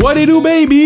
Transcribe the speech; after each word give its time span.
What 0.00 0.16
it 0.16 0.26
do, 0.26 0.40
baby? 0.40 0.78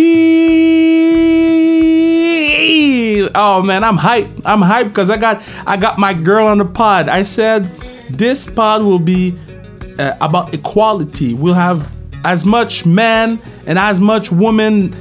Oh 3.35 3.63
man, 3.63 3.85
I'm 3.85 3.99
hyped. 3.99 4.41
I'm 4.47 4.63
hyped 4.63 4.89
because 4.89 5.11
I 5.11 5.19
got 5.19 5.43
I 5.67 5.77
got 5.77 5.99
my 5.99 6.15
girl 6.15 6.47
on 6.47 6.57
the 6.57 6.65
pod. 6.65 7.11
I 7.11 7.23
said 7.23 7.67
this 8.09 8.47
pod 8.47 8.83
will 8.83 8.99
be 8.99 9.39
uh, 9.99 10.15
about 10.23 10.55
equality. 10.55 11.35
We'll 11.35 11.53
have 11.53 11.93
as 12.25 12.47
much 12.47 12.87
man 12.87 13.39
and 13.67 13.79
as 13.79 14.01
much 14.01 14.33
woman 14.33 14.97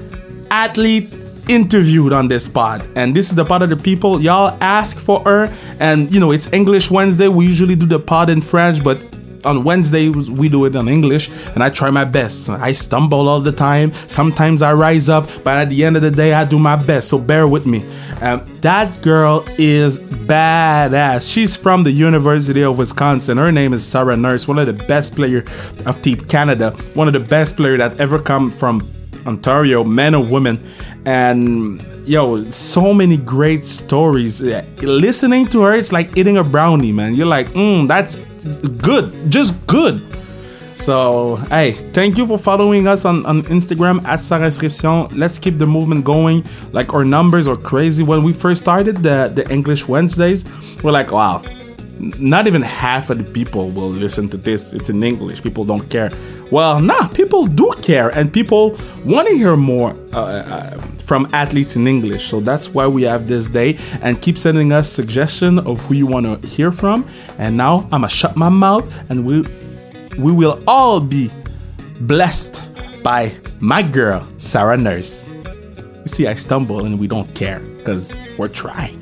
athlete 0.52 1.10
interviewed 1.48 2.12
on 2.12 2.28
this 2.28 2.50
pod 2.50 2.86
and 2.96 3.16
this 3.16 3.30
is 3.30 3.36
the 3.36 3.46
part 3.46 3.62
of 3.62 3.70
the 3.70 3.78
people 3.78 4.22
y'all 4.22 4.58
ask 4.62 4.98
for 4.98 5.22
her 5.24 5.52
and 5.80 6.14
you 6.14 6.20
know 6.20 6.32
it's 6.32 6.48
english 6.54 6.92
wednesday 6.92 7.28
we 7.28 7.46
usually 7.46 7.76
do 7.76 7.86
the 7.86 8.00
pod 8.00 8.30
in 8.30 8.40
french 8.40 8.82
but 8.84 9.04
on 9.46 9.64
Wednesdays 9.64 10.30
we 10.30 10.50
do 10.50 10.66
it 10.66 10.76
in 10.76 10.88
English 10.88 11.30
and 11.54 11.64
I 11.64 11.70
try 11.70 11.90
my 11.90 12.06
best. 12.06 12.50
I 12.50 12.72
stumble 12.72 13.28
all 13.28 13.42
the 13.42 13.52
time. 13.52 13.94
Sometimes 14.08 14.62
I 14.62 14.74
rise 14.74 15.10
up, 15.10 15.30
but 15.44 15.58
at 15.58 15.70
the 15.70 15.84
end 15.84 15.96
of 15.96 16.02
the 16.02 16.12
day 16.12 16.34
I 16.34 16.46
do 16.46 16.60
my 16.60 16.76
best. 16.76 17.10
So 17.10 17.18
bear 17.18 17.48
with 17.48 17.66
me. 17.66 17.86
Um, 18.22 18.60
that 18.62 19.02
girl 19.02 19.46
is 19.58 20.00
badass. 20.00 21.32
She's 21.32 21.56
from 21.56 21.84
the 21.84 21.92
University 21.92 22.64
of 22.64 22.78
Wisconsin. 22.78 23.38
Her 23.38 23.52
name 23.52 23.74
is 23.74 23.84
Sarah 23.86 24.18
Nurse, 24.18 24.48
one 24.48 24.60
of 24.60 24.68
the 24.68 24.74
best 24.74 25.16
player 25.16 25.44
of 25.86 26.02
Team 26.02 26.20
Canada, 26.22 26.72
one 26.94 27.08
of 27.08 27.14
the 27.14 27.20
best 27.20 27.58
player 27.58 27.78
that 27.78 28.00
ever 28.00 28.20
come 28.20 28.52
from 28.52 28.88
Ontario, 29.26 29.84
men 29.84 30.16
or 30.16 30.24
women. 30.24 30.64
And 31.06 31.84
yo, 32.06 32.50
so 32.50 32.94
many 32.94 33.18
great 33.18 33.66
stories. 33.66 34.42
Listening 34.42 35.48
to 35.48 35.62
her, 35.62 35.74
it's 35.74 35.92
like 35.92 36.16
eating 36.18 36.38
a 36.38 36.44
brownie, 36.44 36.92
man. 36.92 37.16
You're 37.16 37.28
like, 37.28 37.50
mm, 37.50 37.88
that's 37.88 38.16
good, 38.82 39.32
just 39.32 39.66
good. 39.68 40.02
So, 40.76 41.36
hey, 41.50 41.74
thank 41.94 42.18
you 42.18 42.26
for 42.26 42.40
following 42.40 42.88
us 42.88 43.06
on, 43.06 43.24
on 43.26 43.44
Instagram 43.44 44.04
at 44.06 44.20
Sa. 44.22 45.08
Let's 45.12 45.38
keep 45.38 45.58
the 45.60 45.68
movement 45.68 46.06
going. 46.06 46.44
Like, 46.72 46.94
our 46.94 47.06
numbers 47.06 47.48
are 47.48 47.56
crazy. 47.56 48.04
When 48.04 48.24
we 48.24 48.34
first 48.34 48.64
started 48.64 49.04
the, 49.04 49.32
the 49.34 49.48
English 49.52 49.88
Wednesdays, 49.88 50.44
we're 50.82 50.92
like, 50.92 51.12
wow, 51.12 51.44
not 52.02 52.48
even 52.48 52.62
half 52.62 53.10
of 53.10 53.20
the 53.20 53.24
people 53.24 53.70
will 53.70 53.90
listen 53.90 54.28
to 54.30 54.38
this. 54.38 54.74
It's 54.74 54.90
in 54.90 55.04
English. 55.04 55.44
People 55.44 55.66
don't 55.66 55.88
care. 55.90 56.12
Well, 56.50 56.80
nah, 56.82 57.08
people 57.10 57.46
do 57.46 57.72
care, 57.82 58.10
and 58.10 58.34
people 58.34 58.78
want 59.06 59.28
to 59.28 59.36
hear 59.36 59.56
more 59.56 59.96
uh, 60.14 60.20
uh, 60.20 60.82
from 61.06 61.30
athletes 61.34 61.76
in 61.76 61.88
English. 61.88 62.28
So 62.28 62.40
that's 62.40 62.70
why 62.70 62.88
we 62.88 63.04
have 63.04 63.28
this 63.28 63.48
day. 63.48 63.78
And 64.02 64.22
keep 64.22 64.38
sending 64.38 64.72
us 64.72 64.90
suggestion 64.90 65.60
of 65.60 65.80
who 65.86 65.94
you 65.94 66.08
want 66.08 66.26
to 66.26 66.48
hear 66.48 66.72
from. 66.72 67.08
And 67.38 67.56
now 67.56 67.88
I'ma 67.92 68.08
shut 68.08 68.36
my 68.36 68.50
mouth, 68.50 68.92
and 69.10 69.26
we 69.26 69.46
we 70.18 70.32
will 70.32 70.62
all 70.68 71.00
be 71.00 71.32
blessed 72.02 72.62
by 73.04 73.36
my 73.60 73.82
girl 73.84 74.28
Sarah 74.38 74.78
Nurse. 74.78 75.30
You 75.30 76.08
see, 76.08 76.28
I 76.28 76.34
stumble, 76.34 76.84
and 76.84 77.00
we 77.00 77.08
don't 77.08 77.34
care 77.36 77.60
because 77.60 78.18
we're 78.38 78.48
trying. 78.48 79.01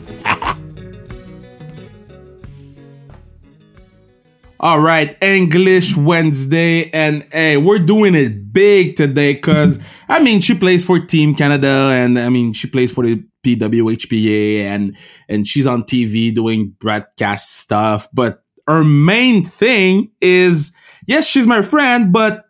All 4.62 4.82
right, 4.82 5.16
English 5.24 5.96
Wednesday, 5.96 6.90
and 6.92 7.26
hey, 7.32 7.56
we're 7.56 7.80
doing 7.80 8.14
it 8.14 8.52
big 8.52 8.98
today 8.98 9.34
because 9.34 9.80
I 10.10 10.20
mean 10.20 10.42
she 10.42 10.54
plays 10.54 10.84
for 10.84 11.00
Team 11.00 11.34
Canada, 11.34 11.92
and 11.94 12.20
I 12.20 12.28
mean 12.28 12.52
she 12.52 12.68
plays 12.68 12.92
for 12.92 13.06
the 13.06 13.24
PWHPA, 13.46 14.64
and 14.64 14.98
and 15.30 15.48
she's 15.48 15.66
on 15.66 15.84
TV 15.84 16.36
doing 16.36 16.76
broadcast 16.78 17.60
stuff. 17.60 18.10
But 18.12 18.44
her 18.68 18.84
main 18.84 19.46
thing 19.46 20.12
is 20.20 20.76
yes, 21.08 21.26
she's 21.26 21.48
my 21.48 21.62
friend, 21.62 22.12
but 22.12 22.44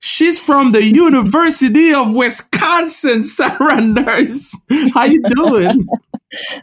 she's 0.00 0.40
from 0.40 0.72
the 0.72 0.82
University 0.82 1.94
of 1.94 2.16
Wisconsin. 2.16 3.22
Sarah 3.22 3.80
Nurse, 3.80 4.56
how 4.92 5.04
you 5.04 5.22
doing? 5.36 5.86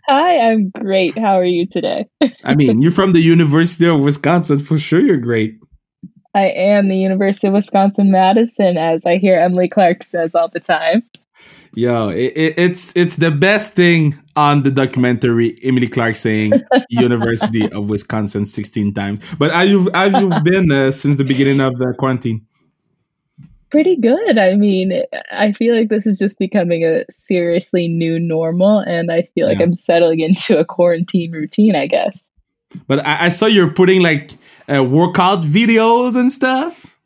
Hi, 0.07 0.39
I'm 0.39 0.69
great. 0.69 1.17
How 1.17 1.39
are 1.39 1.45
you 1.45 1.65
today? 1.65 2.07
I 2.45 2.55
mean, 2.55 2.81
you're 2.81 2.91
from 2.91 3.13
the 3.13 3.21
University 3.21 3.87
of 3.87 3.99
Wisconsin. 3.99 4.59
For 4.59 4.77
sure, 4.77 4.99
you're 4.99 5.17
great. 5.17 5.59
I 6.33 6.45
am 6.45 6.87
the 6.87 6.97
University 6.97 7.47
of 7.47 7.53
Wisconsin 7.53 8.09
Madison, 8.11 8.77
as 8.77 9.05
I 9.05 9.17
hear 9.17 9.37
Emily 9.37 9.67
Clark 9.67 10.03
says 10.03 10.33
all 10.33 10.47
the 10.47 10.61
time. 10.61 11.03
Yo, 11.73 12.09
it, 12.09 12.33
it, 12.35 12.59
it's 12.59 12.95
it's 12.97 13.15
the 13.15 13.31
best 13.31 13.73
thing 13.73 14.13
on 14.35 14.63
the 14.63 14.71
documentary. 14.71 15.57
Emily 15.63 15.87
Clark 15.87 16.17
saying 16.17 16.51
University 16.89 17.69
of 17.71 17.89
Wisconsin 17.89 18.45
16 18.45 18.93
times. 18.93 19.19
But 19.37 19.51
have 19.51 19.69
you 19.69 19.89
have 19.93 20.13
you 20.13 20.29
been 20.43 20.71
uh, 20.71 20.91
since 20.91 21.17
the 21.17 21.23
beginning 21.23 21.61
of 21.61 21.77
the 21.77 21.93
quarantine? 21.97 22.45
Pretty 23.71 23.95
good. 23.95 24.37
I 24.37 24.55
mean, 24.55 25.03
I 25.31 25.53
feel 25.53 25.75
like 25.75 25.89
this 25.89 26.05
is 26.05 26.19
just 26.19 26.37
becoming 26.37 26.83
a 26.83 27.05
seriously 27.09 27.87
new 27.87 28.19
normal, 28.19 28.79
and 28.79 29.11
I 29.11 29.23
feel 29.33 29.47
like 29.47 29.59
yeah. 29.59 29.65
I'm 29.65 29.73
settling 29.73 30.19
into 30.19 30.59
a 30.59 30.65
quarantine 30.65 31.31
routine, 31.31 31.75
I 31.75 31.87
guess. 31.87 32.27
But 32.87 33.05
I, 33.05 33.25
I 33.25 33.29
saw 33.29 33.47
you're 33.47 33.71
putting 33.71 34.01
like 34.01 34.31
uh, 34.71 34.83
workout 34.83 35.43
videos 35.43 36.15
and 36.15 36.31
stuff. 36.31 36.97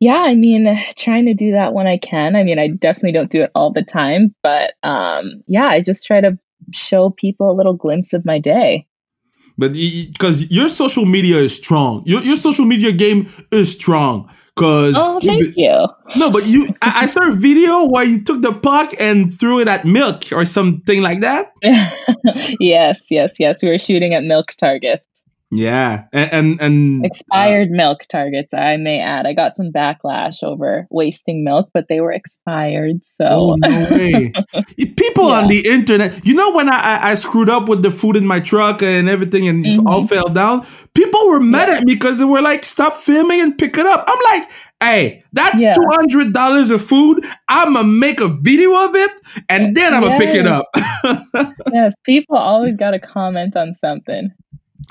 Yeah, 0.00 0.18
I 0.18 0.34
mean, 0.34 0.78
trying 0.96 1.26
to 1.26 1.34
do 1.34 1.52
that 1.52 1.72
when 1.72 1.88
I 1.88 1.96
can. 1.98 2.36
I 2.36 2.44
mean, 2.44 2.58
I 2.58 2.68
definitely 2.68 3.12
don't 3.12 3.30
do 3.30 3.42
it 3.42 3.50
all 3.54 3.72
the 3.72 3.82
time, 3.82 4.34
but 4.42 4.74
um, 4.84 5.42
yeah, 5.46 5.66
I 5.66 5.80
just 5.80 6.06
try 6.06 6.20
to 6.20 6.38
show 6.72 7.10
people 7.10 7.50
a 7.50 7.56
little 7.56 7.72
glimpse 7.72 8.12
of 8.12 8.24
my 8.24 8.38
day. 8.38 8.86
But 9.56 9.72
because 9.72 10.48
your 10.52 10.68
social 10.68 11.04
media 11.04 11.38
is 11.38 11.56
strong, 11.56 12.04
your 12.06 12.22
your 12.22 12.36
social 12.36 12.64
media 12.64 12.92
game 12.92 13.28
is 13.50 13.72
strong. 13.72 14.30
Cause 14.58 14.94
oh, 14.96 15.20
thank 15.22 15.56
you. 15.56 15.86
No, 16.16 16.30
but 16.30 16.46
you, 16.46 16.68
I, 16.82 17.02
I, 17.02 17.06
saw 17.06 17.28
a 17.28 17.32
video 17.32 17.84
where 17.84 18.04
you 18.04 18.22
took 18.22 18.42
the 18.42 18.52
puck 18.52 18.92
and 18.98 19.32
threw 19.32 19.60
it 19.60 19.68
at 19.68 19.84
milk 19.84 20.32
or 20.32 20.44
something 20.44 21.00
like 21.00 21.20
that. 21.20 21.52
yes, 22.60 23.06
yes, 23.10 23.38
yes. 23.38 23.62
We 23.62 23.68
were 23.68 23.78
shooting 23.78 24.14
at 24.14 24.24
milk 24.24 24.52
targets. 24.52 25.04
Yeah, 25.50 26.04
and 26.12 26.32
and, 26.32 26.60
and 26.60 27.06
expired 27.06 27.68
uh, 27.68 27.74
milk 27.74 28.02
targets. 28.10 28.52
I 28.52 28.76
may 28.76 29.00
add. 29.00 29.26
I 29.26 29.32
got 29.32 29.56
some 29.56 29.72
backlash 29.72 30.42
over 30.42 30.86
wasting 30.90 31.42
milk, 31.42 31.70
but 31.72 31.88
they 31.88 32.00
were 32.00 32.12
expired. 32.12 33.02
So 33.02 33.24
oh, 33.24 33.56
no 33.56 33.88
way. 33.90 34.32
People 34.76 35.30
yeah. 35.30 35.36
on 35.36 35.48
the 35.48 35.66
internet. 35.66 36.26
You 36.26 36.34
know 36.34 36.52
when 36.52 36.68
I, 36.68 36.98
I 37.02 37.14
screwed 37.14 37.48
up 37.48 37.66
with 37.66 37.82
the 37.82 37.90
food 37.90 38.16
in 38.16 38.26
my 38.26 38.40
truck 38.40 38.82
and 38.82 39.08
everything, 39.08 39.48
and 39.48 39.64
mm-hmm. 39.64 39.86
all 39.86 40.06
fell 40.06 40.28
down. 40.28 40.66
People 40.92 41.28
were 41.28 41.40
mad 41.40 41.68
yeah. 41.68 41.76
at 41.76 41.84
me 41.84 41.94
because 41.94 42.18
they 42.18 42.26
were 42.26 42.42
like, 42.42 42.62
"Stop 42.62 42.94
filming 42.94 43.40
and 43.40 43.56
pick 43.56 43.78
it 43.78 43.86
up." 43.86 44.04
I'm 44.06 44.18
like, 44.24 44.50
Hey, 44.80 45.24
that's 45.32 45.60
two 45.60 45.84
hundred 45.90 46.32
dollars 46.32 46.70
of 46.70 46.80
food. 46.80 47.24
I'ma 47.48 47.82
make 47.82 48.20
a 48.20 48.28
video 48.28 48.76
of 48.76 48.94
it, 48.94 49.10
and 49.48 49.76
then 49.76 49.92
I'ma 49.92 50.08
yes. 50.08 50.20
pick 50.20 50.34
it 50.36 50.46
up. 50.46 50.66
yes, 51.72 51.94
people 52.04 52.36
always 52.36 52.76
got 52.76 52.92
to 52.92 53.00
comment 53.00 53.56
on 53.56 53.74
something. 53.74 54.30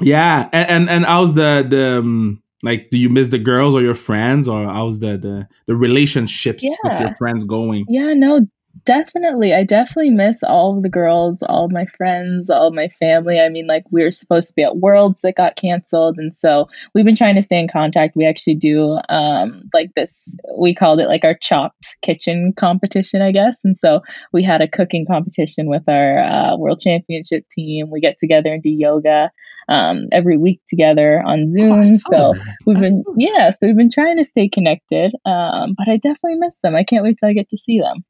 Yeah, 0.02 0.50
and 0.52 0.70
and, 0.70 0.90
and 0.90 1.06
how's 1.06 1.34
the 1.34 1.66
the 1.68 2.00
um, 2.00 2.42
like? 2.64 2.90
Do 2.90 2.98
you 2.98 3.10
miss 3.10 3.30
the 3.30 3.40
girls 3.40 3.76
or 3.76 3.82
your 3.82 3.96
friends, 3.96 4.48
or 4.48 4.66
how's 4.66 5.00
the 5.00 5.18
the 5.18 5.48
the 5.66 5.76
relationships 5.76 6.64
yeah. 6.64 6.76
with 6.84 7.00
your 7.00 7.16
friends 7.16 7.44
going? 7.44 7.86
Yeah, 7.90 8.14
no, 8.14 8.48
definitely. 8.86 9.54
I 9.54 9.64
definitely 9.64 10.12
miss 10.12 10.44
all 10.44 10.78
of 10.78 10.84
the 10.84 10.90
girls, 10.90 11.44
all 11.44 11.66
of 11.66 11.72
my 11.72 11.86
friends, 11.86 12.50
all 12.50 12.68
of 12.68 12.74
my 12.74 12.88
family. 12.88 13.40
I 13.40 13.50
mean, 13.50 13.68
like 13.68 13.84
we 13.92 14.04
were 14.04 14.12
supposed 14.12 14.50
to 14.50 14.54
be 14.56 14.64
at 14.64 14.78
Worlds 14.78 15.22
that 15.22 15.36
got 15.36 15.56
canceled, 15.56 16.18
and 16.18 16.34
so 16.34 16.68
we've 16.94 17.06
been 17.06 17.16
trying 17.16 17.36
to 17.36 17.42
stay 17.42 17.60
in 17.60 17.68
contact. 17.68 18.16
We 18.16 18.26
actually 18.26 18.56
do 18.56 19.00
um 19.10 19.64
like 19.74 19.94
this. 19.96 20.36
We 20.58 20.74
called 20.74 21.00
it 21.00 21.08
like 21.08 21.24
our 21.24 21.36
chopped 21.36 21.98
kitchen 22.02 22.54
competition, 22.56 23.22
I 23.22 23.32
guess. 23.32 23.64
And 23.64 23.78
so 23.78 24.02
we 24.34 24.44
had 24.44 24.62
a 24.62 24.68
cooking 24.68 25.06
competition 25.06 25.68
with 25.70 25.84
our 25.88 26.20
uh, 26.20 26.58
World 26.58 26.80
Championship 26.80 27.48
team. 27.50 27.90
We 27.92 28.02
get 28.02 28.18
together 28.18 28.54
and 28.54 28.64
do 28.64 28.70
yoga 28.70 29.32
um, 29.70 30.08
every 30.12 30.38
week 30.38 30.62
together 30.66 31.22
on 31.26 31.46
Zoom. 31.46 31.84
So 31.84 32.34
we've 32.66 32.80
been, 32.80 33.04
yeah, 33.18 33.50
so 33.50 33.68
we've 33.68 33.78
been 33.78 33.90
trying 33.92 34.18
to 34.18 34.24
stay 34.24 34.48
connected. 34.48 35.14
Um, 35.26 35.76
but 35.78 35.90
I 35.90 35.98
definitely 35.98 36.36
miss 36.36 36.62
them. 36.62 36.76
I 36.76 36.84
can't 36.84 37.04
wait 37.04 37.18
till 37.20 37.30
I 37.30 37.34
get 37.34 37.50
to 37.50 37.58
see 37.58 37.80
them. 37.80 38.04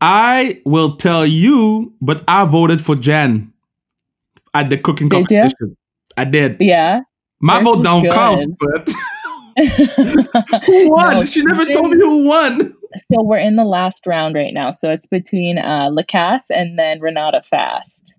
I 0.00 0.62
will 0.64 0.96
tell 0.96 1.26
you, 1.26 1.92
but 2.00 2.22
I 2.28 2.44
voted 2.44 2.80
for 2.80 2.94
Jen 2.94 3.52
at 4.54 4.70
the 4.70 4.78
cooking 4.78 5.08
did 5.08 5.16
competition. 5.16 5.56
You? 5.60 5.76
I 6.16 6.24
did. 6.24 6.56
Yeah. 6.60 7.02
My 7.40 7.62
vote 7.62 7.82
don't 7.82 8.02
good. 8.02 8.12
count, 8.12 8.56
but 8.58 8.88
who 10.66 10.90
won? 10.90 11.14
No, 11.14 11.24
she 11.24 11.42
never 11.42 11.64
told 11.72 11.90
me 11.90 11.96
who 11.96 12.24
won. 12.24 12.74
So 12.96 13.22
we're 13.22 13.38
in 13.38 13.56
the 13.56 13.64
last 13.64 14.06
round 14.06 14.34
right 14.34 14.54
now. 14.54 14.70
So 14.70 14.90
it's 14.90 15.06
between 15.06 15.58
uh, 15.58 15.90
Lacasse 15.90 16.50
and 16.50 16.78
then 16.78 17.00
Renata 17.00 17.42
Fast. 17.42 18.14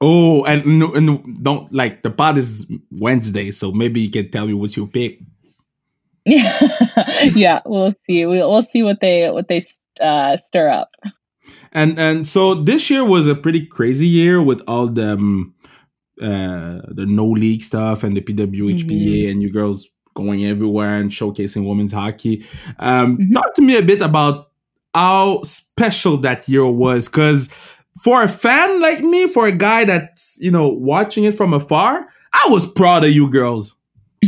Oh, 0.00 0.44
and, 0.44 0.82
and 0.82 1.44
don't 1.44 1.70
like 1.72 2.02
the 2.02 2.10
pod 2.10 2.38
is 2.38 2.70
Wednesday, 2.90 3.50
so 3.50 3.70
maybe 3.70 4.00
you 4.00 4.10
can 4.10 4.30
tell 4.30 4.46
me 4.46 4.54
what 4.54 4.76
you 4.76 4.86
pick. 4.86 5.20
yeah, 6.24 7.60
we'll 7.66 7.92
see. 7.92 8.26
We'll, 8.26 8.50
we'll 8.50 8.62
see 8.62 8.82
what 8.82 9.00
they 9.00 9.30
what 9.30 9.48
they 9.48 9.60
uh, 10.00 10.36
stir 10.36 10.68
up. 10.68 10.90
And 11.72 11.98
and 11.98 12.26
so 12.26 12.54
this 12.54 12.90
year 12.90 13.04
was 13.04 13.26
a 13.26 13.34
pretty 13.34 13.66
crazy 13.66 14.06
year 14.06 14.42
with 14.42 14.62
all 14.66 14.86
the 14.86 15.14
um, 15.14 15.54
uh, 16.20 16.80
the 16.88 17.06
no 17.06 17.26
league 17.26 17.62
stuff 17.62 18.02
and 18.04 18.16
the 18.16 18.20
PWHPA 18.20 18.84
mm-hmm. 18.84 19.30
and 19.30 19.42
you 19.42 19.50
girls 19.50 19.88
going 20.14 20.44
everywhere 20.44 20.96
and 20.96 21.10
showcasing 21.10 21.66
women's 21.66 21.92
hockey. 21.92 22.44
Um, 22.78 23.16
mm-hmm. 23.16 23.32
Talk 23.32 23.54
to 23.54 23.62
me 23.62 23.76
a 23.78 23.82
bit 23.82 24.02
about 24.02 24.50
how 24.94 25.42
special 25.42 26.16
that 26.18 26.48
year 26.48 26.66
was 26.66 27.08
because 27.08 27.48
for 28.02 28.22
a 28.22 28.28
fan 28.28 28.80
like 28.80 29.00
me, 29.00 29.26
for 29.26 29.46
a 29.46 29.52
guy 29.52 29.84
that's 29.84 30.38
you 30.40 30.50
know 30.50 30.68
watching 30.68 31.24
it 31.24 31.34
from 31.34 31.54
afar, 31.54 32.06
I 32.32 32.46
was 32.48 32.66
proud 32.66 33.04
of 33.04 33.10
you 33.10 33.30
girls. 33.30 33.76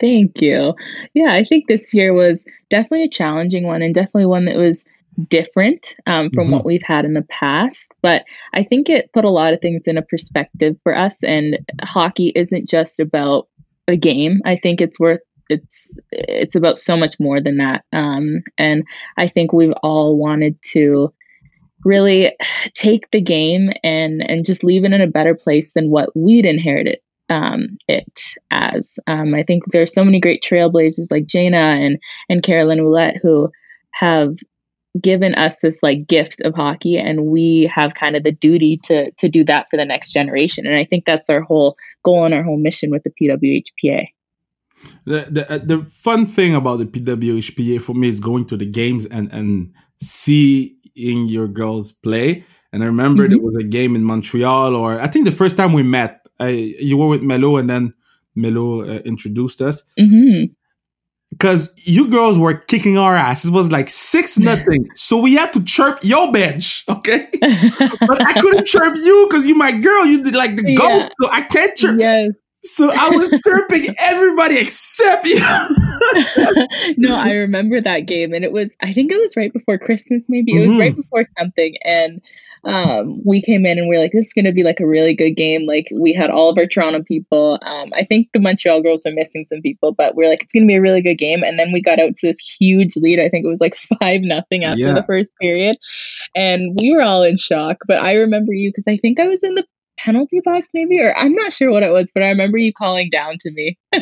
Thank 0.00 0.42
you. 0.42 0.74
Yeah, 1.14 1.32
I 1.32 1.44
think 1.44 1.66
this 1.68 1.94
year 1.94 2.12
was 2.12 2.44
definitely 2.68 3.04
a 3.04 3.08
challenging 3.08 3.66
one 3.66 3.82
and 3.82 3.94
definitely 3.94 4.26
one 4.26 4.44
that 4.44 4.56
was 4.56 4.84
different 5.28 5.94
um, 6.06 6.30
from 6.30 6.44
mm-hmm. 6.44 6.52
what 6.52 6.64
we've 6.64 6.82
had 6.82 7.04
in 7.04 7.14
the 7.14 7.22
past. 7.22 7.92
But 8.02 8.24
I 8.52 8.62
think 8.62 8.88
it 8.88 9.12
put 9.12 9.24
a 9.24 9.30
lot 9.30 9.52
of 9.52 9.60
things 9.60 9.86
in 9.86 9.98
a 9.98 10.02
perspective 10.02 10.76
for 10.82 10.96
us. 10.96 11.22
And 11.22 11.58
hockey 11.82 12.32
isn't 12.34 12.68
just 12.68 13.00
about 13.00 13.48
a 13.88 13.96
game. 13.96 14.40
I 14.44 14.56
think 14.56 14.80
it's 14.80 15.00
worth 15.00 15.20
it's 15.48 15.96
it's 16.12 16.54
about 16.54 16.78
so 16.78 16.96
much 16.96 17.16
more 17.18 17.40
than 17.40 17.58
that. 17.58 17.84
Um, 17.92 18.42
and 18.56 18.86
I 19.16 19.28
think 19.28 19.52
we've 19.52 19.74
all 19.82 20.16
wanted 20.16 20.60
to 20.72 21.12
really 21.84 22.36
take 22.74 23.10
the 23.10 23.20
game 23.20 23.70
and 23.82 24.22
and 24.28 24.44
just 24.44 24.64
leave 24.64 24.84
it 24.84 24.92
in 24.92 25.00
a 25.00 25.06
better 25.06 25.34
place 25.34 25.72
than 25.72 25.90
what 25.90 26.10
we'd 26.14 26.46
inherited 26.46 27.00
um, 27.28 27.78
it 27.88 28.20
as. 28.50 28.98
Um, 29.06 29.34
I 29.34 29.42
think 29.42 29.64
there's 29.66 29.94
so 29.94 30.04
many 30.04 30.20
great 30.20 30.42
trailblazers 30.42 31.10
like 31.10 31.26
Jayna 31.26 31.84
and 31.84 31.98
and 32.28 32.42
Caroline 32.42 32.78
Ouellette 32.78 33.20
who 33.20 33.50
have 33.92 34.36
given 35.00 35.34
us 35.34 35.60
this 35.60 35.82
like 35.82 36.06
gift 36.06 36.40
of 36.42 36.54
hockey 36.54 36.98
and 36.98 37.26
we 37.26 37.70
have 37.72 37.94
kind 37.94 38.16
of 38.16 38.24
the 38.24 38.32
duty 38.32 38.78
to 38.84 39.10
to 39.12 39.28
do 39.28 39.44
that 39.44 39.66
for 39.70 39.76
the 39.76 39.84
next 39.84 40.12
generation. 40.12 40.66
And 40.66 40.76
i 40.76 40.84
think 40.84 41.04
that's 41.04 41.30
our 41.30 41.42
whole 41.42 41.76
goal 42.02 42.24
and 42.24 42.34
our 42.34 42.42
whole 42.42 42.58
mission 42.58 42.90
with 42.90 43.04
the 43.04 43.10
pwhpa 43.10 44.08
the 45.04 45.26
the, 45.30 45.52
uh, 45.52 45.58
the 45.58 45.84
fun 45.84 46.26
thing 46.26 46.54
about 46.54 46.78
the 46.78 46.86
pwhpa 46.86 47.80
for 47.80 47.94
me 47.94 48.08
is 48.08 48.20
going 48.20 48.46
to 48.46 48.56
the 48.56 48.66
games 48.66 49.06
and 49.06 49.30
and 49.32 49.72
seeing 50.02 51.28
your 51.28 51.46
girls 51.46 51.92
play. 51.92 52.44
And 52.72 52.82
i 52.82 52.86
remember 52.86 53.24
mm-hmm. 53.24 53.32
there 53.32 53.42
was 53.42 53.56
a 53.56 53.64
game 53.64 53.94
in 53.94 54.04
montreal 54.04 54.74
or 54.74 55.00
i 55.00 55.06
think 55.06 55.24
the 55.24 55.32
first 55.32 55.56
time 55.56 55.72
we 55.72 55.82
met 55.82 56.26
I, 56.38 56.48
you 56.48 56.96
were 56.96 57.08
with 57.08 57.22
melo 57.22 57.58
and 57.58 57.68
then 57.68 57.94
melo 58.34 58.82
uh, 58.82 59.00
introduced 59.04 59.60
us. 59.60 59.84
Mm-hmm 59.98 60.52
because 61.30 61.72
you 61.76 62.10
girls 62.10 62.38
were 62.38 62.54
kicking 62.54 62.98
our 62.98 63.16
ass. 63.16 63.44
It 63.44 63.52
was 63.52 63.70
like 63.70 63.88
six 63.88 64.38
nothing. 64.38 64.88
so 64.94 65.18
we 65.18 65.34
had 65.34 65.52
to 65.54 65.64
chirp 65.64 66.00
your 66.02 66.30
bench, 66.32 66.84
okay? 66.88 67.28
but 67.40 68.26
I 68.26 68.40
couldn't 68.40 68.66
chirp 68.66 68.94
you 68.96 69.26
because 69.28 69.46
you 69.46 69.54
my 69.54 69.72
girl. 69.72 70.04
You 70.04 70.22
did 70.22 70.34
like 70.34 70.56
the 70.56 70.76
goat, 70.76 71.10
so 71.20 71.30
I 71.30 71.42
can't 71.42 71.76
chirp. 71.76 71.98
Yes. 71.98 72.32
So 72.62 72.90
I 72.92 73.08
was 73.08 73.28
chirping 73.46 73.94
everybody 73.98 74.58
except 74.58 75.24
you. 75.24 75.38
no, 76.98 77.14
I 77.14 77.32
remember 77.32 77.80
that 77.80 78.00
game, 78.00 78.34
and 78.34 78.44
it 78.44 78.52
was 78.52 78.76
I 78.82 78.92
think 78.92 79.12
it 79.12 79.18
was 79.18 79.36
right 79.36 79.52
before 79.52 79.78
Christmas, 79.78 80.28
maybe 80.28 80.56
it 80.56 80.60
was 80.60 80.72
mm-hmm. 80.72 80.80
right 80.80 80.96
before 80.96 81.24
something, 81.38 81.76
and 81.84 82.20
um, 82.64 83.22
we 83.24 83.40
came 83.40 83.64
in 83.64 83.78
and 83.78 83.88
we 83.88 83.96
are 83.96 84.00
like, 84.00 84.12
this 84.12 84.26
is 84.26 84.32
going 84.32 84.44
to 84.44 84.52
be 84.52 84.62
like 84.62 84.80
a 84.80 84.86
really 84.86 85.14
good 85.14 85.32
game. 85.32 85.66
Like 85.66 85.88
we 85.98 86.12
had 86.12 86.30
all 86.30 86.50
of 86.50 86.58
our 86.58 86.66
Toronto 86.66 87.02
people. 87.02 87.58
Um, 87.62 87.90
I 87.94 88.04
think 88.04 88.28
the 88.32 88.40
Montreal 88.40 88.82
girls 88.82 89.06
are 89.06 89.12
missing 89.12 89.44
some 89.44 89.62
people, 89.62 89.92
but 89.92 90.16
we 90.16 90.24
are 90.24 90.28
like, 90.28 90.42
it's 90.42 90.52
going 90.52 90.64
to 90.64 90.68
be 90.68 90.76
a 90.76 90.80
really 90.80 91.02
good 91.02 91.16
game. 91.16 91.42
And 91.42 91.58
then 91.58 91.72
we 91.72 91.80
got 91.80 91.98
out 91.98 92.14
to 92.16 92.26
this 92.26 92.38
huge 92.38 92.96
lead. 92.96 93.20
I 93.20 93.28
think 93.28 93.44
it 93.44 93.48
was 93.48 93.60
like 93.60 93.74
five 94.00 94.20
nothing 94.22 94.64
after 94.64 94.80
yeah. 94.80 94.94
the 94.94 95.04
first 95.04 95.32
period, 95.40 95.76
and 96.34 96.78
we 96.80 96.92
were 96.92 97.02
all 97.02 97.22
in 97.22 97.36
shock. 97.36 97.78
But 97.86 98.02
I 98.02 98.14
remember 98.14 98.52
you 98.52 98.70
because 98.70 98.86
I 98.86 98.96
think 98.96 99.20
I 99.20 99.28
was 99.28 99.42
in 99.42 99.54
the 99.54 99.64
penalty 100.02 100.40
box 100.42 100.70
maybe 100.72 100.98
or 100.98 101.14
i'm 101.18 101.34
not 101.34 101.52
sure 101.52 101.70
what 101.70 101.82
it 101.82 101.92
was 101.92 102.10
but 102.12 102.22
i 102.22 102.28
remember 102.28 102.56
you 102.56 102.72
calling 102.72 103.10
down 103.10 103.36
to 103.38 103.50
me 103.50 103.76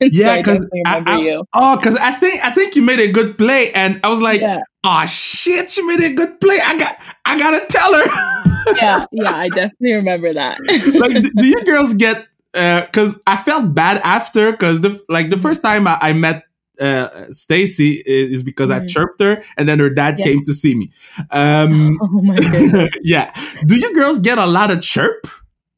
yeah 0.00 0.36
because 0.36 0.58
so 0.58 1.44
oh 1.54 1.76
because 1.76 1.96
i 1.96 2.10
think 2.10 2.44
i 2.44 2.50
think 2.50 2.76
you 2.76 2.82
made 2.82 3.00
a 3.00 3.10
good 3.10 3.38
play 3.38 3.72
and 3.72 3.98
i 4.04 4.08
was 4.08 4.20
like 4.20 4.40
yeah. 4.40 4.60
Oh 4.86 5.06
shit 5.06 5.76
you 5.76 5.86
made 5.86 6.00
a 6.00 6.14
good 6.14 6.40
play 6.40 6.60
i 6.64 6.76
got 6.76 6.96
i 7.24 7.38
gotta 7.38 7.64
tell 7.66 7.92
her 7.92 8.74
yeah 8.76 9.04
yeah 9.12 9.36
i 9.36 9.48
definitely 9.48 9.94
remember 9.94 10.32
that 10.32 10.58
like 11.00 11.22
do 11.36 11.46
you 11.46 11.64
girls 11.64 11.94
get 11.94 12.26
because 12.52 13.16
uh, 13.16 13.20
i 13.26 13.36
felt 13.36 13.74
bad 13.74 14.00
after 14.02 14.52
because 14.52 14.80
the 14.80 15.00
like 15.08 15.30
the 15.30 15.36
first 15.36 15.62
time 15.62 15.86
i, 15.86 15.98
I 16.00 16.12
met 16.12 16.44
uh, 16.78 17.24
Stacy 17.30 18.02
is 18.04 18.42
because 18.42 18.68
mm. 18.68 18.82
I 18.82 18.84
chirped 18.84 19.22
her, 19.22 19.42
and 19.56 19.66
then 19.66 19.78
her 19.78 19.88
dad 19.88 20.16
yeah. 20.18 20.26
came 20.26 20.42
to 20.42 20.52
see 20.52 20.74
me. 20.74 20.92
Um, 21.30 21.98
oh 22.02 22.20
my 22.20 22.36
goodness! 22.36 22.90
yeah. 23.02 23.32
Do 23.64 23.76
you 23.76 23.94
girls 23.94 24.18
get 24.18 24.36
a 24.36 24.44
lot 24.44 24.70
of 24.70 24.82
chirp? 24.82 25.26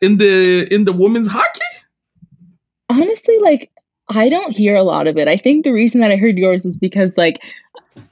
in 0.00 0.18
the 0.18 0.72
in 0.72 0.84
the 0.84 0.92
women's 0.92 1.26
hockey? 1.26 1.60
Honestly, 2.88 3.38
like 3.40 3.70
I 4.10 4.28
don't 4.28 4.56
hear 4.56 4.74
a 4.74 4.82
lot 4.82 5.06
of 5.06 5.16
it. 5.16 5.28
I 5.28 5.36
think 5.36 5.64
the 5.64 5.72
reason 5.72 6.00
that 6.00 6.10
I 6.10 6.16
heard 6.16 6.38
yours 6.38 6.64
is 6.64 6.76
because 6.76 7.18
like 7.18 7.40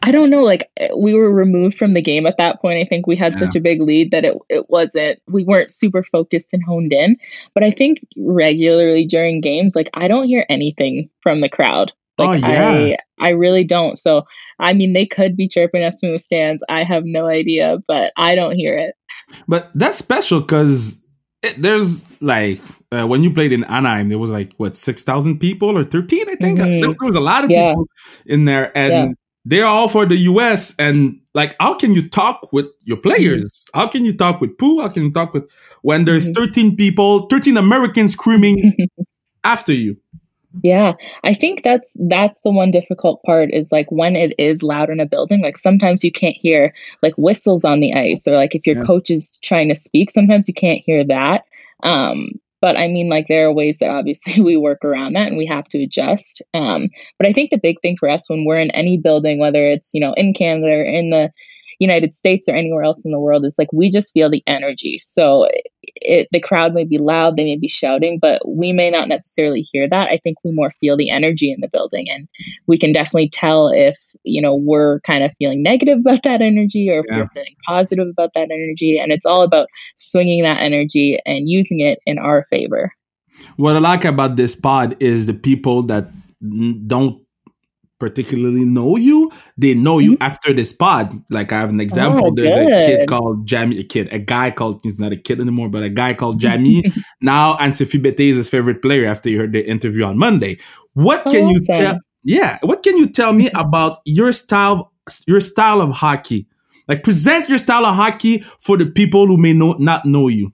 I 0.02 0.12
don't 0.12 0.30
know, 0.30 0.42
like 0.42 0.70
we 0.96 1.14
were 1.14 1.32
removed 1.32 1.76
from 1.76 1.92
the 1.92 2.02
game 2.02 2.26
at 2.26 2.36
that 2.38 2.60
point. 2.60 2.78
I 2.78 2.88
think 2.88 3.06
we 3.06 3.16
had 3.16 3.32
yeah. 3.32 3.38
such 3.40 3.56
a 3.56 3.60
big 3.60 3.80
lead 3.80 4.10
that 4.10 4.24
it 4.24 4.36
it 4.48 4.68
wasn't 4.68 5.20
we 5.26 5.44
weren't 5.44 5.70
super 5.70 6.02
focused 6.02 6.52
and 6.52 6.62
honed 6.64 6.92
in. 6.92 7.16
But 7.54 7.64
I 7.64 7.70
think 7.70 7.98
regularly 8.16 9.06
during 9.06 9.40
games, 9.40 9.74
like 9.74 9.90
I 9.94 10.08
don't 10.08 10.26
hear 10.26 10.46
anything 10.48 11.10
from 11.22 11.40
the 11.40 11.48
crowd. 11.48 11.92
Like 12.18 12.42
oh, 12.44 12.48
yeah. 12.48 12.96
I 13.18 13.28
I 13.28 13.28
really 13.30 13.64
don't. 13.64 13.98
So 13.98 14.24
I 14.58 14.72
mean 14.72 14.92
they 14.92 15.06
could 15.06 15.36
be 15.36 15.48
chirping 15.48 15.82
us 15.82 16.00
from 16.00 16.12
the 16.12 16.18
stands. 16.18 16.64
I 16.68 16.82
have 16.82 17.04
no 17.04 17.26
idea, 17.26 17.78
but 17.86 18.12
I 18.16 18.34
don't 18.34 18.56
hear 18.56 18.76
it. 18.76 18.94
But 19.48 19.70
that's 19.74 19.98
special 19.98 20.40
because 20.40 21.02
there's 21.58 22.04
like 22.20 22.60
uh, 22.92 23.06
when 23.06 23.22
you 23.22 23.32
played 23.32 23.52
in 23.52 23.64
Anaheim, 23.64 24.08
there 24.08 24.18
was 24.18 24.30
like 24.30 24.52
what 24.56 24.76
six 24.76 25.02
thousand 25.02 25.38
people 25.38 25.76
or 25.76 25.84
thirteen, 25.84 26.28
I 26.28 26.36
think. 26.36 26.58
Mm-hmm. 26.58 26.80
There, 26.80 26.94
was 27.00 27.14
a 27.14 27.20
lot 27.20 27.44
of 27.44 27.50
yeah. 27.50 27.72
people 27.72 27.88
in 28.26 28.44
there, 28.44 28.76
and 28.76 28.92
yeah. 28.92 29.12
They're 29.46 29.64
all 29.64 29.88
for 29.88 30.04
the 30.04 30.16
U.S. 30.16 30.74
And 30.76 31.20
like, 31.32 31.54
how 31.60 31.74
can 31.74 31.94
you 31.94 32.06
talk 32.06 32.52
with 32.52 32.66
your 32.82 32.96
players? 32.96 33.44
Mm-hmm. 33.44 33.80
How 33.80 33.86
can 33.86 34.04
you 34.04 34.12
talk 34.12 34.40
with 34.40 34.58
Pooh? 34.58 34.80
How 34.80 34.88
can 34.88 35.04
you 35.04 35.12
talk 35.12 35.32
with 35.32 35.48
when 35.82 36.04
there's 36.04 36.28
mm-hmm. 36.28 36.42
thirteen 36.42 36.76
people, 36.76 37.26
thirteen 37.28 37.56
Americans 37.56 38.12
screaming 38.12 38.76
after 39.44 39.72
you? 39.72 39.96
Yeah, 40.62 40.94
I 41.22 41.34
think 41.34 41.62
that's 41.62 41.94
that's 42.08 42.40
the 42.40 42.50
one 42.50 42.72
difficult 42.72 43.22
part 43.22 43.50
is 43.52 43.70
like 43.70 43.90
when 43.92 44.16
it 44.16 44.34
is 44.38 44.64
loud 44.64 44.90
in 44.90 45.00
a 45.00 45.06
building, 45.06 45.42
like 45.42 45.56
sometimes 45.56 46.02
you 46.02 46.10
can't 46.10 46.36
hear 46.36 46.74
like 47.02 47.14
whistles 47.16 47.64
on 47.64 47.80
the 47.80 47.94
ice 47.94 48.26
or 48.26 48.34
like 48.34 48.54
if 48.54 48.66
your 48.66 48.76
yeah. 48.76 48.82
coach 48.82 49.10
is 49.10 49.38
trying 49.42 49.68
to 49.68 49.74
speak, 49.74 50.10
sometimes 50.10 50.48
you 50.48 50.54
can't 50.54 50.82
hear 50.84 51.04
that. 51.04 51.44
Um 51.82 52.40
but 52.60 52.76
I 52.76 52.88
mean 52.88 53.08
like 53.08 53.26
there 53.28 53.46
are 53.46 53.52
ways 53.52 53.78
that 53.78 53.90
obviously 53.90 54.42
we 54.42 54.56
work 54.56 54.84
around 54.84 55.14
that 55.14 55.28
and 55.28 55.38
we 55.38 55.46
have 55.46 55.64
to 55.68 55.82
adjust. 55.82 56.42
Um 56.54 56.88
but 57.18 57.26
I 57.26 57.32
think 57.32 57.50
the 57.50 57.58
big 57.58 57.80
thing 57.80 57.96
for 57.98 58.08
us 58.08 58.28
when 58.28 58.44
we're 58.44 58.60
in 58.60 58.70
any 58.72 58.98
building 58.98 59.38
whether 59.38 59.66
it's, 59.66 59.92
you 59.94 60.00
know, 60.00 60.12
in 60.14 60.32
Canada 60.34 60.68
or 60.68 60.82
in 60.84 61.10
the 61.10 61.30
United 61.78 62.14
States 62.14 62.48
or 62.48 62.54
anywhere 62.54 62.82
else 62.82 63.04
in 63.04 63.10
the 63.10 63.20
world 63.20 63.44
is 63.44 63.56
like 63.58 63.72
we 63.72 63.90
just 63.90 64.12
feel 64.12 64.30
the 64.30 64.42
energy. 64.46 64.96
So 64.98 65.48
it, 65.82 66.28
the 66.32 66.40
crowd 66.40 66.74
may 66.74 66.84
be 66.84 66.98
loud, 66.98 67.36
they 67.36 67.44
may 67.44 67.56
be 67.56 67.68
shouting, 67.68 68.18
but 68.20 68.42
we 68.46 68.72
may 68.72 68.90
not 68.90 69.08
necessarily 69.08 69.60
hear 69.60 69.88
that. 69.88 70.08
I 70.10 70.18
think 70.18 70.38
we 70.44 70.52
more 70.52 70.72
feel 70.80 70.96
the 70.96 71.10
energy 71.10 71.52
in 71.52 71.60
the 71.60 71.68
building, 71.68 72.06
and 72.10 72.28
we 72.66 72.78
can 72.78 72.92
definitely 72.92 73.30
tell 73.30 73.68
if 73.68 73.96
you 74.22 74.40
know 74.42 74.54
we're 74.54 75.00
kind 75.00 75.24
of 75.24 75.32
feeling 75.38 75.62
negative 75.62 75.98
about 76.00 76.22
that 76.24 76.42
energy 76.42 76.90
or 76.90 77.00
if 77.00 77.04
yeah. 77.08 77.18
we're 77.18 77.28
feeling 77.28 77.56
positive 77.66 78.08
about 78.08 78.32
that 78.34 78.50
energy. 78.50 78.98
And 78.98 79.12
it's 79.12 79.26
all 79.26 79.42
about 79.42 79.68
swinging 79.96 80.42
that 80.42 80.60
energy 80.60 81.18
and 81.24 81.48
using 81.48 81.80
it 81.80 81.98
in 82.06 82.18
our 82.18 82.46
favor. 82.50 82.92
What 83.56 83.76
I 83.76 83.80
like 83.80 84.04
about 84.04 84.36
this 84.36 84.54
pod 84.54 84.96
is 85.00 85.26
the 85.26 85.34
people 85.34 85.82
that 85.84 86.08
don't 86.86 87.25
particularly 87.98 88.64
know 88.64 88.96
you, 88.96 89.30
they 89.56 89.74
know 89.74 89.98
you 89.98 90.12
mm-hmm. 90.12 90.22
after 90.22 90.52
this 90.52 90.72
pod. 90.72 91.12
Like 91.30 91.52
I 91.52 91.60
have 91.60 91.70
an 91.70 91.80
example. 91.80 92.28
Oh, 92.28 92.34
There's 92.34 92.52
good. 92.52 92.72
a 92.72 92.80
kid 92.82 93.08
called 93.08 93.46
Jamie, 93.46 93.78
a 93.78 93.84
kid, 93.84 94.12
a 94.12 94.18
guy 94.18 94.50
called 94.50 94.80
he's 94.82 95.00
not 95.00 95.12
a 95.12 95.16
kid 95.16 95.40
anymore, 95.40 95.68
but 95.68 95.82
a 95.82 95.88
guy 95.88 96.14
called 96.14 96.40
Jamie. 96.40 96.84
now 97.20 97.56
and 97.58 97.76
Sophie 97.76 97.98
Bettez 97.98 98.30
is 98.30 98.36
his 98.36 98.50
favorite 98.50 98.82
player 98.82 99.06
after 99.06 99.30
you 99.30 99.38
heard 99.38 99.52
the 99.52 99.66
interview 99.66 100.04
on 100.04 100.18
Monday. 100.18 100.58
What 100.94 101.24
can 101.24 101.44
awesome. 101.44 101.50
you 101.50 101.64
tell 101.66 101.98
yeah, 102.24 102.58
what 102.62 102.82
can 102.82 102.96
you 102.96 103.06
tell 103.06 103.32
me 103.32 103.50
about 103.54 103.98
your 104.04 104.32
style 104.32 104.92
your 105.26 105.40
style 105.40 105.80
of 105.80 105.92
hockey? 105.92 106.48
Like 106.88 107.02
present 107.02 107.48
your 107.48 107.58
style 107.58 107.86
of 107.86 107.94
hockey 107.94 108.40
for 108.60 108.76
the 108.76 108.86
people 108.86 109.26
who 109.26 109.36
may 109.36 109.52
know, 109.52 109.72
not 109.78 110.04
know 110.06 110.28
you. 110.28 110.52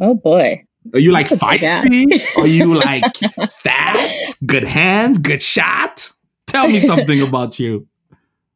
Oh 0.00 0.14
boy. 0.14 0.64
Are 0.94 0.98
you 0.98 1.12
like 1.12 1.28
feisty? 1.28 2.38
Are 2.38 2.46
you 2.46 2.74
like 2.74 3.04
fast? 3.50 4.46
Good 4.46 4.64
hands? 4.64 5.18
Good 5.18 5.42
shot? 5.42 6.10
Tell 6.48 6.68
me 6.68 6.78
something 6.78 7.22
about 7.22 7.58
you. 7.58 7.86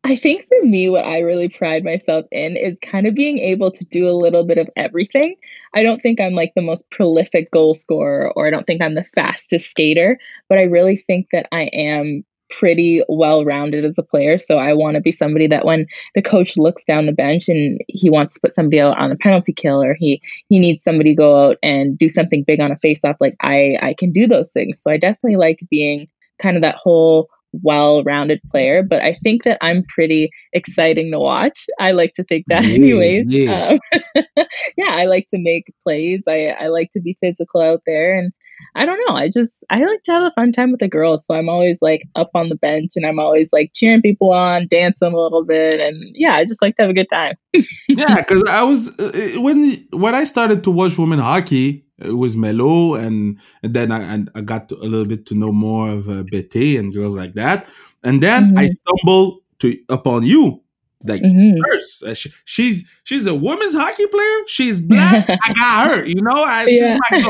I 0.05 0.17
think 0.17 0.47
for 0.49 0.67
me, 0.67 0.91
what 0.91 1.05
I 1.05 1.21
really 1.21 1.49
pride 1.49 1.85
myself 1.85 2.27
in 2.33 2.57
is 2.57 2.77
kind 2.81 3.07
of 3.07 3.15
being 3.15 3.39
able 3.39 3.71
to 3.71 3.85
do 3.85 4.09
a 4.09 4.19
little 4.19 4.45
bit 4.45 4.59
of 4.59 4.69
everything. 4.75 5.37
I 5.75 5.85
don't 5.85 6.03
think 6.03 6.21
I'm 6.21 6.35
like 6.35 6.53
the 6.57 6.63
most 6.63 6.91
prolific 6.91 7.53
goal 7.53 7.75
scorer 7.75 8.33
or 8.35 8.47
I 8.47 8.51
don't 8.51 8.67
think 8.67 8.83
I'm 8.83 8.97
the 8.97 9.05
fastest 9.05 9.71
skater, 9.71 10.19
but 10.49 10.59
I 10.59 10.65
really 10.65 10.97
think 10.97 11.29
that 11.31 11.47
I 11.53 11.65
am 11.73 12.25
pretty 12.51 13.03
well 13.09 13.45
rounded 13.45 13.85
as 13.85 13.97
a 13.97 14.03
player. 14.03 14.37
So 14.39 14.59
I 14.59 14.75
want 14.75 14.97
to 14.97 15.01
be 15.01 15.13
somebody 15.13 15.47
that 15.47 15.65
when 15.65 15.87
the 16.15 16.23
coach 16.23 16.57
looks 16.57 16.85
down 16.85 17.07
the 17.07 17.13
bench 17.13 17.49
and 17.49 17.81
he 17.89 18.11
wants 18.11 18.35
to 18.35 18.41
put 18.41 18.53
somebody 18.53 18.81
out 18.81 18.99
on 18.99 19.13
a 19.13 19.17
penalty 19.17 19.53
kill 19.53 19.83
or 19.83 19.95
he 19.95 20.21
he 20.49 20.59
needs 20.59 20.83
somebody 20.83 21.11
to 21.11 21.17
go 21.17 21.51
out 21.51 21.59
and 21.63 21.97
do 21.97 22.09
something 22.09 22.45
big 22.45 22.61
on 22.61 22.73
a 22.73 22.77
face 22.77 23.05
off, 23.05 23.17
like 23.21 23.37
I 23.41 23.79
I 23.81 23.95
can 23.95 24.11
do 24.11 24.27
those 24.27 24.53
things. 24.53 24.83
So 24.83 24.91
I 24.91 24.97
definitely 24.97 25.37
like 25.37 25.61
being 25.71 26.09
kind 26.41 26.57
of 26.57 26.63
that 26.63 26.77
whole 26.77 27.31
well-rounded 27.63 28.41
player, 28.51 28.83
but 28.83 29.03
I 29.03 29.15
think 29.15 29.45
that 29.45 29.59
I'm 29.61 29.85
pretty 29.89 30.31
exciting 30.53 31.11
to 31.13 31.19
watch. 31.19 31.67
I 31.79 31.93
like 31.93 32.15
to 32.15 32.25
think 32.25 32.47
that, 32.49 32.65
yeah, 32.65 32.75
anyways. 32.75 33.27
Yeah. 33.29 33.77
Um, 34.17 34.25
yeah, 34.77 34.91
I 34.91 35.05
like 35.05 35.27
to 35.29 35.39
make 35.39 35.73
plays. 35.83 36.25
I 36.29 36.49
I 36.59 36.69
like 36.69 36.91
to 36.93 37.01
be 37.01 37.17
physical 37.21 37.61
out 37.61 37.83
there, 37.87 38.15
and 38.15 38.33
I 38.75 38.87
don't 38.87 39.01
know. 39.07 39.15
I 39.15 39.29
just 39.29 39.65
I 39.71 39.81
like 39.81 40.03
to 40.05 40.13
have 40.13 40.23
a 40.23 40.33
fun 40.35 40.53
time 40.53 40.71
with 40.71 40.81
the 40.81 40.89
girls, 40.89 41.27
so 41.27 41.35
I'm 41.35 41.49
always 41.49 41.83
like 41.83 42.03
up 42.15 42.31
on 42.35 42.49
the 42.49 42.57
bench, 42.57 42.93
and 42.97 43.07
I'm 43.07 43.19
always 43.19 43.53
like 43.53 43.73
cheering 43.75 44.03
people 44.03 44.33
on, 44.33 44.67
dancing 44.69 45.13
a 45.13 45.17
little 45.17 45.45
bit, 45.45 45.81
and 45.81 45.97
yeah, 46.15 46.35
I 46.35 46.45
just 46.45 46.63
like 46.63 46.77
to 46.77 46.83
have 46.83 46.91
a 46.91 46.95
good 46.95 47.11
time. 47.11 47.37
yeah, 47.89 48.17
because 48.17 48.43
I 48.49 48.63
was 48.63 48.99
uh, 48.99 49.13
when 49.37 49.87
when 49.93 50.15
I 50.15 50.25
started 50.25 50.65
to 50.65 50.71
watch 50.71 50.99
women 50.99 51.19
hockey 51.19 51.85
it 52.05 52.17
was 52.17 52.37
Melo, 52.37 52.95
and, 52.95 53.39
and 53.63 53.75
then 53.75 53.93
I, 53.93 54.03
and 54.03 54.31
I 54.35 54.41
got 54.41 54.69
to, 54.71 54.77
a 54.77 54.85
little 54.87 55.07
bit 55.07 55.27
to 55.27 55.35
know 55.35 55.53
more 55.53 55.91
of 55.91 56.09
uh, 56.09 56.25
Betty 56.31 56.77
and 56.77 56.93
girls 56.93 57.17
like 57.17 57.35
that. 57.35 57.69
And 58.03 58.23
then 58.23 58.49
mm-hmm. 58.49 58.59
I 58.59 58.69
stumbled 58.69 59.41
to 59.61 59.79
upon 59.89 60.25
you, 60.25 60.63
like 61.05 61.23
mm-hmm. 61.23 61.59
first. 61.65 62.03
Uh, 62.03 62.15
she, 62.15 62.31
she's 62.45 62.91
she's 63.05 63.27
a 63.27 63.35
women's 63.35 63.75
hockey 63.75 64.07
player. 64.07 64.39
She's 64.47 64.81
black. 64.81 65.29
I 65.43 65.53
got 65.55 65.89
her. 65.89 66.05
You 66.05 66.23
know, 66.23 66.31
I 66.35 66.67
yeah. 66.67 66.93
she's 66.93 67.01
my 67.11 67.21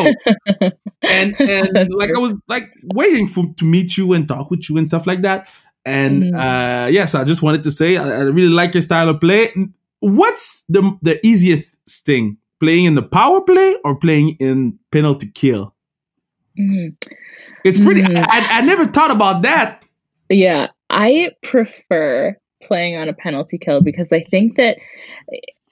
go. 0.60 0.70
and 1.02 1.40
and 1.40 1.94
like 1.94 2.14
I 2.14 2.18
was 2.18 2.34
like 2.48 2.70
waiting 2.94 3.26
for 3.26 3.44
to 3.58 3.64
meet 3.64 3.96
you 3.96 4.12
and 4.12 4.28
talk 4.28 4.50
with 4.50 4.68
you 4.68 4.76
and 4.78 4.86
stuff 4.86 5.06
like 5.06 5.22
that. 5.22 5.54
And 5.84 6.24
mm-hmm. 6.24 6.36
uh 6.36 6.86
yes, 6.88 7.14
I 7.14 7.24
just 7.24 7.42
wanted 7.42 7.62
to 7.64 7.70
say 7.70 7.96
I, 7.96 8.08
I 8.08 8.20
really 8.22 8.48
like 8.48 8.74
your 8.74 8.82
style 8.82 9.08
of 9.08 9.20
play. 9.20 9.52
What's 10.00 10.64
the 10.68 10.96
the 11.02 11.24
easiest 11.26 11.78
thing 12.04 12.38
playing 12.62 12.84
in 12.84 12.94
the 12.94 13.02
power 13.02 13.40
play 13.40 13.76
or 13.84 13.96
playing 13.96 14.36
in 14.38 14.78
penalty 14.92 15.28
kill? 15.34 15.74
Mm. 16.56 16.94
It's 17.64 17.80
pretty. 17.80 18.02
Mm. 18.02 18.24
I, 18.28 18.58
I 18.58 18.60
never 18.60 18.86
thought 18.86 19.10
about 19.10 19.42
that. 19.42 19.84
Yeah, 20.30 20.68
I 20.88 21.30
prefer 21.42 22.36
playing 22.62 22.96
on 22.96 23.08
a 23.08 23.12
penalty 23.12 23.58
kill 23.58 23.82
because 23.82 24.12
I 24.12 24.22
think 24.30 24.56
that 24.56 24.78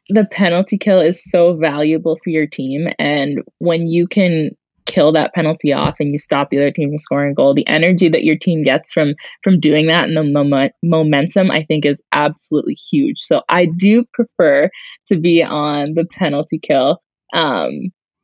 the 0.09 0.27
penalty 0.27 0.77
kill 0.77 1.01
is 1.01 1.23
so 1.23 1.57
valuable 1.57 2.19
for 2.25 2.31
your 2.31 2.47
team. 2.47 2.89
And 2.99 3.43
when 3.59 3.87
you 3.87 4.09
can 4.09 4.51
kill 4.91 5.13
that 5.13 5.33
penalty 5.35 5.73
off 5.73 6.01
and 6.01 6.11
you 6.11 6.19
stop 6.19 6.51
the 6.51 6.59
other 6.59 6.73
team 6.73 6.91
from 6.91 6.99
scoring 6.99 7.31
a 7.31 7.35
goal 7.35 7.55
the 7.55 7.67
energy 7.69 8.09
that 8.09 8.25
your 8.25 8.37
team 8.37 8.63
gets 8.63 8.93
from 8.93 9.15
from 9.45 9.61
doing 9.61 9.87
that 9.87 10.09
and 10.09 10.17
the 10.17 10.25
mom- 10.25 10.71
momentum 10.83 11.51
i 11.51 11.63
think 11.63 11.87
is 11.87 12.03
absolutely 12.13 12.75
huge 12.75 13.19
so 13.21 13.43
i 13.49 13.67
do 13.67 14.05
prefer 14.13 14.69
to 15.07 15.17
be 15.17 15.43
on 15.43 15.95
the 15.95 16.05
penalty 16.05 16.59
kill 16.59 17.01
um 17.33 17.71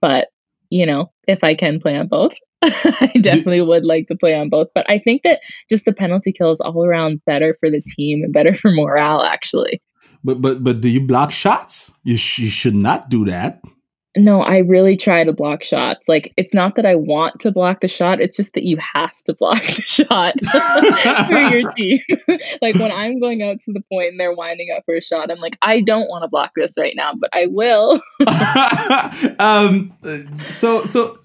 but 0.01 0.29
you 0.71 0.85
know 0.85 1.11
if 1.29 1.39
i 1.45 1.55
can 1.55 1.79
play 1.79 1.97
on 1.97 2.09
both 2.09 2.35
I 2.63 3.13
definitely 3.21 3.61
would 3.61 3.85
like 3.85 4.07
to 4.07 4.17
play 4.17 4.35
on 4.35 4.49
both, 4.49 4.69
but 4.75 4.89
I 4.89 4.99
think 4.99 5.23
that 5.25 5.41
just 5.69 5.85
the 5.85 5.93
penalty 5.93 6.33
kill 6.33 6.51
is 6.51 6.61
all 6.61 6.85
around 6.85 7.21
better 7.27 7.55
for 7.61 7.71
the 7.71 7.83
team 7.83 8.25
and 8.25 8.33
better 8.33 8.55
for 8.55 8.71
morale, 8.71 9.23
actually. 9.23 9.83
But 10.25 10.41
but 10.41 10.65
but 10.65 10.81
do 10.81 10.89
you 10.89 11.03
block 11.03 11.31
shots? 11.31 11.93
You, 12.03 12.17
sh- 12.17 12.39
you 12.39 12.47
should 12.47 12.75
not 12.75 13.11
do 13.11 13.27
that 13.27 13.63
no, 14.17 14.41
I 14.41 14.59
really 14.59 14.97
try 14.97 15.25
to 15.25 15.33
block 15.33 15.63
shots. 15.63 16.09
Like 16.09 16.33
it's 16.37 16.55
not 16.55 16.75
that 16.77 16.87
I 16.87 16.95
want 16.95 17.41
to 17.41 17.53
block 17.53 17.81
the 17.81 17.89
shot, 17.89 18.21
it's 18.21 18.37
just 18.37 18.55
that 18.55 18.65
you 18.65 18.79
have 18.79 19.17
to 19.25 19.35
block 19.35 19.63
the 19.63 19.83
shot 19.83 20.35
for 21.27 21.57
your 21.57 21.73
team. 21.77 22.01
like 22.63 22.75
when 22.77 22.91
I'm 22.91 23.21
going 23.21 23.43
out 23.43 23.59
to 23.61 23.73
the 23.73 23.83
point 23.93 24.09
and 24.09 24.21
they're 24.21 24.33
winding 24.33 24.69
up 24.77 24.85
for 24.85 24.95
a 24.95 25.03
shot, 25.03 25.31
I'm 25.31 25.39
like, 25.39 25.59
I 25.63 25.81
don't 25.81 26.09
want 26.09 26.25
to 26.25 26.29
block 26.29 26.53
this 26.57 26.77
right 26.79 26.95
now, 26.97 27.13
but 27.15 27.31
I 27.33 27.47
will. 27.47 28.01
um 29.39 29.93
so 30.37 30.85
so 30.85 31.19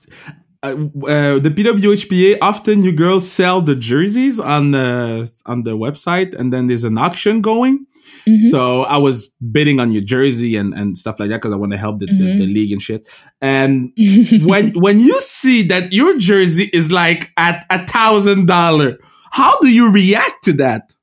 uh, 0.64 0.76
uh, 1.08 1.40
the 1.40 1.50
PWHPA 1.50 2.38
often 2.42 2.84
you 2.84 2.92
girls 2.92 3.30
sell 3.30 3.62
the 3.62 3.76
jerseys 3.76 4.40
on 4.40 4.72
the 4.72 5.32
on 5.48 5.64
the 5.64 5.72
website 5.72 6.36
and 6.36 6.54
then 6.54 6.68
there's 6.68 6.84
an 6.84 6.98
auction 6.98 7.42
going 7.42 7.88
Mm-hmm. 8.26 8.48
So 8.48 8.84
I 8.84 8.98
was 8.98 9.28
bidding 9.52 9.80
on 9.80 9.92
your 9.92 10.04
jersey 10.04 10.56
and, 10.56 10.74
and 10.74 10.98
stuff 10.98 11.20
like 11.20 11.30
that 11.30 11.38
because 11.38 11.54
I 11.54 11.56
want 11.56 11.72
to 11.72 11.78
help 11.78 12.00
the, 12.00 12.08
mm-hmm. 12.08 12.18
the, 12.18 12.24
the, 12.24 12.44
mm-hmm. 12.44 12.54
league 12.54 12.72
and 12.72 12.82
shit. 12.82 13.10
And 13.42 13.92
when 14.46 14.72
when 14.72 15.00
you 15.00 15.20
see 15.20 15.64
that 15.64 15.92
your 15.94 16.18
jersey 16.18 16.70
is 16.74 16.92
like 16.92 17.32
at 17.38 17.66
a 17.70 17.86
thousand 17.86 18.48
dollar, 18.48 19.00
how 19.32 19.60
do 19.60 19.70
you 19.70 19.92
react 19.92 20.44
to 20.46 20.54
that? 20.54 20.94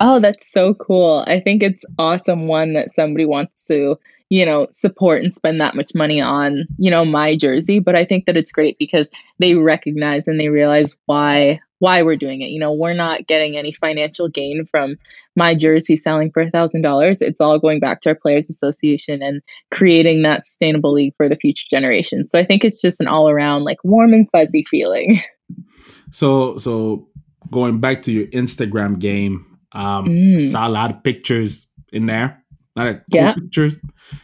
Oh, 0.00 0.20
that's 0.20 0.50
so 0.50 0.74
cool. 0.74 1.24
I 1.26 1.40
think 1.40 1.62
it's 1.62 1.84
awesome 1.98 2.46
one 2.46 2.74
that 2.74 2.90
somebody 2.90 3.26
wants 3.26 3.64
to, 3.64 3.98
you 4.30 4.44
know, 4.44 4.66
support 4.70 5.22
and 5.22 5.32
spend 5.32 5.60
that 5.60 5.74
much 5.74 5.94
money 5.94 6.20
on, 6.20 6.66
you 6.76 6.90
know, 6.90 7.04
my 7.04 7.36
jersey, 7.36 7.78
but 7.78 7.96
I 7.96 8.04
think 8.04 8.26
that 8.26 8.36
it's 8.36 8.52
great 8.52 8.76
because 8.78 9.10
they 9.38 9.54
recognize 9.54 10.28
and 10.28 10.38
they 10.38 10.48
realize 10.48 10.94
why 11.06 11.60
why 11.80 12.02
we're 12.02 12.16
doing 12.16 12.42
it. 12.42 12.48
You 12.48 12.58
know, 12.58 12.72
we're 12.72 12.94
not 12.94 13.26
getting 13.26 13.56
any 13.56 13.72
financial 13.72 14.28
gain 14.28 14.66
from 14.68 14.96
my 15.36 15.54
jersey 15.54 15.96
selling 15.96 16.30
for 16.32 16.42
a 16.42 16.50
thousand 16.50 16.82
dollars. 16.82 17.22
It's 17.22 17.40
all 17.40 17.58
going 17.58 17.80
back 17.80 18.00
to 18.02 18.10
our 18.10 18.14
players 18.14 18.50
association 18.50 19.22
and 19.22 19.40
creating 19.70 20.22
that 20.22 20.42
sustainable 20.42 20.92
league 20.92 21.14
for 21.16 21.28
the 21.28 21.36
future 21.36 21.66
generations. 21.70 22.30
So 22.30 22.38
I 22.38 22.44
think 22.44 22.64
it's 22.64 22.82
just 22.82 23.00
an 23.00 23.06
all 23.06 23.30
around 23.30 23.64
like 23.64 23.78
warm 23.84 24.12
and 24.12 24.28
fuzzy 24.30 24.64
feeling. 24.64 25.18
So 26.10 26.56
so 26.56 27.06
going 27.50 27.80
back 27.80 28.00
to 28.02 28.12
your 28.12 28.26
Instagram 28.28 28.98
game, 28.98 29.58
um 29.72 30.06
mm. 30.08 30.40
saw 30.40 30.66
a 30.66 30.70
lot 30.70 30.90
of 30.90 31.02
pictures 31.02 31.68
in 31.92 32.06
there. 32.06 32.42
Not 32.78 32.86
a 32.86 33.02
cool 33.12 33.34
pictures. 33.34 33.76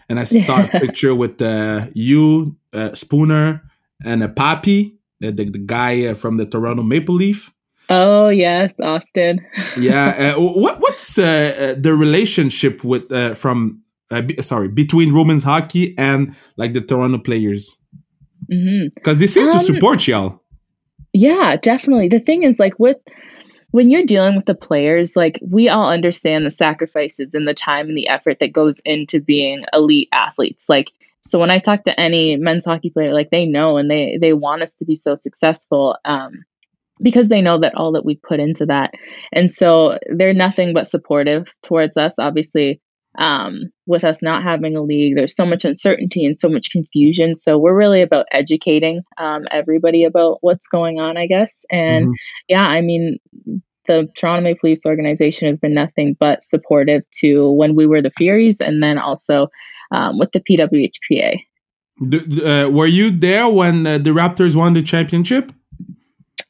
And 0.09 0.21
I 0.21 0.25
saw 0.47 0.65
a 0.65 0.69
picture 0.69 1.15
with 1.15 1.43
uh, 1.43 1.89
you, 1.93 2.57
uh, 2.73 2.95
Spooner, 2.95 3.63
and 4.05 4.23
a 4.23 4.29
Poppy 4.29 4.99
uh, 5.25 5.31
the, 5.31 5.45
the 5.45 5.59
guy 5.59 6.07
uh, 6.07 6.15
from 6.15 6.37
the 6.37 6.47
Toronto 6.47 6.83
Maple 6.83 7.15
Leaf. 7.15 7.53
Oh 7.91 8.29
yes, 8.29 8.75
Austin. 8.81 9.45
yeah. 9.79 10.35
Uh, 10.37 10.41
what 10.41 10.81
what's 10.81 11.19
uh, 11.19 11.75
the 11.79 11.95
relationship 11.95 12.83
with 12.83 13.11
uh, 13.13 13.35
from 13.35 13.83
b- 14.11 14.41
sorry 14.41 14.69
between 14.69 15.15
Women's 15.15 15.45
hockey 15.45 15.95
and 15.99 16.35
like 16.57 16.73
the 16.73 16.81
Toronto 16.81 17.19
players? 17.19 17.79
Because 18.49 18.59
mm-hmm. 18.59 19.19
they 19.19 19.27
seem 19.27 19.47
um, 19.47 19.53
to 19.53 19.59
support 19.61 20.07
y'all. 20.09 20.43
Yeah, 21.13 21.57
definitely. 21.57 22.09
The 22.09 22.21
thing 22.21 22.43
is, 22.43 22.59
like 22.59 22.79
with 22.79 22.97
when 23.75 23.91
you're 23.91 24.07
dealing 24.07 24.37
with 24.37 24.47
the 24.47 24.55
players, 24.55 25.17
like 25.17 25.41
we 25.43 25.69
all 25.69 25.91
understand 25.91 26.47
the 26.47 26.51
sacrifices 26.53 27.35
and 27.35 27.49
the 27.49 27.55
time 27.55 27.89
and 27.89 27.99
the 27.99 28.07
effort 28.07 28.39
that 28.39 28.53
goes 28.53 28.79
into 28.85 29.19
being 29.19 29.65
elite 29.73 30.09
athletes. 30.13 30.69
Like 30.69 30.93
so 31.23 31.41
when 31.41 31.51
I 31.51 31.59
talk 31.59 31.83
to 31.83 32.01
any 32.01 32.37
men's 32.37 32.67
hockey 32.67 32.91
player, 32.91 33.13
like 33.13 33.31
they 33.31 33.47
know 33.47 33.77
and 33.77 33.91
they 33.91 34.17
they 34.21 34.33
want 34.33 34.63
us 34.63 34.77
to 34.77 34.85
be 34.85 34.95
so 34.95 35.17
successful 35.17 35.99
um, 36.05 36.45
because 37.03 37.29
they 37.29 37.43
know 37.43 37.59
that 37.59 37.75
all 37.75 37.91
that 37.95 38.05
we 38.05 38.15
put 38.15 38.39
into 38.39 38.65
that, 38.67 38.95
and 39.33 39.51
so 39.51 39.99
they're 40.09 40.35
nothing 40.35 40.73
but 40.73 40.87
supportive 40.87 41.49
towards 41.61 41.97
us. 41.97 42.21
Obviously, 42.21 42.81
um, 43.17 43.71
with 43.87 44.05
us 44.05 44.23
not 44.23 44.43
having 44.43 44.77
a 44.77 44.83
league, 44.83 45.17
there's 45.17 45.37
so 45.37 45.47
much 45.47 45.65
uncertainty 45.65 46.25
and 46.25 46.39
so 46.39 46.49
much 46.49 46.71
confusion. 46.71 47.35
So 47.35 47.59
we're 47.59 47.77
really 47.77 48.03
about 48.03 48.27
educating 48.33 49.03
um, 49.19 49.47
everybody 49.51 50.05
about 50.05 50.39
what's 50.41 50.67
going 50.67 51.01
on, 51.01 51.17
I 51.17 51.27
guess. 51.27 51.65
And 51.71 52.07
mm-hmm. 52.07 52.13
yeah, 52.49 52.67
I 52.67 52.81
mean, 52.81 53.19
the 53.87 54.09
Toronto 54.17 54.43
Maple 54.43 54.71
Leafs 54.71 54.87
organization 54.87 55.47
has 55.47 55.59
been 55.59 55.75
nothing 55.75 56.17
but 56.19 56.43
supportive 56.43 57.03
to 57.21 57.51
when 57.53 57.75
we 57.75 57.87
were 57.87 58.03
the 58.03 58.11
Furies 58.11 58.61
and 58.61 58.83
then 58.83 58.99
also 58.99 59.49
um, 59.93 60.19
with 60.19 60.33
the 60.33 60.41
PWHPA. 60.41 61.41
Uh, 62.03 62.71
were 62.71 62.87
you 62.87 63.11
there 63.11 63.49
when 63.49 63.87
uh, 63.87 63.99
the 63.99 64.11
Raptors 64.11 64.57
won 64.57 64.73
the 64.73 64.83
championship? 64.83 65.53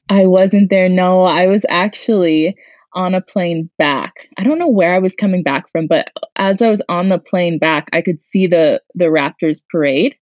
I 0.08 0.26
wasn't 0.26 0.70
there. 0.70 0.88
No, 0.88 1.22
I 1.22 1.46
was 1.46 1.66
actually 1.68 2.56
on 2.94 3.14
a 3.14 3.20
plane 3.20 3.70
back. 3.78 4.28
I 4.38 4.44
don't 4.44 4.58
know 4.58 4.68
where 4.68 4.94
I 4.94 4.98
was 4.98 5.16
coming 5.16 5.42
back 5.42 5.70
from, 5.70 5.86
but 5.86 6.10
as 6.36 6.62
I 6.62 6.70
was 6.70 6.82
on 6.88 7.08
the 7.08 7.18
plane 7.18 7.58
back, 7.58 7.88
I 7.92 8.02
could 8.02 8.20
see 8.20 8.46
the 8.46 8.80
the 8.94 9.06
Raptors 9.06 9.62
parade. 9.70 10.14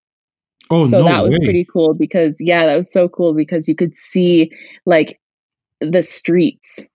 Oh, 0.71 0.87
so 0.87 0.99
no 0.99 1.05
that 1.05 1.23
was 1.23 1.33
way. 1.33 1.45
pretty 1.45 1.67
cool 1.71 1.95
because 1.95 2.39
yeah, 2.41 2.67
that 2.67 2.77
was 2.77 2.93
so 2.93 3.09
cool 3.09 3.35
because 3.35 3.69
you 3.69 3.75
could 3.75 3.97
see 3.97 4.51
like 4.87 5.21
the 5.81 6.03
streets 6.03 6.87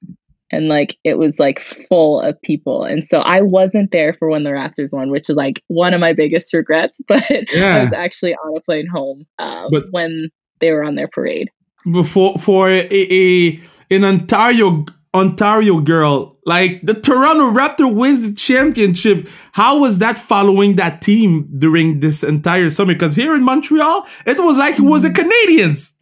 and 0.52 0.68
like 0.68 0.98
it 1.04 1.18
was 1.18 1.40
like 1.40 1.60
full 1.60 2.22
of 2.22 2.42
people 2.42 2.84
and 2.84 3.04
so 3.04 3.20
i 3.20 3.42
wasn't 3.42 3.92
there 3.92 4.14
for 4.14 4.30
when 4.30 4.44
the 4.44 4.50
raptors 4.50 4.94
won 4.94 5.10
which 5.12 5.30
is 5.30 5.36
like 5.36 5.62
one 5.68 5.94
of 5.94 6.00
my 6.00 6.14
biggest 6.14 6.54
regrets 6.54 7.02
but 7.08 7.24
yeah. 7.54 7.78
i 7.78 7.82
was 7.82 7.94
actually 7.94 8.34
on 8.34 8.58
a 8.58 8.62
plane 8.62 8.88
home 8.88 9.26
um, 9.40 9.68
but 9.72 9.86
when 9.92 10.30
they 10.60 10.72
were 10.72 10.84
on 10.84 10.96
their 10.96 11.08
parade 11.08 11.50
before 11.92 12.38
for 12.38 12.70
a, 12.70 12.88
a 12.92 13.60
an 13.92 14.04
ontario 14.04 14.86
ontario 15.16 15.80
girl 15.80 16.38
like 16.46 16.82
the 16.84 16.94
toronto 16.94 17.50
raptor 17.52 17.92
wins 17.92 18.30
the 18.30 18.36
championship 18.36 19.28
how 19.54 19.80
was 19.80 20.00
that 20.00 20.20
following 20.20 20.76
that 20.76 21.02
team 21.02 21.48
during 21.58 22.00
this 22.02 22.24
entire 22.24 22.70
summer 22.70 22.94
because 22.94 23.16
here 23.16 23.34
in 23.34 23.44
montreal 23.44 24.06
it 24.26 24.38
was 24.44 24.58
like 24.58 24.78
it 24.78 24.82
was 24.82 25.02
the 25.04 25.10
canadiens 25.10 25.98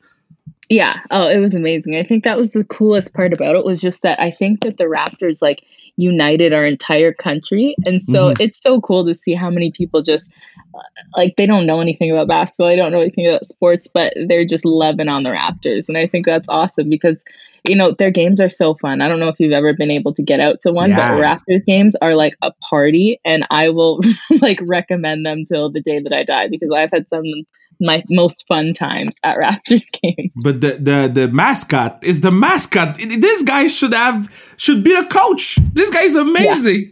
Yeah. 0.70 1.00
Oh, 1.12 1.30
it 1.30 1.38
was 1.38 1.54
amazing. 1.54 1.96
I 1.96 2.02
think 2.02 2.24
that 2.24 2.38
was 2.38 2.54
the 2.54 2.64
coolest 2.64 3.14
part 3.14 3.34
about 3.34 3.56
it 3.56 3.64
was 3.64 3.80
just 3.80 4.02
that 4.02 4.20
I 4.20 4.32
think 4.32 4.62
that 4.62 4.78
the 4.78 4.86
Raptors 4.86 5.40
like 5.40 5.64
united 5.98 6.54
our 6.54 6.66
entire 6.66 7.14
country. 7.14 7.76
And 7.86 8.02
so 8.02 8.30
Mhm. 8.32 8.42
it's 8.42 8.62
so 8.62 8.82
cool 8.82 9.06
to 9.06 9.14
see 9.14 9.34
how 9.34 9.50
many 9.50 9.72
people 9.72 10.02
just 10.02 10.32
uh, 10.74 10.80
like 11.16 11.36
they 11.38 11.46
don't 11.46 11.66
know 11.66 11.80
anything 11.80 12.12
about 12.12 12.28
basketball, 12.28 12.68
they 12.68 12.76
don't 12.76 12.92
know 12.92 13.00
anything 13.00 13.26
about 13.28 13.46
sports, 13.46 13.88
but 13.88 14.14
they're 14.28 14.46
just 14.46 14.66
loving 14.66 15.08
on 15.08 15.24
the 15.24 15.30
Raptors. 15.30 15.88
And 15.88 15.98
I 15.98 16.06
think 16.06 16.26
that's 16.26 16.50
awesome 16.50 16.90
because 16.90 17.24
you 17.68 17.76
know, 17.76 17.92
their 17.98 18.12
games 18.12 18.40
are 18.40 18.50
so 18.50 18.76
fun. 18.76 19.02
I 19.02 19.08
don't 19.08 19.20
know 19.20 19.28
if 19.28 19.40
you've 19.40 19.52
ever 19.52 19.74
been 19.74 19.90
able 19.90 20.14
to 20.14 20.22
get 20.22 20.40
out 20.40 20.60
to 20.62 20.72
one, 20.72 20.92
Yeah. 20.92 20.98
but 21.14 21.20
Raptors 21.50 21.66
games 21.66 21.96
are 22.00 22.14
like 22.14 22.36
a 22.44 22.52
party 22.70 23.20
and 23.26 23.44
I 23.50 23.70
will 23.70 24.02
like 24.42 24.60
recommend 24.68 25.26
them 25.26 25.46
till 25.46 25.72
the 25.72 25.82
day 25.82 26.00
that 26.00 26.14
I 26.14 26.22
die 26.24 26.48
because 26.48 26.72
I've 26.72 26.92
had 26.92 27.08
some 27.10 27.24
my 27.82 28.04
most 28.10 28.46
fun 28.48 28.74
times 28.74 29.18
at 29.24 29.38
Raptors 29.44 29.86
games. 30.02 30.34
But 30.44 30.62
the 30.62 30.78
the 30.80 31.12
the 31.14 31.28
mascot 31.28 32.04
is 32.04 32.22
the 32.22 32.32
mascot. 32.32 32.98
This 32.98 33.42
guy 33.44 33.68
should 33.68 33.94
have 33.94 34.30
should 34.58 34.84
be 34.84 34.96
the 34.96 35.06
coach. 35.08 35.58
This 35.74 35.90
guy 35.90 36.02
is 36.04 36.16
amazing. 36.16 36.90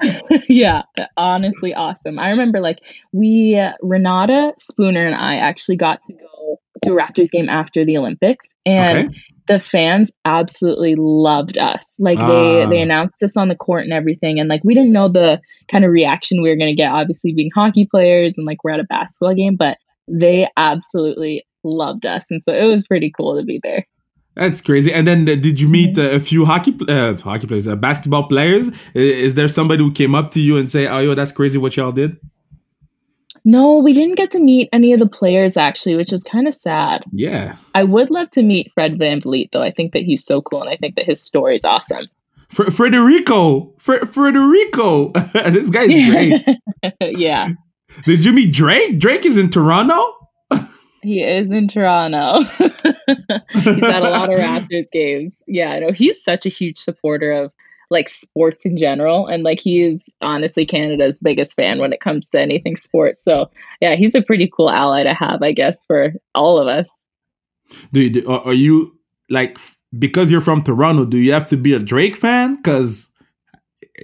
yeah, 0.49 0.83
honestly 1.17 1.73
awesome. 1.73 2.19
I 2.19 2.29
remember 2.29 2.59
like 2.59 2.79
we 3.11 3.57
uh, 3.57 3.73
Renata 3.81 4.53
Spooner 4.57 5.05
and 5.05 5.15
I 5.15 5.35
actually 5.37 5.77
got 5.77 6.03
to 6.05 6.13
go 6.13 6.59
to 6.83 6.93
a 6.93 6.95
Raptors 6.95 7.31
game 7.31 7.49
after 7.49 7.85
the 7.85 7.97
Olympics 7.97 8.47
and 8.65 9.07
Okay. 9.09 9.17
the 9.47 9.59
fans 9.59 10.11
absolutely 10.25 10.95
loved 10.97 11.57
us. 11.57 11.95
Like 11.99 12.19
they 12.19 12.63
Ah. 12.63 12.69
they 12.69 12.81
announced 12.81 13.23
us 13.23 13.37
on 13.37 13.47
the 13.47 13.55
court 13.55 13.83
and 13.83 13.93
everything 13.93 14.39
and 14.39 14.49
like 14.49 14.61
we 14.63 14.73
didn't 14.73 14.91
know 14.91 15.07
the 15.07 15.39
kind 15.69 15.85
of 15.85 15.91
reaction 15.91 16.41
we 16.41 16.49
were 16.49 16.55
going 16.57 16.71
to 16.75 16.75
get 16.75 16.91
obviously 16.91 17.33
being 17.33 17.49
hockey 17.55 17.85
players 17.89 18.37
and 18.37 18.45
like 18.45 18.63
we're 18.63 18.71
at 18.71 18.79
a 18.79 18.85
basketball 18.85 19.33
game 19.35 19.55
but 19.55 19.77
they 20.07 20.47
absolutely 20.57 21.45
loved 21.63 22.05
us 22.05 22.29
and 22.29 22.41
so 22.41 22.51
it 22.51 22.67
was 22.67 22.85
pretty 22.85 23.11
cool 23.11 23.37
to 23.37 23.45
be 23.45 23.59
there. 23.63 23.85
That's 24.35 24.61
crazy. 24.61 24.91
And 24.91 25.05
then 25.05 25.29
uh, 25.29 25.35
did 25.35 25.59
you 25.59 25.67
meet 25.69 25.97
uh, 25.97 26.09
a 26.09 26.19
few 26.19 26.45
hockey 26.45 26.75
uh, 26.87 27.15
hockey 27.17 27.47
players, 27.47 27.67
uh, 27.67 27.75
basketball 27.75 28.23
players? 28.27 28.71
Is 28.95 29.35
there 29.35 29.47
somebody 29.47 29.83
who 29.83 29.91
came 29.91 30.15
up 30.15 30.31
to 30.31 30.39
you 30.39 30.57
and 30.57 30.69
say, 30.69 30.87
"Oh, 30.87 30.99
yo, 30.99 31.13
that's 31.13 31.31
crazy 31.31 31.59
what 31.59 31.77
y'all 31.77 31.91
did"? 31.91 32.17
No, 33.45 33.77
we 33.77 33.93
didn't 33.93 34.15
get 34.15 34.31
to 34.31 34.39
meet 34.39 34.69
any 34.71 34.93
of 34.93 34.99
the 34.99 35.07
players 35.07 35.57
actually, 35.57 35.95
which 35.95 36.13
is 36.13 36.23
kind 36.23 36.47
of 36.47 36.53
sad. 36.53 37.03
Yeah, 37.11 37.55
I 37.75 37.83
would 37.83 38.09
love 38.09 38.29
to 38.31 38.41
meet 38.41 38.71
Fred 38.73 38.97
VanVleet, 38.97 39.51
though. 39.51 39.61
I 39.61 39.71
think 39.71 39.93
that 39.93 40.03
he's 40.03 40.25
so 40.25 40.41
cool, 40.41 40.61
and 40.61 40.69
I 40.69 40.77
think 40.77 40.95
that 40.95 41.05
his 41.05 41.21
story 41.21 41.55
is 41.55 41.65
awesome. 41.65 42.07
Fr- 42.49 42.65
Frederico, 42.65 43.79
Fr- 43.79 44.05
Frederico, 44.05 45.13
this 45.53 45.69
guy's 45.69 45.87
great. 46.09 46.89
yeah, 47.19 47.49
Did 48.05 48.25
you 48.25 48.33
meet 48.33 48.53
Drake? 48.53 48.99
Drake 48.99 49.25
is 49.25 49.37
in 49.37 49.49
Toronto. 49.49 50.15
he 51.01 51.21
is 51.21 51.51
in 51.51 51.67
Toronto. 51.67 52.41
he's 52.59 53.83
at 53.83 54.03
a 54.03 54.09
lot 54.09 54.31
of 54.31 54.39
Raptors 54.39 54.89
games. 54.91 55.43
Yeah, 55.47 55.71
I 55.71 55.79
know 55.79 55.91
he's 55.91 56.23
such 56.23 56.45
a 56.45 56.49
huge 56.49 56.77
supporter 56.77 57.31
of 57.31 57.51
like 57.89 58.09
sports 58.09 58.65
in 58.65 58.75
general, 58.75 59.27
and 59.27 59.43
like 59.43 59.59
he 59.59 59.83
is 59.83 60.13
honestly 60.21 60.65
Canada's 60.65 61.19
biggest 61.19 61.55
fan 61.55 61.79
when 61.79 61.93
it 61.93 62.01
comes 62.01 62.29
to 62.31 62.39
anything 62.39 62.75
sports. 62.75 63.23
So 63.23 63.49
yeah, 63.81 63.95
he's 63.95 64.15
a 64.15 64.21
pretty 64.21 64.49
cool 64.51 64.69
ally 64.69 65.03
to 65.03 65.13
have, 65.13 65.41
I 65.41 65.51
guess, 65.51 65.85
for 65.85 66.13
all 66.33 66.59
of 66.59 66.67
us. 66.67 67.05
Do 67.91 68.01
you, 68.01 68.27
are 68.27 68.53
you 68.53 68.97
like 69.29 69.57
because 69.97 70.31
you're 70.31 70.41
from 70.41 70.63
Toronto? 70.63 71.05
Do 71.05 71.17
you 71.17 71.33
have 71.33 71.45
to 71.47 71.57
be 71.57 71.73
a 71.73 71.79
Drake 71.79 72.15
fan? 72.15 72.55
Because 72.55 73.11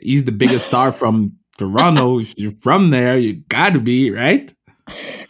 he's 0.02 0.26
the 0.26 0.32
biggest 0.32 0.68
star 0.68 0.92
from 0.92 1.39
Toronto. 1.60 2.20
if 2.20 2.38
you're 2.38 2.52
from 2.54 2.90
there, 2.90 3.18
you 3.18 3.36
got 3.50 3.74
to 3.74 3.80
be 3.80 4.10
right. 4.10 4.52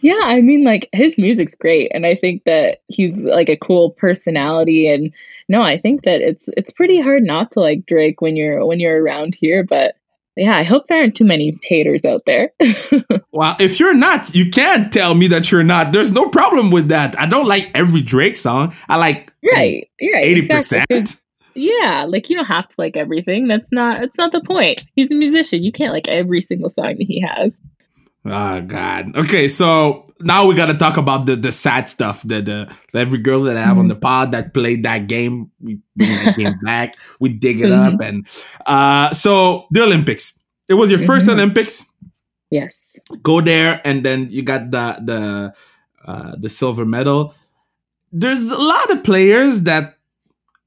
Yeah, 0.00 0.20
I 0.22 0.40
mean, 0.40 0.64
like 0.64 0.88
his 0.92 1.18
music's 1.18 1.54
great, 1.54 1.90
and 1.94 2.06
I 2.06 2.14
think 2.14 2.44
that 2.44 2.78
he's 2.88 3.26
like 3.26 3.50
a 3.50 3.56
cool 3.56 3.90
personality. 3.90 4.88
And 4.88 5.12
no, 5.50 5.60
I 5.60 5.78
think 5.78 6.04
that 6.04 6.22
it's 6.22 6.48
it's 6.56 6.70
pretty 6.70 6.98
hard 6.98 7.22
not 7.22 7.50
to 7.52 7.60
like 7.60 7.84
Drake 7.84 8.22
when 8.22 8.36
you're 8.36 8.64
when 8.64 8.80
you're 8.80 9.02
around 9.02 9.34
here. 9.34 9.62
But 9.62 9.96
yeah, 10.36 10.56
I 10.56 10.62
hope 10.62 10.86
there 10.86 10.98
aren't 10.98 11.14
too 11.14 11.26
many 11.26 11.58
haters 11.62 12.04
out 12.04 12.22
there. 12.26 12.52
Well, 13.32 13.54
if 13.60 13.78
you're 13.78 13.94
not, 13.94 14.34
you 14.34 14.50
can't 14.50 14.92
tell 14.92 15.14
me 15.14 15.28
that 15.28 15.52
you're 15.52 15.62
not. 15.62 15.92
There's 15.92 16.10
no 16.10 16.28
problem 16.28 16.70
with 16.70 16.88
that. 16.88 17.18
I 17.18 17.26
don't 17.26 17.46
like 17.46 17.70
every 17.74 18.02
Drake 18.02 18.36
song. 18.36 18.74
I 18.88 18.96
like 18.96 19.32
right, 19.44 19.88
you're 20.00 20.14
right, 20.14 20.24
eighty 20.24 20.40
exactly. 20.40 21.04
Yeah, 21.54 22.06
like 22.08 22.30
you 22.30 22.36
don't 22.36 22.46
have 22.46 22.68
to 22.68 22.74
like 22.78 22.96
everything. 22.96 23.48
That's 23.48 23.70
not 23.72 24.00
that's 24.00 24.18
not 24.18 24.32
the 24.32 24.40
point. 24.42 24.82
He's 24.96 25.10
a 25.10 25.14
musician. 25.14 25.62
You 25.62 25.72
can't 25.72 25.92
like 25.92 26.08
every 26.08 26.40
single 26.40 26.70
song 26.70 26.96
that 26.98 27.06
he 27.06 27.20
has. 27.20 27.56
Oh 28.24 28.60
God. 28.60 29.16
Okay, 29.16 29.48
so 29.48 30.04
now 30.20 30.44
we 30.46 30.54
gotta 30.54 30.74
talk 30.74 30.96
about 30.98 31.24
the 31.26 31.36
the 31.36 31.50
sad 31.52 31.88
stuff. 31.88 32.22
The 32.22 32.42
the 32.42 32.74
every 32.98 33.18
girl 33.18 33.42
that 33.44 33.56
I 33.56 33.62
have 33.62 33.78
on 33.78 33.88
the 33.88 33.94
pod 33.96 34.32
that 34.32 34.52
played 34.52 34.82
that 34.82 35.06
game, 35.08 35.50
we 35.60 35.80
bring 35.96 36.10
that 36.24 36.36
game 36.36 36.54
back. 36.64 36.96
We 37.18 37.30
dig 37.30 37.60
it 37.62 37.72
up, 37.72 37.98
and 38.00 38.26
uh, 38.66 39.12
so 39.12 39.66
the 39.70 39.82
Olympics. 39.82 40.38
It 40.68 40.74
was 40.74 40.90
your 40.90 41.00
1st 41.00 41.26
Mhm. 41.26 41.32
Olympics. 41.32 41.84
Yes. 42.50 42.96
Go 43.22 43.40
there, 43.40 43.80
and 43.84 44.04
then 44.04 44.28
you 44.30 44.42
got 44.42 44.70
the 44.70 44.98
the 45.02 45.54
uh, 46.04 46.36
the 46.38 46.48
silver 46.48 46.84
medal. 46.84 47.34
There's 48.12 48.50
a 48.50 48.58
lot 48.58 48.90
of 48.90 49.02
players 49.02 49.62
that 49.62 49.96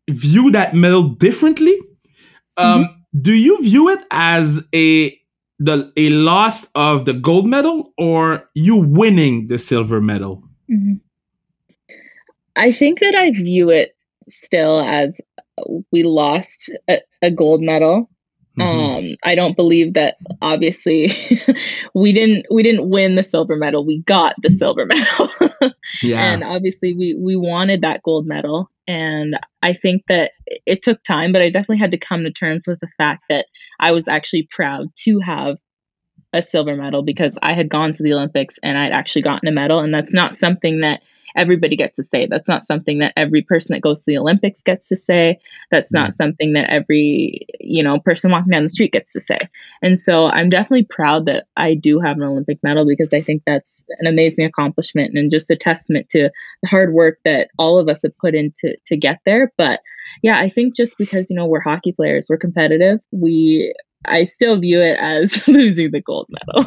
view 0.09 0.51
that 0.51 0.73
medal 0.75 1.03
differently. 1.09 1.77
Um, 2.57 2.87
Do 3.19 3.33
you 3.33 3.61
view 3.61 3.89
it 3.89 4.03
as 4.11 4.67
a 4.73 5.17
the 5.59 5.91
a 5.95 6.09
loss 6.09 6.67
of 6.75 7.05
the 7.05 7.13
gold 7.13 7.45
medal 7.47 7.93
or 7.97 8.49
you 8.55 8.75
winning 8.75 9.47
the 9.47 9.57
silver 9.57 10.01
medal? 10.01 10.43
Mhm. 10.69 10.99
I 12.55 12.71
think 12.71 12.99
that 12.99 13.15
I 13.15 13.31
view 13.31 13.69
it 13.69 13.95
still 14.27 14.81
as 14.81 15.21
we 15.91 16.03
lost 16.03 16.71
a, 16.89 16.99
a 17.21 17.31
gold 17.31 17.61
medal. 17.61 18.09
Mhm. 18.59 18.97
Um, 19.11 19.15
I 19.25 19.33
don't 19.35 19.55
believe 19.55 19.93
that 19.95 20.17
obviously 20.41 21.09
we 21.95 22.13
didn't 22.13 22.45
we 22.51 22.61
didn't 22.61 22.89
win 22.89 23.15
the 23.15 23.23
silver 23.23 23.55
medal. 23.55 23.85
We 23.85 24.01
got 24.03 24.35
the 24.41 24.51
silver 24.51 24.85
medal. 24.93 25.29
yeah. 26.03 26.33
and 26.33 26.43
obviously 26.43 26.93
we 26.93 27.15
we 27.15 27.35
wanted 27.35 27.81
that 27.81 28.03
gold 28.03 28.27
medal 28.27 28.69
and 28.87 29.39
I 29.61 29.73
think 29.73 30.03
that 30.09 30.31
it 30.65 30.81
took 30.81 31.03
time, 31.03 31.31
but 31.31 31.41
I 31.41 31.49
definitely 31.49 31.77
had 31.77 31.91
to 31.91 31.97
come 31.97 32.23
to 32.23 32.31
terms 32.31 32.63
with 32.67 32.79
the 32.79 32.89
fact 32.97 33.23
that 33.29 33.45
I 33.79 33.91
was 33.91 34.07
actually 34.07 34.47
proud 34.51 34.87
to 35.03 35.19
have 35.19 35.57
a 36.33 36.41
silver 36.41 36.75
medal 36.75 37.03
because 37.03 37.37
I 37.41 37.53
had 37.53 37.69
gone 37.69 37.93
to 37.93 38.03
the 38.03 38.13
Olympics 38.13 38.59
and 38.63 38.77
I'd 38.77 38.91
actually 38.91 39.21
gotten 39.21 39.47
a 39.47 39.51
medal. 39.51 39.79
And 39.79 39.93
that's 39.93 40.13
not 40.13 40.33
something 40.33 40.81
that 40.81 41.01
everybody 41.35 41.75
gets 41.75 41.95
to 41.97 42.03
say. 42.03 42.27
That's 42.27 42.47
not 42.47 42.63
something 42.63 42.99
that 42.99 43.13
every 43.15 43.41
person 43.41 43.73
that 43.73 43.81
goes 43.81 44.03
to 44.03 44.11
the 44.11 44.17
Olympics 44.17 44.61
gets 44.61 44.87
to 44.89 44.95
say. 44.95 45.39
That's 45.71 45.93
not 45.93 46.09
mm-hmm. 46.09 46.11
something 46.11 46.53
that 46.53 46.69
every, 46.69 47.45
you 47.59 47.83
know, 47.83 47.99
person 47.99 48.31
walking 48.31 48.51
down 48.51 48.63
the 48.63 48.69
street 48.69 48.93
gets 48.93 49.13
to 49.13 49.19
say. 49.19 49.39
And 49.81 49.97
so 49.97 50.27
I'm 50.27 50.49
definitely 50.49 50.85
proud 50.85 51.25
that 51.25 51.45
I 51.57 51.73
do 51.73 51.99
have 51.99 52.17
an 52.17 52.23
Olympic 52.23 52.59
medal 52.63 52.85
because 52.87 53.13
I 53.13 53.21
think 53.21 53.43
that's 53.45 53.85
an 53.99 54.07
amazing 54.07 54.45
accomplishment 54.45 55.17
and 55.17 55.31
just 55.31 55.49
a 55.49 55.55
testament 55.55 56.09
to 56.09 56.29
the 56.61 56.67
hard 56.67 56.93
work 56.93 57.19
that 57.25 57.49
all 57.57 57.79
of 57.79 57.89
us 57.89 58.03
have 58.03 58.17
put 58.17 58.35
into 58.35 58.75
to 58.85 58.97
get 58.97 59.19
there. 59.25 59.51
But 59.57 59.81
yeah, 60.21 60.39
I 60.39 60.49
think 60.49 60.75
just 60.75 60.97
because, 60.97 61.29
you 61.29 61.35
know, 61.35 61.45
we're 61.45 61.61
hockey 61.61 61.93
players, 61.93 62.27
we're 62.29 62.37
competitive, 62.37 62.99
we 63.11 63.73
I 64.05 64.23
still 64.23 64.59
view 64.59 64.79
it 64.81 64.97
as 64.99 65.47
losing 65.47 65.91
the 65.91 66.01
gold 66.01 66.27
medal. 66.29 66.65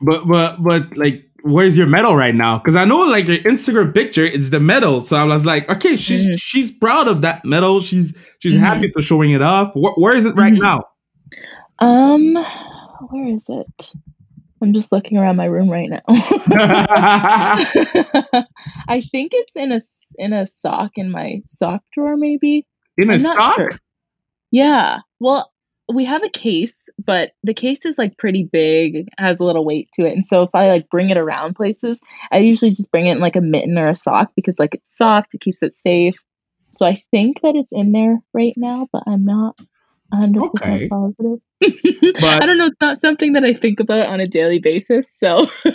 But 0.00 0.26
but 0.26 0.62
but 0.62 0.96
like 0.96 1.24
where's 1.42 1.76
your 1.76 1.86
medal 1.88 2.14
right 2.16 2.34
now? 2.34 2.58
Because 2.58 2.76
I 2.76 2.84
know 2.84 3.00
like 3.00 3.26
your 3.26 3.38
Instagram 3.38 3.92
picture, 3.92 4.24
it's 4.24 4.50
the 4.50 4.60
medal. 4.60 5.00
So 5.02 5.16
I 5.16 5.24
was 5.24 5.44
like, 5.44 5.68
okay, 5.70 5.96
she's 5.96 6.24
Mhm. 6.26 6.34
she's 6.38 6.70
proud 6.70 7.08
of 7.08 7.22
that 7.22 7.44
medal. 7.44 7.80
She's 7.80 8.16
she's 8.38 8.54
Mhm. 8.54 8.60
happy 8.60 8.90
to 8.90 9.02
showing 9.02 9.30
it 9.32 9.42
off. 9.42 9.72
Where, 9.74 9.92
where 9.94 10.16
is 10.16 10.24
it 10.26 10.36
right 10.36 10.52
Mhm. 10.52 10.62
now? 10.62 10.84
um, 11.78 12.34
where 13.10 13.28
is 13.34 13.48
it? 13.48 13.92
I'm 14.62 14.72
just 14.72 14.92
looking 14.92 15.18
around 15.18 15.34
my 15.36 15.46
room 15.46 15.68
right 15.68 15.90
now. 15.90 16.02
I 18.88 19.00
think 19.10 19.32
it's 19.34 19.56
in 19.56 19.72
a 19.72 19.80
in 20.18 20.32
a 20.32 20.46
sock 20.46 20.92
in 20.96 21.10
my 21.10 21.42
sock 21.46 21.82
drawer, 21.92 22.16
maybe. 22.16 22.66
In 22.98 23.10
a 23.10 23.14
I'm 23.14 23.22
not 23.22 23.32
sock? 23.34 23.56
sure. 23.56 23.70
Yeah. 24.50 24.98
Well, 25.20 25.50
we 25.92 26.04
have 26.04 26.22
a 26.22 26.28
case, 26.28 26.88
but 27.04 27.32
the 27.42 27.54
case 27.54 27.84
is 27.84 27.98
like 27.98 28.18
pretty 28.18 28.44
big, 28.44 29.08
has 29.18 29.40
a 29.40 29.44
little 29.44 29.64
weight 29.64 29.88
to 29.94 30.02
it. 30.02 30.12
And 30.12 30.24
so 30.24 30.42
if 30.42 30.50
I 30.54 30.68
like 30.68 30.88
bring 30.90 31.10
it 31.10 31.16
around 31.16 31.54
places, 31.54 32.00
I 32.30 32.38
usually 32.38 32.70
just 32.70 32.90
bring 32.90 33.06
it 33.06 33.12
in 33.12 33.20
like 33.20 33.36
a 33.36 33.40
mitten 33.40 33.78
or 33.78 33.88
a 33.88 33.94
sock 33.94 34.32
because 34.34 34.58
like 34.58 34.74
it's 34.74 34.96
soft, 34.96 35.34
it 35.34 35.40
keeps 35.40 35.62
it 35.62 35.72
safe. 35.72 36.16
So 36.72 36.86
I 36.86 37.02
think 37.10 37.42
that 37.42 37.54
it's 37.54 37.72
in 37.72 37.92
there 37.92 38.18
right 38.32 38.54
now, 38.56 38.88
but 38.92 39.02
I'm 39.06 39.24
not 39.24 39.60
100% 40.12 40.36
Okay. 40.46 40.88
positive. 40.88 41.38
But- 42.20 42.42
I 42.42 42.46
don't 42.46 42.58
know. 42.58 42.66
It's 42.66 42.80
not 42.80 42.98
something 42.98 43.32
that 43.34 43.44
I 43.44 43.52
think 43.52 43.78
about 43.80 44.08
on 44.08 44.20
a 44.20 44.26
daily 44.26 44.58
basis. 44.58 45.08
So 45.10 45.46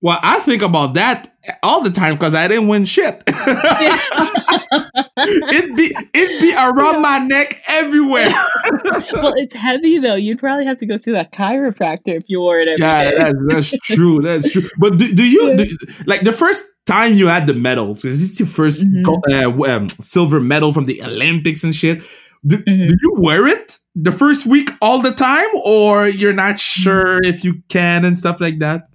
Well, 0.00 0.18
I 0.22 0.40
think 0.40 0.62
about 0.62 0.94
that 0.94 1.34
all 1.62 1.82
the 1.82 1.90
time 1.90 2.14
because 2.14 2.34
I 2.34 2.48
didn't 2.48 2.68
win 2.68 2.84
shit. 2.84 3.22
it'd 3.28 3.36
be 5.76 5.94
it'd 6.14 6.40
be 6.40 6.54
around 6.54 7.02
my 7.02 7.18
neck 7.18 7.60
everywhere. 7.68 8.30
well, 9.12 9.34
it's 9.36 9.54
heavy 9.54 9.98
though. 9.98 10.14
You'd 10.14 10.38
probably 10.38 10.64
have 10.66 10.78
to 10.78 10.86
go 10.86 10.96
see 10.96 11.12
that 11.12 11.32
chiropractor 11.32 12.16
if 12.16 12.24
you 12.28 12.40
wore 12.40 12.58
it 12.58 12.68
every 12.68 12.82
Yeah, 12.84 13.10
that's, 13.18 13.34
that's 13.48 13.70
true. 13.86 14.20
That's 14.22 14.50
true. 14.50 14.68
But 14.78 14.98
do, 14.98 15.12
do 15.12 15.24
you 15.24 15.56
do, 15.56 15.66
like 16.06 16.22
the 16.22 16.32
first 16.32 16.64
time 16.86 17.14
you 17.14 17.26
had 17.28 17.46
the 17.46 17.54
medal? 17.54 17.92
Is 17.92 18.02
this 18.02 18.40
your 18.40 18.48
1st 18.48 18.84
Mhm. 18.84 19.02
gold, 19.04 19.24
uh, 19.30 19.76
um, 19.76 19.88
silver 19.88 20.40
medal 20.40 20.72
from 20.72 20.84
the 20.86 21.02
Olympics 21.02 21.64
and 21.64 21.74
shit? 21.74 22.02
Do, 22.46 22.58
Mhm. 22.58 22.88
do 22.88 22.94
you 23.02 23.14
wear 23.16 23.46
it 23.46 23.78
the 23.94 24.12
first 24.12 24.46
week 24.46 24.70
all 24.82 25.00
the 25.00 25.12
time, 25.12 25.48
or 25.64 26.06
you're 26.06 26.32
not 26.32 26.58
sure 26.60 27.20
if 27.22 27.44
you 27.44 27.62
can 27.68 28.04
and 28.04 28.18
stuff 28.18 28.40
like 28.40 28.58
that? 28.58 28.88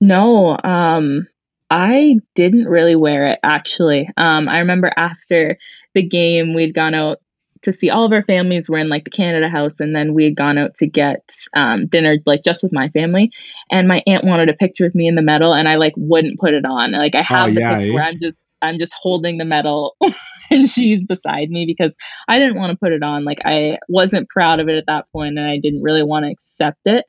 No, 0.00 0.56
um, 0.64 1.26
I 1.70 2.16
didn't 2.34 2.66
really 2.66 2.96
wear 2.96 3.26
it 3.26 3.40
actually. 3.42 4.08
Um, 4.16 4.48
I 4.48 4.60
remember 4.60 4.92
after 4.96 5.58
the 5.94 6.02
game, 6.02 6.54
we'd 6.54 6.74
gone 6.74 6.94
out 6.94 7.18
to 7.62 7.72
see 7.72 7.90
all 7.90 8.04
of 8.04 8.12
our 8.12 8.22
families 8.22 8.70
were 8.70 8.78
in 8.78 8.88
like 8.88 9.04
the 9.04 9.10
Canada 9.10 9.48
House, 9.48 9.80
and 9.80 9.94
then 9.94 10.14
we 10.14 10.24
had 10.24 10.36
gone 10.36 10.56
out 10.58 10.76
to 10.76 10.86
get 10.86 11.28
um, 11.54 11.86
dinner 11.88 12.16
like 12.24 12.44
just 12.44 12.62
with 12.62 12.72
my 12.72 12.88
family. 12.90 13.30
And 13.70 13.88
my 13.88 14.02
aunt 14.06 14.24
wanted 14.24 14.48
a 14.48 14.54
picture 14.54 14.84
with 14.84 14.94
me 14.94 15.08
in 15.08 15.16
the 15.16 15.22
medal, 15.22 15.52
and 15.52 15.68
I 15.68 15.74
like 15.74 15.94
wouldn't 15.96 16.38
put 16.38 16.54
it 16.54 16.64
on. 16.64 16.92
Like 16.92 17.16
I 17.16 17.22
have 17.22 17.54
the 17.54 17.60
yeah, 17.60 17.74
picture 17.74 17.90
eh? 17.90 17.94
where 17.94 18.04
I'm 18.04 18.20
just 18.20 18.48
I'm 18.62 18.78
just 18.78 18.94
holding 18.94 19.38
the 19.38 19.44
medal. 19.44 19.96
And 20.50 20.68
she's 20.68 21.04
beside 21.04 21.50
me 21.50 21.66
because 21.66 21.94
I 22.28 22.38
didn't 22.38 22.56
want 22.56 22.70
to 22.72 22.78
put 22.78 22.92
it 22.92 23.02
on. 23.02 23.24
Like 23.24 23.40
I 23.44 23.78
wasn't 23.88 24.28
proud 24.28 24.60
of 24.60 24.68
it 24.68 24.76
at 24.76 24.86
that 24.86 25.06
point, 25.12 25.38
and 25.38 25.46
I 25.48 25.58
didn't 25.58 25.82
really 25.82 26.02
want 26.02 26.24
to 26.24 26.30
accept 26.30 26.80
it. 26.86 27.04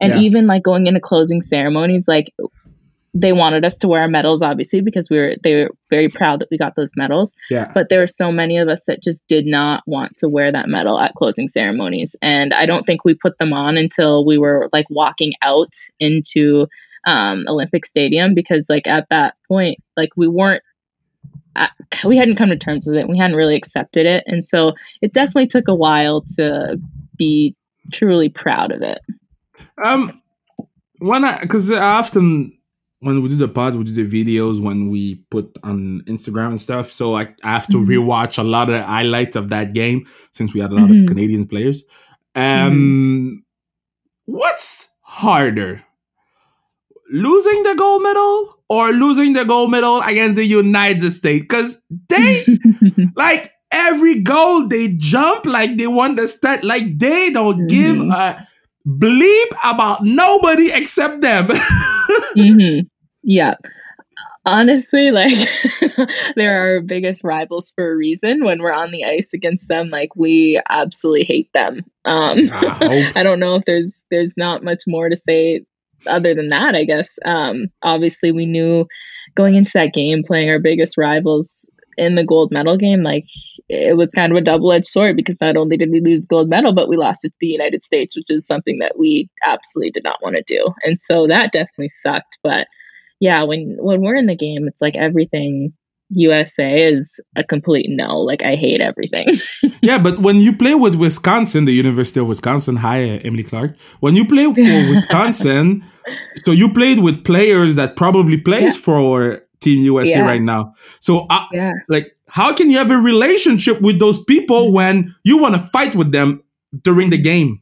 And 0.00 0.12
Yeah. 0.12 0.20
even 0.20 0.46
like 0.46 0.62
going 0.62 0.86
into 0.86 1.00
closing 1.00 1.40
ceremonies, 1.42 2.06
like 2.08 2.32
they 3.16 3.32
wanted 3.32 3.64
us 3.64 3.78
to 3.78 3.86
wear 3.86 4.02
our 4.02 4.08
medals 4.08 4.42
obviously 4.42 4.80
because 4.80 5.08
we 5.08 5.16
were 5.16 5.36
they 5.44 5.54
were 5.62 5.70
very 5.88 6.08
proud 6.08 6.40
that 6.40 6.48
we 6.50 6.58
got 6.58 6.74
those 6.74 6.96
medals 6.96 7.36
Yeah. 7.48 7.70
but 7.72 7.88
there 7.88 8.00
were 8.00 8.08
so 8.08 8.32
many 8.32 8.58
of 8.58 8.66
us 8.68 8.86
that 8.86 9.04
just 9.04 9.22
did 9.28 9.46
not 9.46 9.84
want 9.86 10.16
to 10.16 10.28
wear 10.28 10.50
that 10.50 10.68
medal 10.68 10.98
at 10.98 11.14
closing 11.14 11.46
ceremonies 11.46 12.16
and 12.22 12.52
i 12.52 12.66
don't 12.66 12.86
think 12.86 13.04
we 13.04 13.14
put 13.14 13.38
them 13.38 13.52
on 13.52 13.76
until 13.76 14.26
we 14.26 14.36
were 14.36 14.68
like 14.72 14.86
walking 14.90 15.32
out 15.42 15.72
into 16.00 16.66
um, 17.06 17.44
olympic 17.48 17.86
stadium 17.86 18.34
because 18.34 18.68
like 18.68 18.88
at 18.88 19.06
that 19.10 19.34
point 19.46 19.78
like 19.96 20.10
we 20.16 20.26
weren't 20.26 20.62
at, 21.56 21.70
we 22.04 22.16
hadn't 22.16 22.36
come 22.36 22.48
to 22.50 22.56
terms 22.56 22.86
with 22.86 22.96
it 22.96 23.08
we 23.08 23.18
hadn't 23.18 23.36
really 23.36 23.56
accepted 23.56 24.06
it 24.06 24.24
and 24.26 24.44
so 24.44 24.72
it 25.02 25.12
definitely 25.12 25.46
took 25.46 25.68
a 25.68 25.74
while 25.74 26.22
to 26.36 26.78
be 27.16 27.54
truly 27.92 28.28
proud 28.28 28.72
of 28.72 28.82
it 28.82 28.98
Um, 29.84 30.20
when 30.98 31.24
I 31.24 31.40
because 31.40 31.70
I 31.72 31.78
often 31.98 32.56
when 33.00 33.20
we 33.22 33.28
do 33.28 33.36
the 33.36 33.48
pod, 33.48 33.76
we 33.76 33.84
do 33.84 33.92
the 34.04 34.24
videos 34.24 34.62
when 34.62 34.88
we 34.88 35.16
put 35.30 35.58
on 35.62 36.00
Instagram 36.06 36.46
and 36.48 36.60
stuff. 36.60 36.90
So 36.90 37.16
I, 37.16 37.28
I 37.42 37.50
have 37.52 37.66
to 37.66 37.76
Mhm. 37.76 37.86
rewatch 37.86 38.38
a 38.38 38.42
lot 38.42 38.70
of 38.70 38.82
highlights 38.82 39.36
of 39.36 39.50
that 39.50 39.74
game 39.74 40.06
since 40.32 40.54
we 40.54 40.60
had 40.60 40.70
a 40.72 40.74
lot 40.74 40.88
Mhm. 40.88 41.00
of 41.02 41.06
Canadian 41.06 41.46
players. 41.46 41.86
Um, 42.34 43.44
what's 44.24 44.96
harder, 45.02 45.82
losing 47.10 47.62
the 47.62 47.74
gold 47.76 48.02
medal 48.02 48.58
or 48.68 48.90
losing 48.90 49.32
the 49.32 49.44
gold 49.44 49.70
medal 49.70 50.00
against 50.02 50.36
the 50.36 50.44
United 50.44 51.10
States? 51.10 51.42
Because 51.42 51.82
they 52.08 52.44
like 53.16 53.52
every 53.70 54.20
goal 54.20 54.68
they 54.68 54.88
jump 54.96 55.46
like 55.46 55.76
they 55.76 55.86
want 55.86 56.16
the 56.16 56.26
stat 56.28 56.62
like 56.64 56.98
they 56.98 57.30
don't 57.30 57.66
give 57.66 57.96
Mhm. 57.96 58.12
a 58.14 58.46
bleep 58.86 59.46
about 59.64 60.04
nobody 60.04 60.70
except 60.72 61.20
them 61.22 61.48
hmm 62.34 62.80
Yeah. 63.22 63.54
Honestly, 64.46 65.10
like 65.10 65.32
they're 66.36 66.58
our 66.60 66.80
biggest 66.82 67.24
rivals 67.24 67.72
for 67.74 67.90
a 67.92 67.96
reason. 67.96 68.44
When 68.44 68.60
we're 68.60 68.74
on 68.74 68.90
the 68.90 69.02
ice 69.02 69.32
against 69.32 69.68
them, 69.68 69.88
like 69.88 70.14
we 70.16 70.60
absolutely 70.68 71.24
hate 71.24 71.48
them. 71.54 71.82
Um, 72.04 72.50
I. 72.52 73.10
I 73.16 73.22
don't 73.22 73.40
know 73.40 73.54
if 73.56 73.64
there's 73.64 74.04
there's 74.10 74.36
not 74.36 74.62
much 74.62 74.82
more 74.86 75.08
to 75.08 75.16
say 75.16 75.64
other 76.06 76.34
than 76.34 76.48
that. 76.50 76.74
I 76.74 76.84
guess. 76.84 77.18
Um, 77.24 77.68
obviously, 77.82 78.32
we 78.32 78.46
knew 78.46 78.86
going 79.34 79.54
into 79.54 79.72
that 79.74 79.94
game, 79.94 80.22
playing 80.22 80.50
our 80.50 80.58
biggest 80.58 80.96
rivals 80.96 81.68
in 81.96 82.14
the 82.14 82.24
gold 82.24 82.50
medal 82.50 82.76
game, 82.76 83.02
like 83.02 83.26
it 83.68 83.96
was 83.96 84.08
kind 84.10 84.32
of 84.32 84.38
a 84.38 84.40
double 84.40 84.72
edged 84.72 84.86
sword 84.86 85.16
because 85.16 85.40
not 85.40 85.56
only 85.56 85.76
did 85.76 85.90
we 85.90 86.00
lose 86.00 86.26
gold 86.26 86.48
medal, 86.48 86.72
but 86.72 86.88
we 86.88 86.96
lost 86.96 87.24
it 87.24 87.30
to 87.30 87.36
the 87.40 87.46
United 87.46 87.82
States, 87.82 88.16
which 88.16 88.30
is 88.30 88.46
something 88.46 88.78
that 88.78 88.98
we 88.98 89.28
absolutely 89.44 89.90
did 89.90 90.04
not 90.04 90.22
want 90.22 90.36
to 90.36 90.42
do. 90.42 90.72
And 90.82 91.00
so 91.00 91.26
that 91.26 91.52
definitely 91.52 91.88
sucked. 91.88 92.38
But 92.42 92.66
yeah, 93.20 93.42
when 93.42 93.76
when 93.78 94.00
we're 94.00 94.16
in 94.16 94.26
the 94.26 94.36
game, 94.36 94.66
it's 94.66 94.82
like 94.82 94.96
everything 94.96 95.72
USA 96.14 96.82
is 96.92 97.20
a 97.36 97.44
complete 97.44 97.86
no. 97.88 98.18
Like 98.20 98.42
I 98.42 98.54
hate 98.56 98.80
everything. 98.80 99.26
yeah 99.82 99.98
but 99.98 100.18
when 100.20 100.36
you 100.40 100.56
play 100.56 100.74
with 100.74 100.94
wisconsin 100.94 101.64
the 101.64 101.72
university 101.72 102.18
of 102.20 102.26
wisconsin 102.28 102.76
hi 102.76 102.98
uh, 103.10 103.18
emily 103.24 103.42
clark 103.42 103.76
when 104.00 104.14
you 104.14 104.24
play 104.26 104.44
for 104.44 104.90
wisconsin 104.94 105.84
so 106.44 106.52
you 106.52 106.72
played 106.72 106.98
with 107.00 107.24
players 107.24 107.76
that 107.76 107.96
probably 107.96 108.36
plays 108.38 108.76
Yeah. 108.76 108.82
for 108.86 109.40
team 109.60 109.84
usa 109.84 110.10
Yeah. 110.18 110.24
right 110.24 110.42
now 110.42 110.72
so 111.00 111.26
uh, 111.30 111.44
yeah. 111.52 111.72
like 111.88 112.06
how 112.28 112.54
can 112.54 112.70
you 112.70 112.78
have 112.78 112.90
a 112.90 112.96
relationship 112.98 113.80
with 113.80 113.98
those 113.98 114.22
people 114.24 114.72
when 114.72 115.14
you 115.24 115.38
want 115.38 115.54
to 115.54 115.60
fight 115.60 115.94
with 115.94 116.12
them 116.12 116.42
during 116.82 117.10
the 117.10 117.18
game 117.18 117.60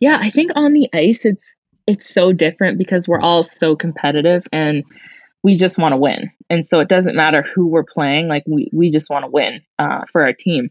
Yeah, 0.00 0.18
I 0.20 0.30
think 0.30 0.50
on 0.56 0.72
the 0.72 0.88
ice 0.92 1.24
it's 1.24 1.48
it's 1.86 2.08
so 2.08 2.32
different 2.32 2.78
because 2.78 3.06
we're 3.08 3.20
all 3.20 3.42
so 3.42 3.76
competitive 3.76 4.46
and 4.52 4.82
we 5.44 5.56
just 5.56 5.78
want 5.78 5.92
to 5.92 5.96
win. 5.98 6.32
And 6.50 6.64
so 6.64 6.80
it 6.80 6.88
doesn't 6.88 7.14
matter 7.14 7.42
who 7.42 7.66
we're 7.68 7.84
playing, 7.84 8.26
like 8.26 8.42
we 8.48 8.68
we 8.72 8.90
just 8.90 9.10
want 9.10 9.24
to 9.24 9.30
win 9.30 9.60
uh, 9.78 10.00
for 10.10 10.22
our 10.24 10.32
team. 10.32 10.70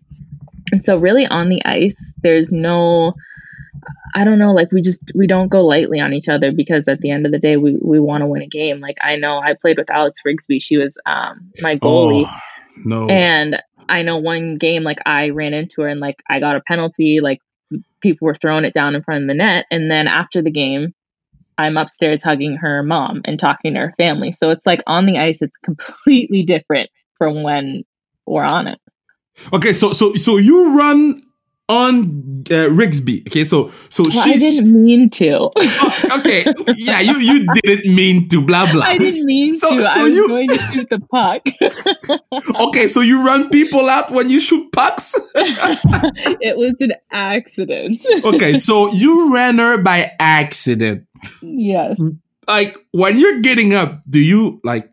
And 0.71 0.83
so 0.83 0.97
really 0.97 1.25
on 1.27 1.47
the 1.47 1.63
ice, 1.63 2.13
there's 2.21 2.51
no 2.51 3.13
I 4.15 4.23
don't 4.23 4.39
know, 4.39 4.51
like 4.51 4.71
we 4.71 4.81
just 4.81 5.11
we 5.15 5.27
don't 5.27 5.47
go 5.49 5.63
lightly 5.65 5.99
on 5.99 6.13
each 6.13 6.27
other 6.27 6.51
because 6.51 6.87
at 6.87 6.99
the 6.99 7.11
end 7.11 7.25
of 7.25 7.31
the 7.31 7.39
day 7.39 7.55
we 7.55 7.77
we 7.79 7.99
want 7.99 8.21
to 8.21 8.27
win 8.27 8.41
a 8.41 8.47
game. 8.47 8.79
Like 8.79 8.97
I 9.01 9.15
know 9.15 9.39
I 9.39 9.53
played 9.53 9.77
with 9.77 9.91
Alex 9.91 10.19
Rigsby. 10.25 10.61
She 10.61 10.77
was 10.77 10.99
um 11.05 11.51
my 11.61 11.77
goalie. 11.77 12.25
Oh, 12.27 12.41
no 12.83 13.07
And 13.07 13.61
I 13.87 14.01
know 14.01 14.17
one 14.17 14.57
game, 14.57 14.83
like 14.83 14.99
I 15.05 15.29
ran 15.29 15.53
into 15.53 15.83
her 15.83 15.87
and 15.87 15.99
like 15.99 16.17
I 16.27 16.39
got 16.39 16.55
a 16.55 16.61
penalty, 16.61 17.19
like 17.21 17.39
people 18.01 18.25
were 18.25 18.35
throwing 18.35 18.65
it 18.65 18.73
down 18.73 18.95
in 18.95 19.03
front 19.03 19.23
of 19.23 19.27
the 19.27 19.35
net. 19.35 19.65
And 19.69 19.91
then 19.91 20.07
after 20.07 20.41
the 20.41 20.51
game, 20.51 20.95
I'm 21.57 21.77
upstairs 21.77 22.23
hugging 22.23 22.55
her 22.57 22.83
mom 22.83 23.21
and 23.25 23.39
talking 23.39 23.73
to 23.73 23.79
her 23.79 23.93
family. 23.97 24.31
So 24.31 24.49
it's 24.51 24.65
like 24.65 24.81
on 24.87 25.05
the 25.05 25.17
ice, 25.17 25.41
it's 25.41 25.57
completely 25.57 26.43
different 26.43 26.89
from 27.17 27.43
when 27.43 27.83
we're 28.25 28.45
on 28.45 28.67
it. 28.67 28.79
okay 29.51 29.73
so 29.73 29.91
so 29.93 30.13
so 30.15 30.37
you 30.37 30.77
run 30.77 31.19
on 31.69 32.43
uh, 32.51 32.67
rigsby 32.69 33.25
okay 33.27 33.43
so 33.43 33.69
so 33.89 34.03
Well, 34.03 34.29
I 34.29 34.35
didn't 34.35 34.71
mean 34.83 35.09
to. 35.11 35.49
okay 36.19 36.45
yeah 36.75 36.99
you 36.99 37.17
you 37.17 37.47
didn't 37.63 37.95
mean 37.95 38.27
to 38.29 38.41
blah 38.41 38.69
blah 38.71 38.83
I 38.85 38.97
didn't 38.97 39.25
mean 39.25 39.55
so, 39.57 39.75
to. 39.77 39.83
so 39.83 40.01
I 40.01 40.03
was 40.03 40.13
you 40.13 40.27
going 40.27 40.49
to 40.49 40.59
shoot 40.59 40.87
the 40.89 40.99
puck. 40.99 41.41
okay 42.67 42.85
so 42.87 42.99
you 43.01 43.25
run 43.25 43.49
people 43.49 43.89
out 43.89 44.11
when 44.11 44.29
you 44.29 44.39
shoot 44.39 44.69
pucks 44.73 45.15
it 45.35 46.57
was 46.57 46.75
an 46.81 46.93
accident. 47.11 47.99
okay 48.23 48.53
so 48.55 48.91
you 48.91 49.33
ran 49.33 49.57
her 49.57 49.81
by 49.81 50.11
accident 50.19 51.07
yes. 51.41 51.99
like 52.47 52.77
when 52.91 53.17
you're 53.17 53.41
getting 53.41 53.73
up 53.73 54.01
do 54.09 54.19
you 54.19 54.59
like 54.63 54.89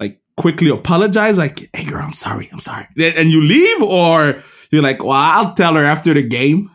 like 0.00 0.20
quickly 0.36 0.70
apologize 0.70 1.38
like 1.38 1.68
hey 1.74 1.84
girl 1.84 2.02
i'm 2.02 2.12
sorry 2.12 2.48
i'm 2.52 2.60
sorry 2.60 2.86
and 2.98 3.30
you 3.30 3.40
leave 3.40 3.82
or 3.82 4.42
you're 4.70 4.82
like 4.82 5.02
well 5.02 5.12
i'll 5.12 5.54
tell 5.54 5.74
her 5.74 5.84
after 5.84 6.14
the 6.14 6.22
game 6.22 6.70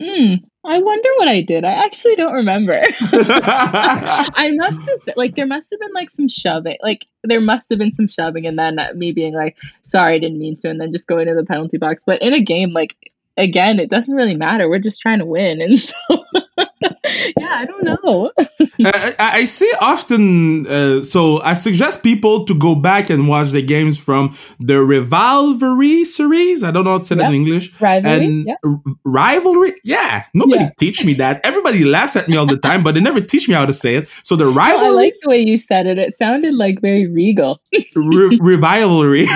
Hmm. 0.00 0.34
I 0.64 0.78
wonder 0.80 1.08
what 1.16 1.28
I 1.28 1.40
did. 1.40 1.64
I 1.64 1.72
actually 1.72 2.16
don't 2.16 2.34
remember. 2.34 2.82
I 3.00 4.50
must 4.54 4.86
have 4.88 4.98
said, 4.98 5.16
like, 5.16 5.34
there 5.34 5.46
must 5.46 5.70
have 5.70 5.80
been 5.80 5.92
like 5.94 6.10
some 6.10 6.28
shoving. 6.28 6.76
Like, 6.82 7.06
there 7.24 7.40
must 7.40 7.70
have 7.70 7.78
been 7.78 7.92
some 7.92 8.06
shoving, 8.06 8.44
and 8.46 8.58
then 8.58 8.78
me 8.94 9.12
being 9.12 9.34
like, 9.34 9.56
sorry, 9.82 10.16
I 10.16 10.18
didn't 10.18 10.38
mean 10.38 10.56
to, 10.56 10.68
and 10.68 10.80
then 10.80 10.92
just 10.92 11.08
going 11.08 11.26
to 11.26 11.34
the 11.34 11.44
penalty 11.44 11.78
box. 11.78 12.04
But 12.04 12.20
in 12.20 12.34
a 12.34 12.40
game, 12.40 12.72
like, 12.72 12.96
again, 13.36 13.80
it 13.80 13.88
doesn't 13.88 14.14
really 14.14 14.36
matter. 14.36 14.68
We're 14.68 14.78
just 14.78 15.00
trying 15.00 15.20
to 15.20 15.26
win. 15.26 15.62
And 15.62 15.78
so, 15.78 15.94
yeah, 17.38 17.50
I 17.50 17.64
don't 17.64 17.84
know. 17.84 18.30
I, 18.84 19.14
I 19.18 19.46
often, 19.80 20.66
uh, 20.66 21.02
so 21.02 21.40
I 21.42 21.54
suggest 21.54 22.02
people 22.02 22.44
to 22.44 22.54
go 22.54 22.74
back 22.74 23.10
and 23.10 23.28
watch 23.28 23.50
the 23.50 23.62
games 23.62 23.98
from 23.98 24.36
the 24.60 24.80
Rivalry 24.82 26.04
series. 26.04 26.62
I 26.62 26.70
don't 26.70 26.84
know 26.84 26.92
how 26.92 26.98
to 26.98 27.04
say 27.04 27.16
that 27.16 27.26
in 27.28 27.34
English. 27.34 27.72
Rivalry. 27.80 28.24
And 28.26 28.46
yeah. 28.46 28.54
r- 28.64 28.80
rivalry, 29.04 29.74
yeah. 29.84 30.24
Nobody 30.34 30.64
Yeah. 30.64 30.70
teach 30.78 31.04
me 31.04 31.14
that. 31.14 31.40
Everybody 31.44 31.84
laughs 31.84 32.16
at 32.16 32.28
me 32.28 32.36
all 32.36 32.46
the 32.46 32.56
time, 32.58 32.82
but 32.82 32.94
they 32.94 33.00
never 33.00 33.20
teach 33.20 33.48
me 33.48 33.54
how 33.54 33.66
to 33.66 33.72
say 33.72 33.96
it. 33.96 34.08
So 34.22 34.36
the 34.36 34.46
Oh, 34.58 34.58
I 34.60 34.88
like 34.90 35.14
the 35.22 35.30
way 35.30 35.40
you 35.46 35.58
said 35.58 35.86
it. 35.86 35.98
It 35.98 36.14
sounded 36.14 36.54
like 36.54 36.80
very 36.80 37.06
regal. 37.06 37.60
r- 37.96 38.56
rivalry. 38.56 39.26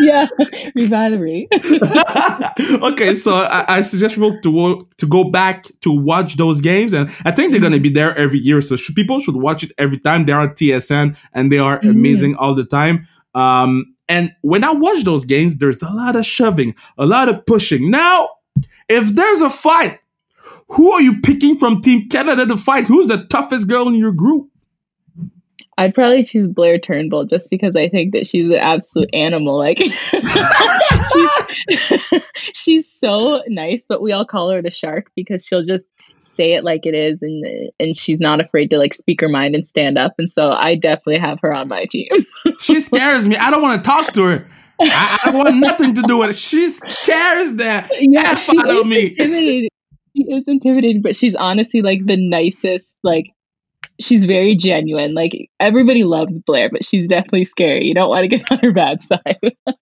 Yeah, 0.00 0.26
revalorate. 0.76 1.48
okay, 2.82 3.14
so 3.14 3.32
I, 3.34 3.64
I 3.76 3.80
suggest 3.82 4.14
people 4.14 4.38
to 4.40 4.88
to 4.98 5.06
go 5.06 5.30
back 5.30 5.64
to 5.82 5.90
watch 5.90 6.36
those 6.36 6.60
games, 6.60 6.92
and 6.92 7.10
I 7.24 7.30
think 7.30 7.52
they're 7.52 7.60
gonna 7.60 7.78
be 7.80 7.90
there 7.90 8.16
every 8.16 8.38
year. 8.40 8.60
So 8.60 8.76
people 8.94 9.20
should 9.20 9.36
watch 9.36 9.62
it 9.64 9.72
every 9.78 9.98
time. 9.98 10.26
They're 10.26 10.38
on 10.40 10.50
TSN, 10.54 11.16
and 11.32 11.50
they 11.52 11.58
are 11.58 11.80
Mhm. 11.80 11.90
amazing 11.90 12.34
all 12.36 12.54
the 12.54 12.64
time. 12.64 13.06
Um, 13.34 13.94
and 14.08 14.32
when 14.42 14.64
I 14.64 14.72
watch 14.72 15.04
those 15.04 15.24
games, 15.24 15.58
there's 15.58 15.82
a 15.82 15.92
lot 15.92 16.16
of 16.16 16.26
shoving, 16.26 16.74
a 16.98 17.06
lot 17.06 17.28
of 17.28 17.46
pushing. 17.46 17.90
Now, 17.90 18.28
if 18.88 19.08
there's 19.14 19.40
a 19.40 19.48
fight, 19.50 19.98
who 20.68 20.90
are 20.92 21.00
you 21.00 21.20
picking 21.20 21.56
from 21.56 21.80
Team 21.80 22.08
Canada 22.08 22.44
to 22.46 22.56
fight? 22.56 22.86
Who's 22.88 23.08
the 23.08 23.24
toughest 23.26 23.68
girl 23.68 23.86
in 23.88 23.94
your 23.94 24.12
group? 24.12 24.49
I'd 25.80 25.94
probably 25.94 26.24
choose 26.24 26.46
Blayre 26.46 26.80
Turnbull 26.80 27.24
just 27.24 27.48
because 27.48 27.74
I 27.74 27.88
think 27.88 28.12
that 28.12 28.26
she's 28.26 28.44
an 28.50 28.58
absolute 28.58 29.08
animal. 29.14 29.56
Like 29.56 29.78
she's, 31.70 32.22
she's 32.54 32.92
so 32.92 33.42
nice, 33.48 33.86
but 33.88 34.02
we 34.02 34.12
all 34.12 34.26
call 34.26 34.50
her 34.50 34.60
the 34.60 34.70
shark 34.70 35.10
because 35.16 35.46
she'll 35.46 35.64
just 35.64 35.88
say 36.18 36.52
it 36.52 36.64
like 36.64 36.84
it 36.84 36.94
is 36.94 37.22
and 37.22 37.42
and 37.80 37.96
she's 37.96 38.20
not 38.20 38.42
afraid 38.42 38.68
to 38.68 38.76
like 38.76 38.92
speak 38.92 39.22
her 39.22 39.28
mind 39.30 39.54
and 39.54 39.66
stand 39.66 39.96
up. 39.96 40.12
And 40.18 40.28
so 40.28 40.50
I 40.50 40.74
definitely 40.74 41.16
have 41.16 41.40
her 41.40 41.54
on 41.54 41.68
my 41.68 41.86
team. 41.86 42.08
She 42.60 42.78
scares 42.80 43.26
me. 43.26 43.36
I 43.36 43.50
don't 43.50 43.62
want 43.62 43.82
to 43.82 43.90
talk 43.90 44.12
to 44.12 44.24
her. 44.24 44.50
I, 44.82 45.20
I 45.24 45.30
don't 45.30 45.38
want 45.38 45.56
nothing 45.56 45.94
to 45.94 46.02
do 46.02 46.18
with 46.18 46.30
it. 46.30 46.36
She 46.36 46.68
scares 46.68 47.54
that 47.54 47.90
yeah, 47.98 48.32
F 48.32 48.50
out 48.54 48.68
of 48.68 48.86
me. 48.86 49.14
She 49.14 49.70
is 50.14 50.46
intimidating, 50.46 51.00
but 51.00 51.16
she's 51.16 51.34
honestly 51.34 51.80
like 51.80 52.04
the 52.04 52.18
nicest. 52.18 52.98
Like 53.02 53.32
she's 54.00 54.24
very 54.24 54.56
genuine. 54.56 55.14
Like 55.14 55.50
everybody 55.60 56.04
loves 56.04 56.40
Blair, 56.40 56.70
but 56.70 56.84
she's 56.84 57.06
definitely 57.06 57.44
scary. 57.44 57.86
You 57.86 57.94
don't 57.94 58.08
want 58.08 58.22
to 58.22 58.28
get 58.28 58.50
on 58.50 58.58
her 58.58 58.72
bad 58.72 59.00
side. 59.02 59.38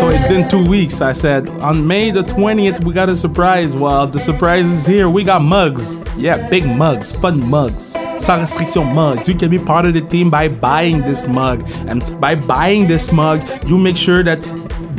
So 0.00 0.08
it's 0.08 0.26
been 0.26 0.48
two 0.48 0.66
weeks. 0.66 1.00
I 1.00 1.12
said 1.12 1.48
on 1.60 1.86
May 1.86 2.10
the 2.10 2.22
20th, 2.22 2.84
we 2.84 2.92
got 2.92 3.08
a 3.08 3.16
surprise. 3.16 3.76
Well, 3.76 4.06
the 4.06 4.20
surprise 4.20 4.66
is 4.66 4.86
here. 4.86 5.10
We 5.10 5.24
got 5.24 5.42
mugs. 5.42 5.96
Yeah, 6.16 6.48
big 6.48 6.66
mugs, 6.66 7.12
fun 7.12 7.48
mugs. 7.48 7.92
Sans 8.18 8.42
restriction 8.42 8.94
mugs. 8.94 9.28
You 9.28 9.34
can 9.34 9.50
be 9.50 9.58
part 9.58 9.86
of 9.86 9.94
the 9.94 10.00
team 10.00 10.30
by 10.30 10.48
buying 10.48 11.02
this 11.02 11.26
mug. 11.26 11.68
And 11.86 12.20
by 12.20 12.34
buying 12.34 12.86
this 12.86 13.12
mug, 13.12 13.42
you 13.66 13.78
make 13.78 13.96
sure 13.96 14.22
that 14.22 14.38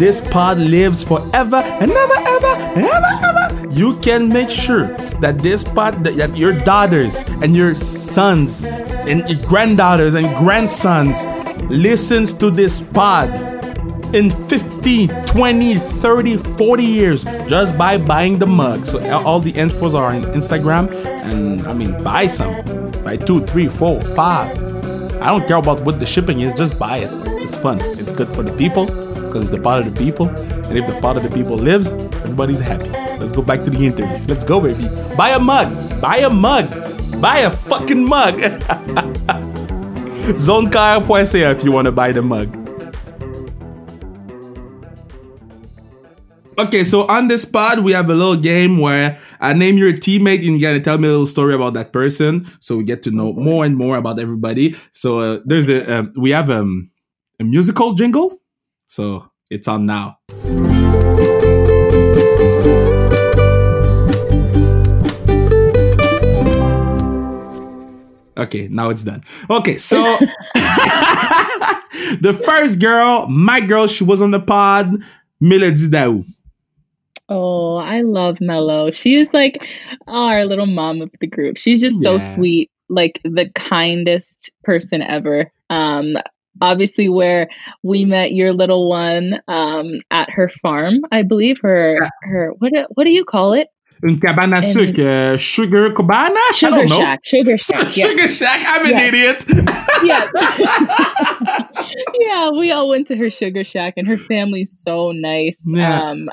this 0.01 0.19
pod 0.19 0.57
lives 0.57 1.03
forever 1.03 1.57
and 1.57 1.93
never, 1.93 2.15
ever, 2.15 2.47
and 2.73 2.85
ever, 2.85 3.13
ever. 3.21 3.69
You 3.69 3.99
can 3.99 4.29
make 4.29 4.49
sure 4.49 4.87
that 5.21 5.37
this 5.37 5.63
pod, 5.63 6.03
that, 6.03 6.17
that 6.17 6.35
your 6.35 6.53
daughters 6.53 7.17
and 7.43 7.55
your 7.55 7.75
sons 7.75 8.65
and 8.65 9.29
your 9.29 9.47
granddaughters 9.47 10.15
and 10.15 10.35
grandsons 10.37 11.23
listens 11.69 12.33
to 12.33 12.49
this 12.49 12.81
pod 12.81 13.29
in 14.15 14.31
15, 14.47 15.09
20, 15.09 15.77
30, 15.77 16.37
40 16.37 16.83
years 16.83 17.23
just 17.45 17.77
by 17.77 17.99
buying 17.99 18.39
the 18.39 18.47
mug. 18.47 18.87
So 18.87 19.07
all 19.23 19.39
the 19.39 19.53
infos 19.53 19.93
are 19.93 20.15
on 20.15 20.23
Instagram. 20.33 20.91
And 21.25 21.61
I 21.67 21.73
mean, 21.73 22.03
buy 22.03 22.25
some. 22.25 22.55
Buy 23.03 23.17
two, 23.17 23.45
three, 23.45 23.69
four, 23.69 24.01
five. 24.15 24.49
I 25.21 25.27
don't 25.27 25.47
care 25.47 25.57
about 25.57 25.81
what 25.81 25.99
the 25.99 26.07
shipping 26.07 26.41
is, 26.41 26.55
just 26.55 26.79
buy 26.79 26.97
it. 26.97 27.09
It's 27.43 27.55
fun. 27.55 27.79
It's 27.99 28.11
good 28.11 28.29
for 28.29 28.41
the 28.41 28.51
people 28.57 29.10
because 29.31 29.43
it's 29.43 29.51
the 29.51 29.61
part 29.61 29.85
of 29.85 29.93
the 29.93 29.97
people. 29.97 30.27
And 30.27 30.77
if 30.77 30.85
the 30.85 30.99
part 30.99 31.15
of 31.15 31.23
the 31.23 31.29
people 31.29 31.55
lives, 31.55 31.87
everybody's 31.87 32.59
happy. 32.59 32.89
Let's 33.17 33.31
go 33.31 33.41
back 33.41 33.61
to 33.61 33.69
the 33.69 33.79
interview. 33.79 34.17
Let's 34.27 34.43
go, 34.43 34.59
baby. 34.59 34.89
Buy 35.15 35.29
a 35.29 35.39
mug. 35.39 36.01
Buy 36.01 36.17
a 36.17 36.29
mug. 36.29 36.69
Buy 37.21 37.39
a 37.39 37.51
fucking 37.51 38.05
mug. 38.05 38.35
ZoneCar.ca 40.35 41.51
if 41.51 41.63
you 41.63 41.71
want 41.71 41.85
to 41.85 41.91
buy 41.91 42.11
the 42.11 42.21
mug. 42.21 42.57
Okay, 46.57 46.83
so 46.83 47.07
on 47.07 47.27
this 47.27 47.45
pod, 47.45 47.79
we 47.79 47.93
have 47.93 48.09
a 48.09 48.13
little 48.13 48.35
game 48.35 48.77
where 48.77 49.19
I 49.39 49.53
name 49.53 49.77
your 49.77 49.93
teammate 49.93 50.45
and 50.45 50.57
you 50.57 50.59
gotta 50.59 50.79
tell 50.79 50.97
me 50.97 51.07
a 51.07 51.11
little 51.11 51.25
story 51.25 51.55
about 51.55 51.73
that 51.73 51.93
person, 51.93 52.45
so 52.59 52.77
we 52.77 52.83
get 52.83 53.01
to 53.03 53.11
know 53.11 53.33
more 53.33 53.65
and 53.65 53.75
more 53.77 53.97
about 53.97 54.19
everybody. 54.19 54.75
So 54.91 55.19
uh, 55.19 55.39
there's 55.45 55.69
a 55.69 55.99
um, 55.99 56.13
we 56.15 56.29
have 56.31 56.51
um, 56.51 56.91
a 57.39 57.43
musical 57.43 57.93
jingle, 57.93 58.31
so 58.91 59.31
it's 59.49 59.69
on 59.69 59.85
now. 59.85 60.17
Okay, 68.37 68.67
now 68.69 68.89
it's 68.89 69.03
done. 69.03 69.23
Okay, 69.49 69.77
so 69.77 69.97
the 72.19 72.41
first 72.45 72.81
girl, 72.81 73.27
my 73.27 73.61
girl, 73.61 73.87
she 73.87 74.03
was 74.03 74.21
on 74.21 74.31
the 74.31 74.41
pod, 74.41 74.91
Mélodie 75.41 75.87
Daoust. 75.89 76.27
Oh, 77.29 77.77
I 77.77 78.01
love 78.01 78.41
Mello. 78.41 78.91
She 78.91 79.15
is 79.15 79.33
like 79.33 79.65
our 80.07 80.43
little 80.43 80.65
mom 80.65 81.01
of 81.01 81.11
the 81.21 81.27
group. 81.27 81.57
She's 81.57 81.79
just 81.79 82.01
so 82.01 82.19
sweet, 82.19 82.69
like 82.89 83.21
the 83.23 83.49
kindest 83.55 84.51
person 84.63 85.01
ever. 85.01 85.49
Um, 85.69 86.17
obviously, 86.59 87.07
where 87.09 87.47
we 87.83 88.03
met 88.05 88.33
your 88.33 88.51
little 88.53 88.89
one 88.89 89.39
um, 89.47 90.01
at 90.11 90.29
her 90.29 90.49
farm, 90.61 90.95
I 91.11 91.21
believe 91.23 91.57
her 91.61 91.99
her 92.23 92.51
what 92.59 92.73
do- 92.73 92.87
what 92.95 93.05
do 93.05 93.11
you 93.11 93.23
call 93.25 93.53
it? 93.53 93.67
Une 94.03 94.19
cabane 94.19 94.51
à 94.53 94.63
sucre, 94.63 94.99
uh, 94.99 95.37
sugar 95.37 95.91
cabana? 95.93 96.39
Sugar 96.55 96.87
shack. 96.87 97.19
Sugar 97.23 97.55
shack. 97.57 97.95
Yeah. 97.95 98.07
Sugar 98.07 98.27
Shack. 98.27 98.61
I'm 98.67 98.85
an 98.87 98.91
Yeah. 98.93 99.07
idiot. 99.07 99.45
yeah. 100.03 100.27
yeah, 102.19 102.49
we 102.49 102.71
all 102.71 102.89
went 102.89 103.05
to 103.07 103.15
her 103.15 103.29
sugar 103.29 103.63
shack 103.63 103.93
and 103.97 104.07
her 104.07 104.17
family's 104.17 104.81
so 104.81 105.11
nice. 105.11 105.63
Yeah. 105.67 106.01
Um 106.01 106.29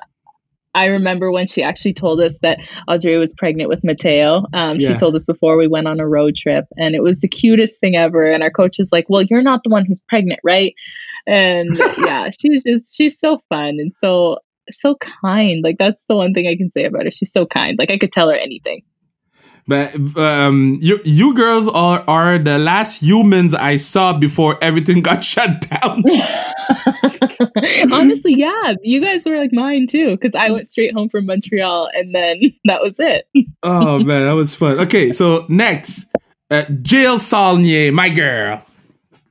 I 0.79 0.87
remember 0.87 1.33
when 1.33 1.47
she 1.47 1.63
actually 1.63 1.95
told 1.95 2.21
us 2.21 2.39
that 2.39 2.59
Audrey 2.87 3.17
was 3.17 3.35
pregnant 3.35 3.69
with 3.69 3.83
Mateo. 3.83 4.45
Um, 4.53 4.79
She 4.79 4.97
told 4.99 5.15
us 5.17 5.25
before 5.25 5.57
we 5.57 5.67
went 5.67 5.89
on 5.89 5.99
a 5.99 6.07
road 6.07 6.37
trip, 6.37 6.67
and 6.77 6.95
it 6.95 7.03
was 7.03 7.21
the 7.21 7.29
cutest 7.29 7.81
thing 7.81 7.97
ever. 7.97 8.31
And 8.31 8.43
our 8.43 8.51
coach 8.51 8.79
was 8.79 8.93
like, 8.93 9.07
"Well, 9.09 9.23
you're 9.23 9.43
not 9.43 9.65
the 9.65 9.71
one 9.71 9.85
who's 9.85 10.01
pregnant, 10.01 10.41
right?" 10.45 10.75
And 11.27 11.77
yeah, 11.99 12.31
she's 12.39 12.63
just 12.65 12.95
she's 12.97 13.19
so 13.19 13.41
fun 13.49 13.79
and 13.81 13.95
so 13.95 14.39
so 14.71 14.95
kind. 14.97 15.65
Like 15.65 15.77
that's 15.79 16.05
the 16.07 16.15
one 16.17 16.33
thing 16.33 16.47
I 16.47 16.57
can 16.57 16.71
say 16.71 16.85
about 16.85 17.05
her. 17.05 17.11
She's 17.11 17.33
so 17.33 17.45
kind. 17.47 17.79
Like 17.79 17.91
I 17.91 17.99
could 17.99 18.13
tell 18.13 18.29
her 18.31 18.37
anything. 18.37 18.83
But 19.69 19.95
um, 20.17 20.79
you 20.81 20.99
you 21.05 21.35
girls 21.35 21.69
are 21.69 22.03
are 22.09 22.39
the 22.39 22.57
last 22.57 23.03
humans 23.03 23.53
I 23.53 23.77
saw 23.77 24.19
before 24.19 24.57
everything 24.63 25.03
got 25.03 25.23
shut 25.23 25.61
down. 25.69 26.03
Honestly, 27.93 28.33
yeah, 28.33 28.75
you 28.83 29.01
guys 29.03 29.27
were 29.27 29.37
like 29.37 29.53
mine 29.53 29.87
too, 29.87 30.17
because 30.17 30.35
I 30.35 30.51
went 30.51 30.67
straight 30.67 30.95
home 30.95 31.11
from 31.11 31.27
Montreal 31.27 31.91
and 31.93 32.15
then 32.15 32.41
that 32.65 32.81
was 32.81 32.95
it. 32.99 33.29
oh 33.63 33.99
man, 33.99 34.25
that 34.25 34.33
was 34.33 34.55
fun. 34.55 34.81
Okay, 34.81 35.13
so 35.13 35.45
next, 35.51 36.11
uh, 36.51 36.65
Jill 36.81 37.19
Saulnier, 37.19 37.93
my 37.93 38.09
girl. 38.09 38.65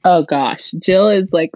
Oh 0.03 0.21
gosh, 0.23 0.69
Jill 0.79 1.09
is 1.09 1.33
like, 1.33 1.51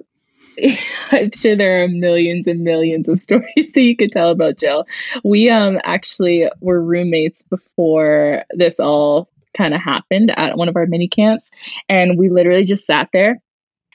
I'm 1.12 1.32
sure 1.36 1.56
there 1.56 1.84
are 1.84 1.88
millions 1.88 2.48
and 2.48 2.62
millions 2.62 3.08
of 3.10 3.20
stories 3.20 3.72
that 3.74 3.82
you 3.82 3.96
could 3.96 4.12
tell 4.12 4.30
about 4.30 4.58
Jill. 4.58 4.86
We 5.24 5.50
um 5.50 5.80
actually 5.84 6.50
were 6.62 6.82
roommates 6.84 7.42
before 7.44 8.44
this 8.52 8.80
all 8.80 9.30
kind 9.56 9.74
of 9.74 9.82
happened 9.82 10.32
at 10.38 10.58
one 10.58 10.70
of 10.70 10.76
our 10.76 10.86
mini 10.86 11.08
camps, 11.08 11.50
and 11.90 12.18
we 12.18 12.30
literally 12.30 12.66
just 12.66 12.86
sat 12.86 13.10
there 13.14 13.42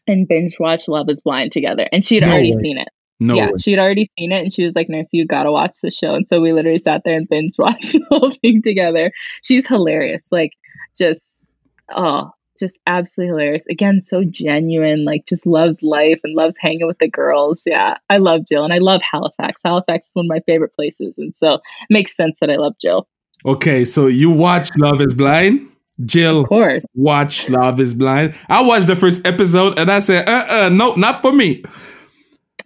and 0.06 0.28
binge 0.28 0.58
watched 0.60 0.88
Love 0.88 1.08
Is 1.08 1.20
Blind 1.20 1.52
together, 1.52 1.88
and 1.92 2.04
she'd 2.04 2.20
No 2.22 2.28
already 2.28 2.52
way. 2.52 2.60
seen 2.60 2.78
it. 2.78 2.88
No, 3.18 3.34
yeah, 3.34 3.46
way. 3.46 3.58
she'd 3.58 3.78
already 3.78 4.06
seen 4.18 4.30
it, 4.32 4.42
and 4.42 4.52
she 4.52 4.64
was 4.64 4.74
like, 4.74 4.88
"Nancy, 4.88 5.18
you 5.18 5.26
gotta 5.26 5.50
watch 5.50 5.80
the 5.82 5.90
show." 5.90 6.14
And 6.14 6.28
so 6.28 6.40
we 6.40 6.52
literally 6.52 6.78
sat 6.78 7.02
there 7.04 7.16
and 7.16 7.28
binge 7.28 7.54
watched 7.58 7.92
the 7.92 8.04
whole 8.10 8.32
thing 8.42 8.62
together. 8.62 9.10
She's 9.42 9.66
hilarious, 9.66 10.28
like 10.30 10.52
just 10.96 11.52
oh, 11.88 12.30
just 12.58 12.78
absolutely 12.86 13.30
hilarious. 13.30 13.66
Again, 13.68 14.00
so 14.00 14.24
genuine, 14.24 15.04
like 15.04 15.26
just 15.26 15.46
loves 15.46 15.82
life 15.82 16.20
and 16.24 16.34
loves 16.34 16.56
hanging 16.58 16.86
with 16.86 16.98
the 16.98 17.08
girls. 17.08 17.64
Yeah, 17.66 17.96
I 18.10 18.18
love 18.18 18.46
Jill, 18.46 18.64
and 18.64 18.72
I 18.72 18.78
love 18.78 19.02
Halifax. 19.02 19.62
Halifax 19.64 20.08
is 20.08 20.14
one 20.14 20.26
of 20.26 20.30
my 20.30 20.40
favorite 20.40 20.74
places, 20.74 21.18
and 21.18 21.34
so 21.36 21.54
it 21.54 21.60
makes 21.90 22.16
sense 22.16 22.38
that 22.40 22.50
I 22.50 22.56
love 22.56 22.74
Jill. 22.80 23.08
Okay, 23.44 23.84
so 23.84 24.06
you 24.06 24.30
watch 24.30 24.70
Love 24.76 25.00
Is 25.00 25.14
Blind. 25.14 25.68
Jill 26.04 26.42
Of 26.42 26.48
course. 26.48 26.84
watch 26.94 27.48
Love 27.48 27.80
Is 27.80 27.94
Blind. 27.94 28.34
I 28.48 28.62
watched 28.62 28.86
the 28.86 28.96
first 28.96 29.26
episode 29.26 29.78
and 29.78 29.90
I 29.90 30.00
said, 30.00 30.28
uh, 30.28 30.46
uh 30.48 30.68
no, 30.68 30.94
not 30.94 31.22
for 31.22 31.32
me. 31.32 31.64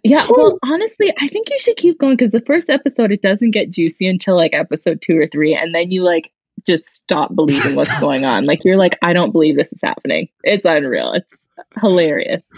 Yeah, 0.03 0.25
well, 0.29 0.57
honestly, 0.63 1.13
I 1.19 1.27
think 1.27 1.49
you 1.51 1.57
should 1.59 1.77
keep 1.77 1.99
going 1.99 2.15
because 2.17 2.31
the 2.31 2.41
first 2.41 2.69
episode 2.69 3.11
it 3.11 3.21
doesn't 3.21 3.51
get 3.51 3.69
juicy 3.69 4.07
until 4.07 4.35
like 4.35 4.53
episode 4.53 5.01
two 5.01 5.17
or 5.17 5.27
three, 5.27 5.53
and 5.55 5.75
then 5.75 5.91
you 5.91 6.01
like 6.01 6.31
just 6.65 6.85
stop 6.85 7.33
believing 7.35 7.75
what's 7.75 7.97
going 7.99 8.25
on. 8.25 8.45
Like 8.45 8.63
you're 8.63 8.77
like, 8.77 8.97
I 9.01 9.13
don't 9.13 9.31
believe 9.31 9.55
this 9.55 9.71
is 9.73 9.81
happening. 9.81 10.29
It's 10.43 10.65
unreal. 10.65 11.13
It's 11.13 11.45
hilarious. 11.79 12.49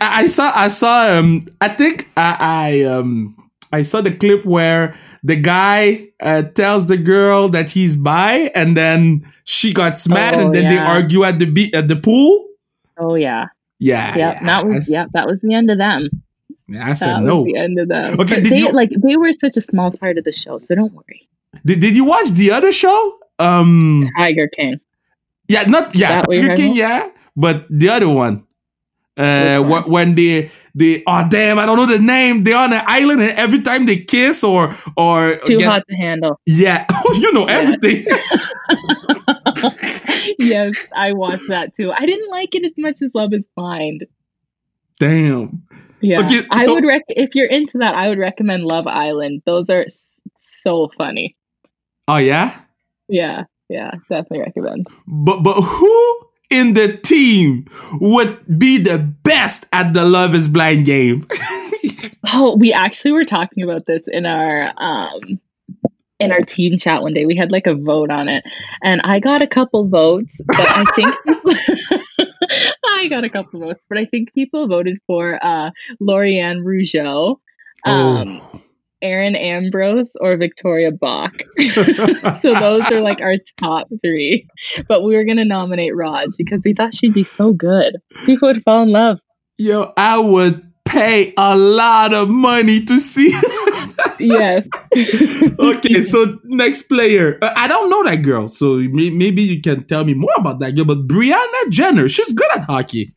I 0.00 0.26
saw, 0.26 0.52
I 0.54 0.68
saw, 0.68 1.18
um, 1.18 1.42
I 1.60 1.68
think 1.68 2.08
I, 2.16 2.36
I, 2.40 2.82
um, 2.84 3.36
I 3.72 3.82
saw 3.82 4.00
the 4.00 4.12
clip 4.12 4.44
where 4.44 4.94
the 5.22 5.36
guy 5.36 6.08
uh, 6.20 6.42
tells 6.42 6.86
the 6.86 6.96
girl 6.96 7.48
that 7.50 7.70
he's 7.70 7.94
bi, 7.96 8.50
and 8.54 8.76
then 8.76 9.24
she 9.44 9.72
got 9.72 9.96
mad, 10.08 10.34
Oh, 10.36 10.46
and 10.46 10.54
then 10.54 10.68
they 10.68 10.78
argue 10.78 11.22
at 11.24 11.38
the 11.38 11.46
be- 11.46 11.72
at 11.72 11.86
the 11.86 11.94
pool. 11.96 12.48
Oh 12.98 13.14
yeah. 13.14 13.46
Yeah, 13.78 14.08
Yep. 14.08 14.34
yeah, 14.40 14.44
that 14.46 14.66
was 14.66 14.90
yep, 14.90 15.08
that 15.12 15.26
was 15.26 15.40
the 15.40 15.54
end 15.54 15.70
of 15.70 15.78
them. 15.78 16.08
yeah, 16.68 16.84
I 16.84 16.88
That 16.88 16.98
said 16.98 17.14
was 17.20 17.26
no. 17.26 17.44
the 17.44 17.56
end 17.56 17.78
of 17.78 17.88
them. 17.88 18.18
Okay, 18.20 18.40
did 18.40 18.52
they 18.52 18.58
you- 18.58 18.72
like 18.72 18.90
they 18.90 19.16
were 19.16 19.32
such 19.32 19.56
a 19.56 19.60
small 19.60 19.90
part 20.00 20.18
of 20.18 20.24
the 20.24 20.32
show, 20.32 20.58
so 20.58 20.74
don't 20.74 20.92
worry. 20.92 21.28
Did, 21.64 21.80
did 21.80 21.94
you 21.96 22.04
watch 22.04 22.28
the 22.30 22.50
other 22.50 22.72
show? 22.72 23.18
Um, 23.40 24.02
Tiger 24.16 24.48
King. 24.48 24.78
yeah, 25.48 25.62
not 25.64 25.94
yeah, 25.96 26.08
that 26.20 26.28
what 26.28 26.36
you're 26.36 26.48
Tiger 26.48 26.56
King, 26.56 26.76
yeah, 26.76 27.08
but 27.36 27.66
the 27.70 27.88
other 27.88 28.08
one. 28.08 28.46
Uh, 29.16 29.60
wh- 29.64 29.88
when 29.88 30.14
they 30.14 30.50
they 30.74 31.02
oh 31.06 31.26
damn, 31.28 31.58
I 31.58 31.66
don't 31.66 31.76
know 31.76 31.84
the 31.86 31.98
name. 31.98 32.42
They're 32.44 32.56
on 32.56 32.72
an 32.72 32.82
island, 32.86 33.20
and 33.20 33.32
every 33.32 33.60
time 33.60 33.84
they 33.84 33.98
kiss 33.98 34.42
or 34.44 34.74
or 34.96 35.34
Too 35.44 35.58
get- 35.58 35.68
hot 35.68 35.82
to 35.90 35.96
handle. 35.96 36.40
yeah, 36.46 36.86
you 37.14 37.32
know 37.32 37.44
everything. 37.46 38.06
yes, 40.38 40.86
I 40.96 41.12
watched 41.12 41.48
that 41.48 41.74
too. 41.74 41.92
I 41.92 42.06
didn't 42.06 42.30
like 42.30 42.54
it 42.54 42.64
as 42.64 42.72
much 42.78 43.02
as 43.02 43.14
Love 43.14 43.32
Is 43.32 43.48
Blind. 43.56 44.06
damn. 44.98 45.62
Yeah, 46.02 46.20
Okay, 46.20 46.40
I 46.50 46.66
would 46.66 46.84
rec 46.86 47.02
if 47.08 47.34
you're 47.34 47.46
into 47.48 47.76
that. 47.78 47.94
I 47.94 48.08
would 48.08 48.18
recommend 48.18 48.62
Love 48.64 48.86
Island. 48.86 49.42
Those 49.44 49.68
are 49.68 49.84
so 50.38 50.88
funny. 50.96 51.36
Oh 52.08 52.16
yeah, 52.16 52.58
Yeah, 53.10 53.44
yeah, 53.68 53.90
definitely 54.08 54.40
recommend. 54.40 54.86
but 55.06 55.42
but 55.42 55.60
who 55.60 56.16
in 56.50 56.74
the 56.74 56.96
team 56.96 57.66
would 58.00 58.58
be 58.58 58.78
the 58.78 58.98
best 58.98 59.66
at 59.72 59.92
the 59.94 60.04
Love 60.04 60.34
Is 60.34 60.48
Blind 60.48 60.84
game? 60.84 61.26
Oh, 62.32 62.54
we 62.56 62.72
actually 62.72 63.12
were 63.12 63.24
talking 63.24 63.62
about 63.64 63.86
this 63.86 64.06
in 64.06 64.24
our 64.26 64.72
um 64.76 65.40
in 66.20 66.30
our 66.32 66.42
team 66.42 66.76
chat 66.78 67.02
one 67.02 67.14
day. 67.14 67.24
We 67.26 67.34
had 67.34 67.50
like 67.50 67.66
a 67.66 67.74
vote 67.74 68.10
on 68.10 68.28
it, 68.28 68.44
and 68.84 69.00
I 69.02 69.18
got 69.20 69.40
a 69.42 69.46
couple 69.46 69.88
votes, 69.88 70.40
but 70.46 70.56
I 70.60 70.84
think 70.94 71.10
people, 71.24 72.26
I 72.86 73.08
got 73.08 73.24
a 73.24 73.30
couple 73.30 73.58
votes, 73.60 73.86
but 73.88 73.96
I 73.98 74.04
think 74.04 74.32
people 74.34 74.68
voted 74.68 74.98
for 75.06 75.38
uh 75.42 75.70
Lauriane 76.00 76.62
Rougeau, 76.62 77.36
um, 77.86 78.40
Oh. 78.52 78.60
Erin 79.02 79.36
Ambrose, 79.36 80.16
or 80.20 80.36
Victoria 80.36 80.90
Bach. 80.90 81.32
so 82.40 82.54
those 82.54 82.90
are 82.90 83.00
like 83.00 83.20
our 83.20 83.36
top 83.56 83.88
three. 84.02 84.46
But 84.88 85.02
we 85.02 85.16
were 85.16 85.24
gonna 85.24 85.44
nominate 85.44 85.94
Raj 85.94 86.28
because 86.36 86.62
we 86.64 86.74
thought 86.74 86.94
she'd 86.94 87.14
be 87.14 87.24
so 87.24 87.52
good. 87.52 87.96
People 88.26 88.48
would 88.48 88.62
fall 88.62 88.82
in 88.82 88.90
love. 88.90 89.18
Yo, 89.58 89.92
I 89.96 90.18
would 90.18 90.62
pay 90.84 91.32
a 91.36 91.56
lot 91.56 92.12
of 92.12 92.28
money 92.28 92.84
to 92.84 92.98
see. 92.98 93.32
Yes. 94.18 94.68
okay, 95.58 96.02
so 96.02 96.38
next 96.44 96.84
player. 96.84 97.38
Uh, 97.40 97.52
I 97.56 97.66
don't 97.66 97.88
know 97.90 98.04
that 98.04 98.16
girl, 98.16 98.48
so 98.48 98.76
may- 98.76 99.10
maybe 99.10 99.42
you 99.42 99.60
can 99.60 99.84
tell 99.84 100.04
me 100.04 100.14
more 100.14 100.34
about 100.36 100.60
that 100.60 100.76
girl. 100.76 100.84
But 100.84 101.06
Brianne 101.06 101.70
Jenner, 101.70 102.08
she's 102.08 102.32
good 102.32 102.50
at 102.54 102.64
hockey. 102.64 103.14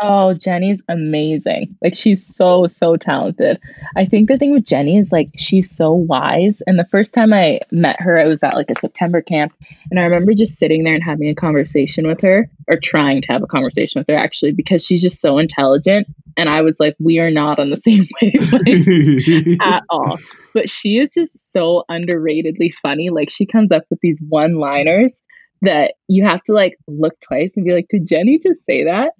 Oh, 0.00 0.34
Jenny's 0.34 0.82
amazing. 0.88 1.76
Like 1.80 1.94
she's 1.94 2.24
so 2.24 2.66
so 2.66 2.96
talented. 2.96 3.60
I 3.96 4.04
think 4.04 4.28
the 4.28 4.36
thing 4.36 4.52
with 4.52 4.64
Jenny 4.66 4.98
is 4.98 5.12
like 5.12 5.30
she's 5.36 5.70
so 5.70 5.92
wise. 5.92 6.60
And 6.66 6.78
the 6.78 6.86
first 6.86 7.14
time 7.14 7.32
I 7.32 7.60
met 7.70 8.00
her, 8.00 8.18
I 8.18 8.26
was 8.26 8.42
at 8.42 8.54
like 8.54 8.70
a 8.70 8.74
September 8.74 9.22
camp, 9.22 9.52
and 9.90 10.00
I 10.00 10.04
remember 10.04 10.34
just 10.34 10.58
sitting 10.58 10.82
there 10.82 10.94
and 10.94 11.04
having 11.04 11.28
a 11.28 11.34
conversation 11.34 12.06
with 12.06 12.20
her, 12.22 12.50
or 12.68 12.78
trying 12.78 13.22
to 13.22 13.28
have 13.32 13.42
a 13.42 13.46
conversation 13.46 14.00
with 14.00 14.08
her 14.08 14.16
actually, 14.16 14.52
because 14.52 14.84
she's 14.84 15.02
just 15.02 15.20
so 15.20 15.38
intelligent. 15.38 16.08
And 16.36 16.48
I 16.48 16.62
was 16.62 16.80
like, 16.80 16.96
we 16.98 17.20
are 17.20 17.30
not 17.30 17.60
on 17.60 17.70
the 17.70 17.76
same 17.76 18.08
wavelength 18.20 19.60
at 19.62 19.84
all. 19.90 20.18
But 20.52 20.68
she 20.68 20.98
is 20.98 21.14
just 21.14 21.52
so 21.52 21.84
underratedly 21.88 22.72
funny. 22.82 23.10
Like 23.10 23.30
she 23.30 23.46
comes 23.46 23.70
up 23.70 23.84
with 23.90 24.00
these 24.00 24.22
one-liners 24.28 25.22
that 25.62 25.94
you 26.08 26.24
have 26.24 26.42
to 26.44 26.52
like 26.52 26.76
look 26.88 27.14
twice 27.20 27.56
and 27.56 27.64
be 27.64 27.72
like, 27.72 27.86
did 27.88 28.06
Jenny 28.06 28.38
just 28.38 28.64
say 28.64 28.84
that? 28.84 29.12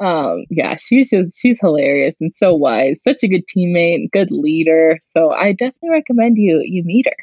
Um, 0.00 0.44
yeah, 0.50 0.76
she's 0.76 1.10
just 1.10 1.40
she's 1.40 1.58
hilarious 1.60 2.20
and 2.20 2.34
so 2.34 2.54
wise, 2.54 3.02
such 3.02 3.22
a 3.22 3.28
good 3.28 3.44
teammate, 3.46 4.10
good 4.12 4.30
leader. 4.30 4.98
So 5.00 5.32
I 5.32 5.52
definitely 5.52 5.90
recommend 5.90 6.38
you 6.38 6.62
you 6.64 6.84
meet 6.84 7.06
her. 7.06 7.16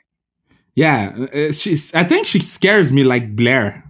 yeah, 0.75 1.15
uh, 1.33 1.51
she's. 1.53 1.93
I 1.93 2.03
think 2.03 2.25
she 2.25 2.39
scares 2.39 2.91
me 2.91 3.03
like 3.03 3.35
Blayre. 3.35 3.83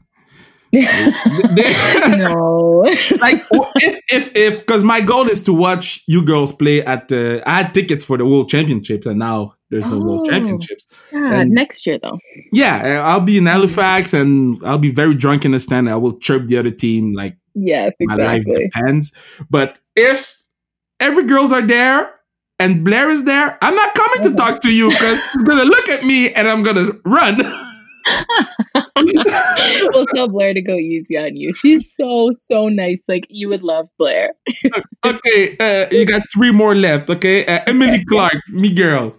no. 0.75 2.85
like 3.19 3.43
if 3.77 3.99
if 4.11 4.35
if 4.35 4.59
because 4.59 4.83
my 4.83 5.01
goal 5.01 5.27
is 5.29 5.41
to 5.43 5.53
watch 5.53 6.03
you 6.07 6.23
girls 6.23 6.53
play 6.53 6.83
at 6.85 7.07
the. 7.07 7.41
I 7.45 7.63
had 7.63 7.73
tickets 7.73 8.05
for 8.05 8.17
the 8.17 8.25
World 8.25 8.49
Championships, 8.49 9.07
and 9.07 9.19
now 9.19 9.54
there's 9.69 9.87
no 9.87 9.99
World 9.99 10.27
Oh. 10.27 10.31
Championships. 10.31 11.03
yeah, 11.11 11.39
And- 11.41 11.51
next 11.51 11.85
year 11.85 11.97
though. 12.01 12.19
Yeah, 12.51 13.01
I'll 13.05 13.19
be 13.21 13.37
in 13.37 13.45
Halifax, 13.47 14.13
and 14.13 14.57
I'll 14.63 14.77
be 14.77 14.91
very 14.91 15.15
drunk 15.15 15.43
in 15.45 15.51
the 15.51 15.59
stand. 15.59 15.89
I 15.89 15.95
will 15.95 16.17
chirp 16.19 16.47
the 16.47 16.57
other 16.57 16.71
team 16.71 17.13
like 17.13 17.35
Yes, 17.55 17.93
my 18.01 18.15
life 18.15 18.43
exactly. 18.45 18.65
depends. 18.73 19.13
But 19.49 19.79
if 19.95 20.43
every 20.99 21.23
girls 21.23 21.51
are 21.53 21.61
there 21.61 22.13
and 22.59 22.85
Blayre 22.85 23.09
is 23.11 23.23
there, 23.25 23.57
I'm 23.61 23.75
not 23.75 23.93
coming 23.95 24.21
to 24.23 24.33
talk 24.35 24.59
to 24.61 24.73
you 24.73 24.89
because 24.89 25.19
she's 25.31 25.43
gonna 25.43 25.63
look 25.65 25.87
at 25.89 26.03
me 26.03 26.31
and 26.33 26.47
I'm 26.47 26.63
gonna 26.63 26.85
run. 27.05 27.37
we'll 28.95 30.05
tell 30.07 30.29
Blayre 30.29 30.53
to 30.53 30.61
go 30.61 30.75
easy 30.75 31.17
on 31.17 31.35
you. 31.35 31.53
She's 31.53 31.91
so 31.95 32.31
so 32.31 32.67
nice. 32.67 33.05
Like 33.07 33.25
you 33.29 33.49
would 33.49 33.63
love 33.63 33.87
Blayre. 33.99 34.29
okay, 35.05 35.55
uh, 35.59 35.87
you 35.91 36.05
got 36.05 36.21
three 36.33 36.51
more 36.51 36.75
left. 36.75 37.09
Okay, 37.09 37.45
uh, 37.45 37.59
Emily 37.67 38.03
Clark, 38.05 38.35
me 38.49 38.73
girl. 38.73 39.15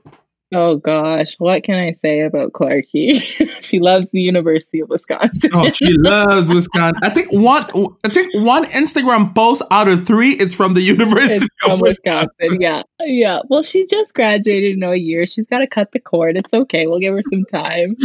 Oh 0.55 0.77
gosh, 0.77 1.35
what 1.39 1.65
can 1.65 1.75
I 1.75 1.91
say 1.91 2.21
about 2.21 2.53
Clarky? 2.53 3.21
she 3.63 3.81
loves 3.81 4.11
the 4.11 4.21
University 4.21 4.79
of 4.79 4.89
Wisconsin. 4.89 5.51
Oh, 5.53 5.71
she 5.73 5.93
loves 5.99 6.53
Wisconsin. 6.53 7.01
I 7.03 7.11
think 7.11 7.33
one. 7.33 7.65
I 8.05 8.09
think 8.09 8.33
one 8.33 8.65
Instagram 8.67 9.35
post 9.35 9.63
out 9.73 9.89
of 9.89 10.07
three 10.07 10.33
is 10.33 10.55
from 10.55 10.75
the 10.75 10.83
University 10.83 11.49
of 11.69 11.81
Wisconsin. 11.81 12.29
Wisconsin. 12.39 12.61
Yeah. 12.61 12.83
Yeah. 13.01 13.41
Well, 13.49 13.65
she 13.65 13.85
just 13.87 14.15
graduated 14.15 14.77
in 14.77 14.85
a 14.85 14.95
year. 14.95 15.27
She's 15.27 15.49
got 15.49 15.59
to 15.59 15.67
cut 15.67 15.91
the 15.91 15.99
cord. 15.99 16.37
It's 16.37 16.55
okay. 16.55 16.87
We'll 16.87 17.01
give 17.01 17.15
her 17.15 17.23
some 17.25 17.45
time. 17.47 17.97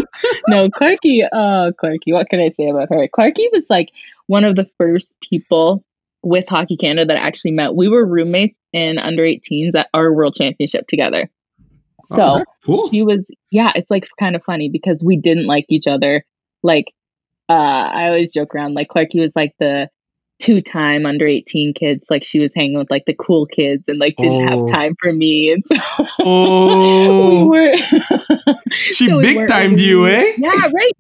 no, 0.48 0.68
Clarky, 0.70 1.28
oh, 1.32 1.72
Clarky, 1.80 2.12
what 2.12 2.30
can 2.30 2.40
I 2.40 2.50
say 2.50 2.70
about 2.70 2.90
her? 2.90 3.08
Clarky 3.08 3.52
was 3.52 3.70
like 3.70 3.92
one 4.26 4.46
of 4.46 4.56
the 4.56 4.70
first 4.80 5.16
people 5.22 5.84
with 6.24 6.48
Hockey 6.48 6.78
Canada 6.78 7.14
that 7.14 7.18
I 7.18 7.28
actually 7.28 7.52
met. 7.52 7.76
We 7.76 7.88
were 7.88 8.06
roommates 8.06 8.58
in 8.74 8.98
under 8.98 9.24
18s 9.24 9.76
at 9.76 9.90
our 9.94 10.12
world 10.12 10.34
championship 10.36 10.88
together. 10.88 11.30
So 12.04 12.40
Oh, 12.40 12.44
cool. 12.66 12.88
she 12.90 13.04
was, 13.04 13.30
yeah, 13.52 13.72
it's 13.76 13.92
like 13.92 14.08
kind 14.20 14.36
of 14.36 14.44
funny 14.44 14.70
because 14.70 15.04
we 15.04 15.18
didn't 15.18 15.46
like 15.48 15.66
each 15.70 15.88
other. 15.88 16.24
Like, 16.64 16.94
uh, 17.50 17.54
I 17.54 18.08
always 18.08 18.34
joke 18.34 18.54
around, 18.56 18.74
like, 18.76 18.88
Clarky 18.90 19.20
was 19.20 19.36
like 19.36 19.54
the, 19.60 19.90
two 20.40 20.60
time 20.60 21.06
under 21.06 21.28
18 21.28 21.72
kids 21.72 22.08
like 22.10 22.24
she 22.24 22.40
was 22.40 22.52
hanging 22.56 22.76
with 22.76 22.90
like 22.90 23.04
the 23.06 23.14
cool 23.14 23.46
kids 23.46 23.88
and 23.88 24.00
like 24.00 24.16
didn't 24.18 24.42
Oh. 24.44 24.50
have 24.50 24.66
time 24.66 24.96
for 25.00 25.14
me 25.14 25.52
and 25.52 25.64
so 25.68 25.76
we 26.20 26.26
Oh, 26.26 27.48
were 27.48 27.78
she 28.72 29.06
so 29.08 29.22
big 29.22 29.36
weren't 29.36 29.50
timed 29.50 29.80
you, 29.80 30.08
eh? 30.08 30.26
yeah 30.40 30.50
right 30.74 30.98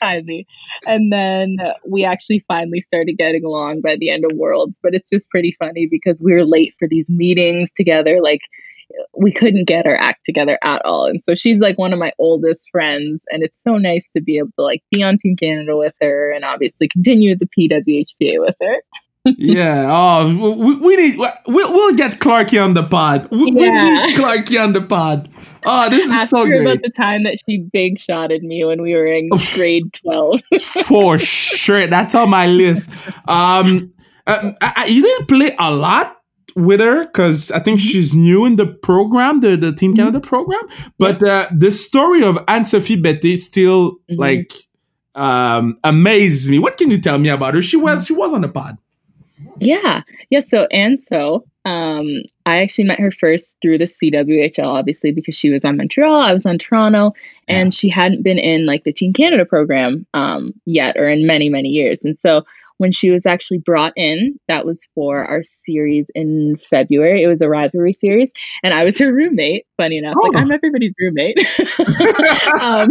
timely 0.00 0.46
and 0.86 1.12
then 1.12 1.56
we 1.86 2.04
actually 2.04 2.44
finally 2.48 2.80
started 2.80 3.16
getting 3.16 3.44
along 3.44 3.80
by 3.80 3.96
the 3.96 4.10
end 4.10 4.24
of 4.24 4.36
worlds 4.36 4.78
but 4.82 4.94
it's 4.94 5.10
just 5.10 5.30
pretty 5.30 5.52
funny 5.52 5.86
because 5.90 6.22
we 6.22 6.32
were 6.32 6.44
late 6.44 6.74
for 6.78 6.88
these 6.88 7.08
meetings 7.08 7.72
together 7.72 8.18
like 8.22 8.40
we 9.16 9.32
couldn't 9.32 9.66
get 9.66 9.86
our 9.86 9.96
act 9.96 10.24
together 10.24 10.58
at 10.62 10.84
all. 10.84 11.06
And 11.06 11.20
so 11.20 11.34
she's 11.34 11.60
like 11.60 11.78
one 11.78 11.92
of 11.92 11.98
my 11.98 12.12
oldest 12.18 12.70
friends 12.70 13.24
and 13.30 13.42
it's 13.42 13.62
so 13.62 13.76
nice 13.76 14.10
to 14.12 14.20
be 14.20 14.38
able 14.38 14.50
to 14.58 14.62
like 14.62 14.82
be 14.90 15.02
on 15.02 15.18
team 15.18 15.36
canada 15.36 15.76
with 15.76 15.94
her 16.00 16.32
and 16.32 16.44
obviously 16.44 16.88
continue 16.88 17.36
the 17.36 17.46
pwhpa 17.46 18.40
with 18.40 18.56
her 18.60 18.76
yeah. 19.24 19.86
Oh, 19.90 20.54
we, 20.56 20.76
we 20.76 20.96
need. 20.96 21.18
We'll, 21.18 21.72
we'll 21.72 21.94
get 21.94 22.12
Clarky 22.20 22.62
on 22.62 22.74
the 22.74 22.82
pod. 22.82 23.28
We, 23.30 23.52
we 23.52 23.66
Yeah. 23.66 24.06
need 24.06 24.16
Clarky 24.16 24.62
on 24.62 24.72
the 24.72 24.80
pod. 24.82 25.28
Oh, 25.64 25.90
this 25.90 26.06
is 26.06 26.12
Ask 26.12 26.30
so 26.30 26.38
her 26.38 26.46
great. 26.46 26.60
about 26.62 26.82
the 26.82 26.90
time 26.90 27.24
that 27.24 27.36
she 27.44 27.58
big 27.58 27.98
shotted 27.98 28.42
me 28.42 28.64
when 28.64 28.80
we 28.80 28.94
were 28.94 29.06
in 29.06 29.28
grade 29.54 29.92
12 29.92 30.40
For 30.86 31.18
sure, 31.18 31.86
that's 31.88 32.14
on 32.14 32.30
my 32.30 32.46
list. 32.46 32.90
Um, 33.28 33.92
uh, 34.26 34.52
I, 34.62 34.72
I- 34.76 34.86
you 34.86 35.02
didn't 35.02 35.26
play 35.28 35.54
a 35.58 35.70
lot 35.74 36.14
with 36.56 36.80
her 36.80 37.04
because 37.04 37.50
I 37.52 37.60
think 37.60 37.80
Mhm. 37.80 37.84
she's 37.84 38.14
new 38.14 38.44
in 38.46 38.56
the 38.56 38.66
program, 38.66 39.40
the 39.40 39.56
the 39.56 39.72
Team 39.72 39.94
Canada 39.94 40.20
program. 40.20 40.62
But 40.98 41.22
uh, 41.22 41.46
the 41.54 41.70
story 41.70 42.22
of 42.24 42.38
Anne 42.48 42.64
Sophie 42.64 43.00
Bettez 43.00 43.38
still 43.38 43.98
Mhm. 44.10 44.18
like 44.18 44.52
um 45.14 45.78
amazes 45.84 46.50
me. 46.50 46.58
What 46.58 46.76
can 46.76 46.90
you 46.90 46.98
tell 47.00 47.18
me 47.18 47.28
about 47.28 47.54
her? 47.54 47.62
She 47.62 47.76
was 47.76 48.06
she 48.06 48.12
was 48.14 48.32
on 48.32 48.40
the 48.42 48.48
pod. 48.48 48.78
Yeah. 49.60 50.02
Yeah. 50.30 50.40
So, 50.40 50.66
and 50.70 50.98
so, 50.98 51.44
um, 51.64 52.22
I 52.46 52.62
actually 52.62 52.84
met 52.84 53.00
her 53.00 53.10
first 53.10 53.56
through 53.60 53.78
the 53.78 53.84
CWHL, 53.84 54.64
obviously, 54.64 55.12
because 55.12 55.34
she 55.34 55.50
was 55.50 55.64
on 55.64 55.76
Montreal, 55.76 56.20
I 56.20 56.32
was 56.32 56.46
on 56.46 56.56
Toronto, 56.56 57.12
and 57.46 57.74
she 57.74 57.90
hadn't 57.90 58.22
been 58.22 58.38
in 58.38 58.64
like 58.64 58.84
the 58.84 58.92
Team 58.92 59.12
Canada 59.12 59.44
program 59.44 60.06
um, 60.14 60.54
yet 60.64 60.96
or 60.96 61.08
in 61.08 61.26
many, 61.26 61.50
many 61.50 61.68
years. 61.68 62.04
And 62.04 62.16
so, 62.16 62.44
when 62.78 62.92
she 62.92 63.10
was 63.10 63.26
actually 63.26 63.58
brought 63.58 63.92
in, 63.96 64.38
that 64.46 64.64
was 64.64 64.88
for 64.94 65.24
our 65.24 65.42
series 65.42 66.10
in 66.14 66.56
February. 66.56 67.22
It 67.22 67.26
was 67.26 67.42
a 67.42 67.48
rivalry 67.48 67.92
series, 67.92 68.32
and 68.62 68.72
I 68.72 68.84
was 68.84 68.98
her 68.98 69.12
roommate. 69.12 69.66
Funny 69.76 69.98
enough, 69.98 70.14
oh. 70.16 70.28
like 70.28 70.36
I'm 70.36 70.50
everybody's 70.50 70.94
roommate. 70.98 71.36
um, 72.60 72.88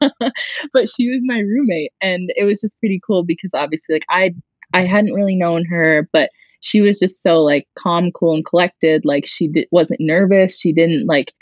but 0.72 0.88
she 0.88 1.10
was 1.10 1.22
my 1.24 1.40
roommate, 1.40 1.92
and 2.00 2.30
it 2.36 2.44
was 2.44 2.60
just 2.60 2.78
pretty 2.80 3.00
cool 3.04 3.24
because 3.24 3.52
obviously, 3.54 3.96
like 3.96 4.06
I 4.08 4.34
I 4.74 4.84
hadn't 4.84 5.14
really 5.14 5.36
known 5.36 5.64
her, 5.66 6.08
but 6.12 6.30
she 6.60 6.80
was 6.80 6.98
just 6.98 7.22
so 7.22 7.42
like 7.42 7.66
calm, 7.76 8.10
cool, 8.12 8.34
and 8.34 8.44
collected. 8.44 9.04
Like 9.04 9.26
she 9.26 9.48
di- 9.48 9.68
wasn't 9.70 10.00
nervous. 10.00 10.58
She 10.58 10.72
didn't 10.72 11.06
like 11.06 11.32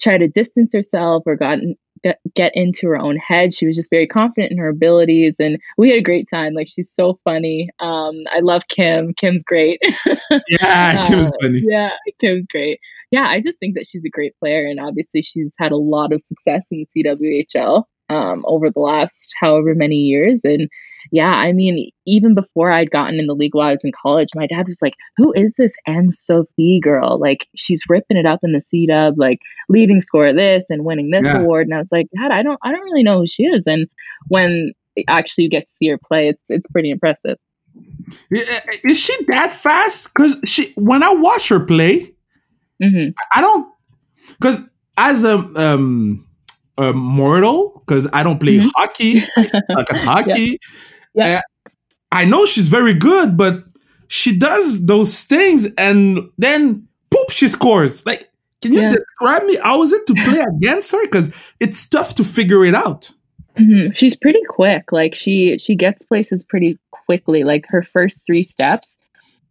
try 0.00 0.18
to 0.18 0.28
distance 0.28 0.72
herself 0.74 1.22
or 1.26 1.36
got 1.36 1.58
get, 2.02 2.20
get 2.34 2.52
into 2.54 2.86
her 2.88 2.98
own 2.98 3.16
head. 3.16 3.54
She 3.54 3.66
was 3.66 3.76
just 3.76 3.90
very 3.90 4.06
confident 4.06 4.52
in 4.52 4.58
her 4.58 4.68
abilities, 4.68 5.36
and 5.38 5.58
we 5.76 5.90
had 5.90 5.98
a 5.98 6.02
great 6.02 6.28
time. 6.28 6.54
Like 6.54 6.68
she's 6.68 6.90
so 6.90 7.18
funny. 7.24 7.70
Um, 7.80 8.14
I 8.30 8.40
love 8.40 8.62
Kim. 8.68 9.14
Kim's 9.14 9.44
great. 9.44 9.80
yeah, 10.48 11.06
Kim's 11.08 11.28
uh, 11.28 11.36
funny. 11.40 11.62
Yeah, 11.64 11.90
Kim's 12.20 12.46
great. 12.46 12.80
Yeah, 13.10 13.26
I 13.26 13.40
just 13.40 13.58
think 13.58 13.74
that 13.74 13.86
she's 13.86 14.04
a 14.04 14.10
great 14.10 14.36
player, 14.38 14.66
and 14.66 14.80
obviously 14.80 15.22
she's 15.22 15.54
had 15.58 15.72
a 15.72 15.76
lot 15.76 16.12
of 16.12 16.20
success 16.20 16.68
in 16.70 16.84
the 16.94 17.04
CWHL 17.04 17.84
um, 18.08 18.44
over 18.46 18.70
the 18.70 18.80
last 18.80 19.34
however 19.40 19.74
many 19.74 19.96
years, 19.96 20.44
and 20.44 20.68
yeah, 21.10 21.30
I 21.30 21.52
mean, 21.52 21.90
even 22.06 22.34
before 22.34 22.70
I'd 22.70 22.90
gotten 22.90 23.18
in 23.18 23.26
the 23.26 23.34
league 23.34 23.54
while 23.54 23.68
I 23.68 23.70
was 23.70 23.84
in 23.84 23.92
college, 23.92 24.28
my 24.34 24.46
dad 24.46 24.68
was 24.68 24.82
like, 24.82 24.94
Who 25.16 25.32
is 25.32 25.54
this 25.56 25.72
Anne 25.86 26.10
Sophie 26.10 26.80
girl? 26.80 27.18
Like, 27.18 27.46
she's 27.56 27.82
ripping 27.88 28.16
it 28.16 28.26
up 28.26 28.40
in 28.42 28.52
the 28.52 28.60
C 28.60 28.86
dub, 28.86 29.18
like 29.18 29.40
leading 29.68 30.00
score 30.00 30.32
this 30.32 30.70
and 30.70 30.84
winning 30.84 31.10
this 31.10 31.26
yeah. 31.26 31.38
award. 31.38 31.66
And 31.66 31.74
I 31.74 31.78
was 31.78 31.92
like, 31.92 32.08
Dad, 32.16 32.30
I 32.30 32.42
don't 32.42 32.58
I 32.62 32.72
don't 32.72 32.82
really 32.82 33.02
know 33.02 33.20
who 33.20 33.26
she 33.26 33.44
is. 33.44 33.66
And 33.66 33.88
when 34.28 34.72
actually 35.06 35.44
you 35.44 35.50
get 35.50 35.66
to 35.66 35.72
see 35.72 35.88
her 35.88 35.98
play, 35.98 36.28
it's 36.28 36.50
it's 36.50 36.66
pretty 36.68 36.90
impressive. 36.90 37.38
Is 38.30 38.98
she 38.98 39.16
that 39.28 39.52
fast? 39.52 40.10
Because 40.14 40.38
she 40.44 40.72
when 40.72 41.02
I 41.02 41.12
watch 41.12 41.48
her 41.48 41.60
play, 41.60 42.14
mm-hmm. 42.82 43.10
I 43.32 43.40
don't 43.40 43.72
because 44.28 44.68
as 44.96 45.24
a 45.24 45.36
um 45.56 46.27
a 46.78 46.92
mortal, 46.92 47.82
because 47.86 48.08
I 48.12 48.22
don't 48.22 48.38
play 48.38 48.58
mm-hmm. 48.58 48.68
hockey, 48.74 49.22
I 49.36 49.46
suck 49.46 49.92
at 49.92 49.96
hockey. 49.96 50.58
Yeah. 51.14 51.26
Yeah. 51.26 51.40
I 52.10 52.24
know 52.24 52.46
she's 52.46 52.68
very 52.68 52.94
good, 52.94 53.36
but 53.36 53.64
she 54.08 54.38
does 54.38 54.86
those 54.86 55.24
things 55.24 55.66
and 55.76 56.30
then 56.38 56.88
poop, 57.10 57.30
she 57.30 57.48
scores. 57.48 58.06
Like, 58.06 58.30
can 58.62 58.72
you 58.72 58.80
yeah. 58.80 58.88
describe 58.88 59.44
me 59.44 59.56
how 59.56 59.82
is 59.82 59.92
it 59.92 60.06
to 60.06 60.14
play 60.14 60.40
against 60.40 60.90
her? 60.92 61.02
Because 61.02 61.54
it's 61.60 61.88
tough 61.88 62.14
to 62.14 62.24
figure 62.24 62.64
it 62.64 62.74
out. 62.74 63.12
Mm-hmm. 63.56 63.92
She's 63.92 64.16
pretty 64.16 64.42
quick. 64.48 64.92
Like 64.92 65.14
she 65.14 65.58
she 65.58 65.74
gets 65.74 66.04
places 66.04 66.44
pretty 66.44 66.78
quickly. 66.90 67.44
Like 67.44 67.66
her 67.68 67.82
first 67.82 68.24
three 68.26 68.42
steps 68.42 68.98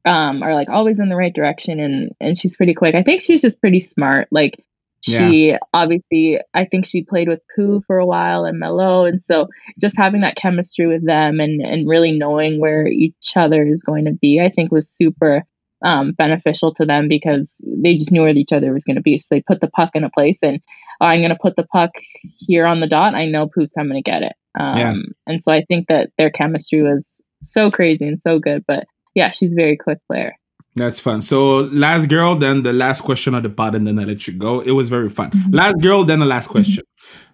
um, 0.06 0.42
are 0.44 0.54
like 0.54 0.70
always 0.70 1.00
in 1.00 1.10
the 1.10 1.16
right 1.16 1.34
direction, 1.34 1.80
and 1.80 2.16
and 2.20 2.38
she's 2.38 2.56
pretty 2.56 2.74
quick. 2.74 2.96
I 2.96 3.04
think 3.04 3.22
she's 3.22 3.42
just 3.42 3.60
pretty 3.62 3.80
smart. 3.80 4.28
Like 4.32 4.64
she 5.02 5.50
yeah. 5.50 5.60
obviously, 5.74 6.40
I 6.54 6.66
think 6.66 6.86
she 6.86 7.04
played 7.04 7.28
with 7.28 7.42
Pooh 7.56 7.82
for 7.86 7.98
a 7.98 8.06
while 8.06 8.46
and 8.46 8.60
Melo. 8.60 9.06
And 9.06 9.22
so 9.22 9.48
just 9.80 9.98
having 9.98 10.22
that 10.22 10.36
chemistry 10.36 10.88
with 10.88 11.06
them 11.06 11.40
and, 11.40 11.62
and 11.62 11.88
really 11.88 12.12
knowing 12.12 12.60
where 12.60 12.88
each 12.88 13.34
other 13.36 13.66
is 13.66 13.84
going 13.84 14.06
to 14.06 14.14
be, 14.14 14.42
I 14.42 14.50
think 14.50 14.72
was 14.72 14.90
super 14.90 15.44
um, 15.84 16.14
beneficial 16.14 16.74
to 16.74 16.86
them 16.86 17.08
because 17.08 17.64
they 17.66 17.96
just 17.96 18.12
knew 18.12 18.22
where 18.22 18.36
each 18.36 18.54
other 18.54 18.74
was 18.74 18.86
going 18.86 18.96
to 18.96 19.02
be. 19.02 19.18
So 19.18 19.36
they 19.36 19.42
put 19.42 19.62
the 19.62 19.70
puck 19.70 19.92
in 19.94 20.04
a 20.04 20.10
place 20.10 20.42
and 20.42 20.62
oh, 21.00 21.06
I'm 21.06 21.22
going 21.22 21.30
to 21.30 21.38
put 21.40 21.56
the 21.56 21.68
puck 21.68 21.92
here 22.40 22.66
on 22.66 22.80
the 22.80 22.88
dot. 22.88 23.16
I 23.16 23.26
know 23.26 23.48
Pooh's 23.48 23.72
coming 23.72 23.98
to 23.98 24.02
get 24.02 24.24
it. 24.24 24.34
Um, 24.60 24.78
yeah. 24.78 24.96
And 25.28 25.44
so 25.44 25.52
I 25.52 25.64
think 25.64 25.88
that 25.90 26.10
their 26.18 26.32
chemistry 26.32 26.82
was 26.82 27.22
so 27.44 27.70
crazy 27.70 28.08
and 28.08 28.20
so 28.20 28.40
good. 28.40 28.66
But 28.68 28.86
yeah, 29.14 29.32
she's 29.32 29.54
a 29.54 29.62
very 29.62 29.78
quick 29.78 30.00
player. 30.08 30.36
That's 30.78 31.00
fun. 31.00 31.22
So 31.22 31.62
last 31.72 32.08
girl, 32.08 32.36
then 32.36 32.62
the 32.62 32.72
last 32.72 33.02
question 33.02 33.34
of 33.34 33.44
the 33.44 33.50
pod, 33.50 33.76
and 33.76 33.86
then 33.86 33.98
I 34.00 34.04
let 34.04 34.28
you 34.28 34.34
go. 34.34 34.62
It 34.62 34.72
was 34.72 34.90
very 34.90 35.10
fun. 35.10 35.32
Mm-hmm. 35.32 35.56
Last 35.56 35.82
girl, 35.82 36.04
then 36.04 36.20
the 36.20 36.26
last 36.26 36.46
mm-hmm. 36.46 36.52
question. 36.54 36.84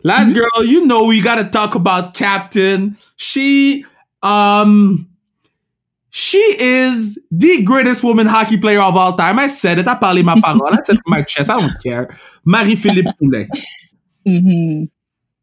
Last 0.03 0.31
mm-hmm. 0.31 0.39
girl, 0.39 0.65
you 0.65 0.85
know 0.85 1.03
we 1.05 1.21
gotta 1.21 1.43
talk 1.49 1.75
about 1.75 2.13
Captain. 2.13 2.97
She 3.17 3.85
um 4.21 5.07
she 6.09 6.37
is 6.37 7.19
the 7.31 7.63
greatest 7.63 8.03
woman 8.03 8.27
hockey 8.27 8.57
player 8.57 8.81
of 8.81 8.95
all 8.95 9.15
time. 9.15 9.39
I 9.39 9.47
said 9.47 9.79
it. 9.79 9.87
I 9.87 9.95
parlé 9.95 10.23
ma 10.23 10.39
parole. 10.39 10.73
I 10.73 10.81
said 10.81 10.97
my 11.05 11.21
chest. 11.23 11.49
I 11.49 11.59
don't 11.59 11.81
care. 11.81 12.15
Marie-Philippe 12.45 13.11
Poulin. 13.19 14.89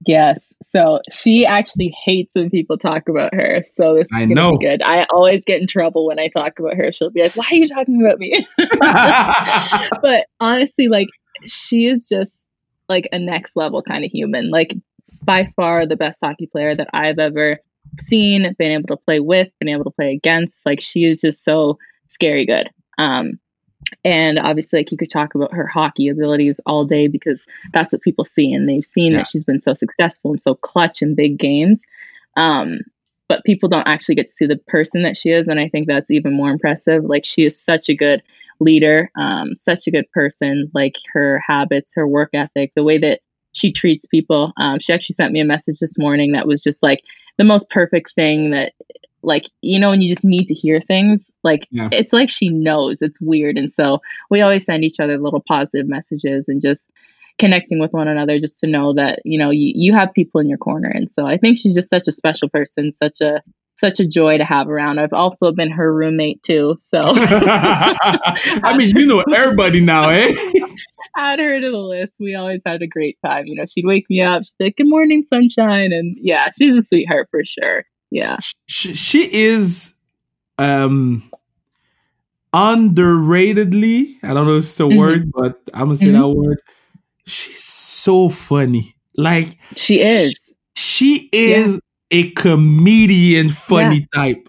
Yes. 0.06 0.52
So 0.62 1.00
she 1.10 1.44
actually 1.44 1.94
hates 2.04 2.34
when 2.34 2.50
people 2.50 2.78
talk 2.78 3.08
about 3.08 3.34
her. 3.34 3.62
So 3.62 3.94
this 3.94 4.06
is 4.06 4.12
I 4.14 4.22
gonna 4.22 4.34
know. 4.34 4.56
be 4.56 4.66
good. 4.66 4.82
I 4.82 5.04
always 5.10 5.44
get 5.44 5.60
in 5.60 5.66
trouble 5.66 6.06
when 6.06 6.18
I 6.18 6.28
talk 6.28 6.58
about 6.58 6.74
her. 6.74 6.92
She'll 6.92 7.10
be 7.10 7.22
like, 7.22 7.36
Why 7.36 7.46
are 7.50 7.54
you 7.54 7.66
talking 7.66 8.00
about 8.00 8.18
me? 8.18 8.46
but 10.02 10.26
honestly, 10.40 10.88
like 10.88 11.08
she 11.44 11.86
is 11.86 12.08
just 12.08 12.46
like 12.88 13.08
a 13.12 13.18
next 13.18 13.56
level 13.56 13.82
kind 13.82 14.04
of 14.04 14.10
human. 14.10 14.50
Like 14.50 14.74
by 15.22 15.52
far 15.54 15.86
the 15.86 15.96
best 15.96 16.20
hockey 16.22 16.46
player 16.46 16.74
that 16.74 16.88
I've 16.94 17.18
ever 17.18 17.58
seen, 17.98 18.54
been 18.58 18.72
able 18.72 18.88
to 18.88 18.96
play 18.96 19.20
with, 19.20 19.48
been 19.58 19.68
able 19.68 19.84
to 19.84 19.90
play 19.90 20.12
against. 20.14 20.64
Like 20.64 20.80
she 20.80 21.04
is 21.04 21.20
just 21.20 21.44
so 21.44 21.78
scary 22.08 22.46
good. 22.46 22.70
Um, 22.96 23.38
and 24.04 24.38
obviously, 24.38 24.80
like 24.80 24.92
you 24.92 24.98
could 24.98 25.10
talk 25.10 25.34
about 25.34 25.52
her 25.52 25.66
hockey 25.66 26.08
abilities 26.08 26.60
all 26.66 26.84
day 26.84 27.08
because 27.08 27.46
that's 27.72 27.94
what 27.94 28.02
people 28.02 28.24
see, 28.24 28.52
and 28.52 28.68
they've 28.68 28.84
seen 28.84 29.12
yeah. 29.12 29.18
that 29.18 29.26
she's 29.26 29.44
been 29.44 29.60
so 29.60 29.74
successful 29.74 30.30
and 30.30 30.40
so 30.40 30.54
clutch 30.54 31.02
in 31.02 31.14
big 31.14 31.38
games. 31.38 31.84
Um, 32.36 32.80
but 33.28 33.44
people 33.44 33.68
don't 33.68 33.86
actually 33.86 34.16
get 34.16 34.28
to 34.28 34.34
see 34.34 34.46
the 34.46 34.56
person 34.56 35.02
that 35.02 35.16
she 35.16 35.30
is, 35.30 35.48
and 35.48 35.60
I 35.60 35.68
think 35.68 35.86
that's 35.86 36.10
even 36.10 36.36
more 36.36 36.50
impressive. 36.50 37.04
Like 37.04 37.24
she 37.24 37.44
is 37.44 37.62
such 37.62 37.88
a 37.88 37.96
good 37.96 38.22
leader, 38.58 39.10
um, 39.16 39.56
such 39.56 39.86
a 39.86 39.90
good 39.90 40.10
person. 40.12 40.70
Like 40.74 40.96
her 41.12 41.42
habits, 41.46 41.94
her 41.94 42.06
work 42.06 42.30
ethic, 42.34 42.72
the 42.74 42.84
way 42.84 42.98
that 42.98 43.20
she 43.52 43.72
treats 43.72 44.06
people. 44.06 44.52
Um, 44.56 44.78
she 44.80 44.92
actually 44.92 45.14
sent 45.14 45.32
me 45.32 45.40
a 45.40 45.44
message 45.44 45.78
this 45.80 45.98
morning 45.98 46.32
that 46.32 46.46
was 46.46 46.62
just 46.62 46.82
like 46.82 47.02
the 47.38 47.44
most 47.44 47.70
perfect 47.70 48.12
thing 48.14 48.50
that 48.50 48.72
like 49.22 49.46
you 49.60 49.78
know 49.78 49.90
when 49.90 50.00
you 50.00 50.08
just 50.08 50.24
need 50.24 50.46
to 50.46 50.54
hear 50.54 50.80
things 50.80 51.30
like 51.42 51.66
yeah. 51.70 51.88
it's 51.92 52.12
like 52.12 52.30
she 52.30 52.48
knows 52.48 53.02
it's 53.02 53.20
weird. 53.20 53.56
And 53.56 53.70
so 53.70 54.00
we 54.30 54.40
always 54.40 54.64
send 54.64 54.84
each 54.84 55.00
other 55.00 55.18
little 55.18 55.42
positive 55.46 55.88
messages 55.88 56.48
and 56.48 56.62
just 56.62 56.90
connecting 57.38 57.78
with 57.78 57.92
one 57.92 58.06
another 58.06 58.38
just 58.38 58.60
to 58.60 58.66
know 58.66 58.92
that 58.94 59.20
you 59.24 59.38
know 59.38 59.50
you, 59.50 59.72
you 59.74 59.92
have 59.94 60.12
people 60.12 60.40
in 60.40 60.48
your 60.48 60.58
corner. 60.58 60.88
And 60.88 61.10
so 61.10 61.26
i 61.26 61.36
think 61.36 61.56
she's 61.56 61.74
just 61.74 61.90
such 61.90 62.06
a 62.06 62.12
special 62.12 62.48
person 62.48 62.92
such 62.92 63.20
a 63.20 63.42
such 63.76 63.98
a 63.98 64.06
joy 64.06 64.36
to 64.36 64.44
have 64.44 64.68
around. 64.68 64.98
I've 64.98 65.14
also 65.14 65.52
been 65.52 65.70
her 65.70 65.90
roommate 65.92 66.42
too 66.42 66.76
so. 66.78 67.00
I 67.02 68.74
mean 68.76 68.94
you 68.96 69.06
know 69.06 69.24
everybody 69.32 69.80
now 69.80 70.10
eh? 70.10 70.32
Add 71.16 71.40
her 71.40 71.60
to 71.60 71.70
the 71.70 71.76
list. 71.76 72.16
We 72.20 72.34
always 72.34 72.62
had 72.64 72.82
a 72.82 72.86
great 72.86 73.18
time. 73.24 73.46
You 73.46 73.56
know 73.56 73.64
she'd 73.66 73.86
wake 73.86 74.08
me 74.10 74.20
up 74.22 74.44
she'd 74.44 74.64
like 74.64 74.76
good 74.76 74.88
morning 74.88 75.24
sunshine. 75.24 75.92
And 75.92 76.16
yeah 76.20 76.50
she's 76.56 76.76
a 76.76 76.82
sweetheart 76.82 77.28
for 77.30 77.44
sure 77.44 77.84
yeah 78.10 78.36
she, 78.66 78.94
she 78.94 79.32
is 79.32 79.94
um 80.58 81.22
underratedly 82.52 84.16
i 84.22 84.34
don't 84.34 84.46
know 84.46 84.56
if 84.56 84.64
it's 84.64 84.80
a 84.80 84.82
mm-hmm. 84.82 84.98
word 84.98 85.32
but 85.32 85.60
i'm 85.72 85.86
gonna 85.86 85.94
say 85.94 86.06
mm-hmm. 86.06 86.20
that 86.20 86.28
word 86.28 86.60
she's 87.26 87.62
so 87.62 88.28
funny 88.28 88.94
like 89.16 89.56
she 89.76 90.00
is 90.00 90.52
she, 90.74 91.18
she 91.18 91.28
is 91.32 91.80
yeah. 92.10 92.18
a 92.18 92.30
comedian 92.32 93.48
funny 93.48 94.08
yeah. 94.14 94.20
type 94.20 94.48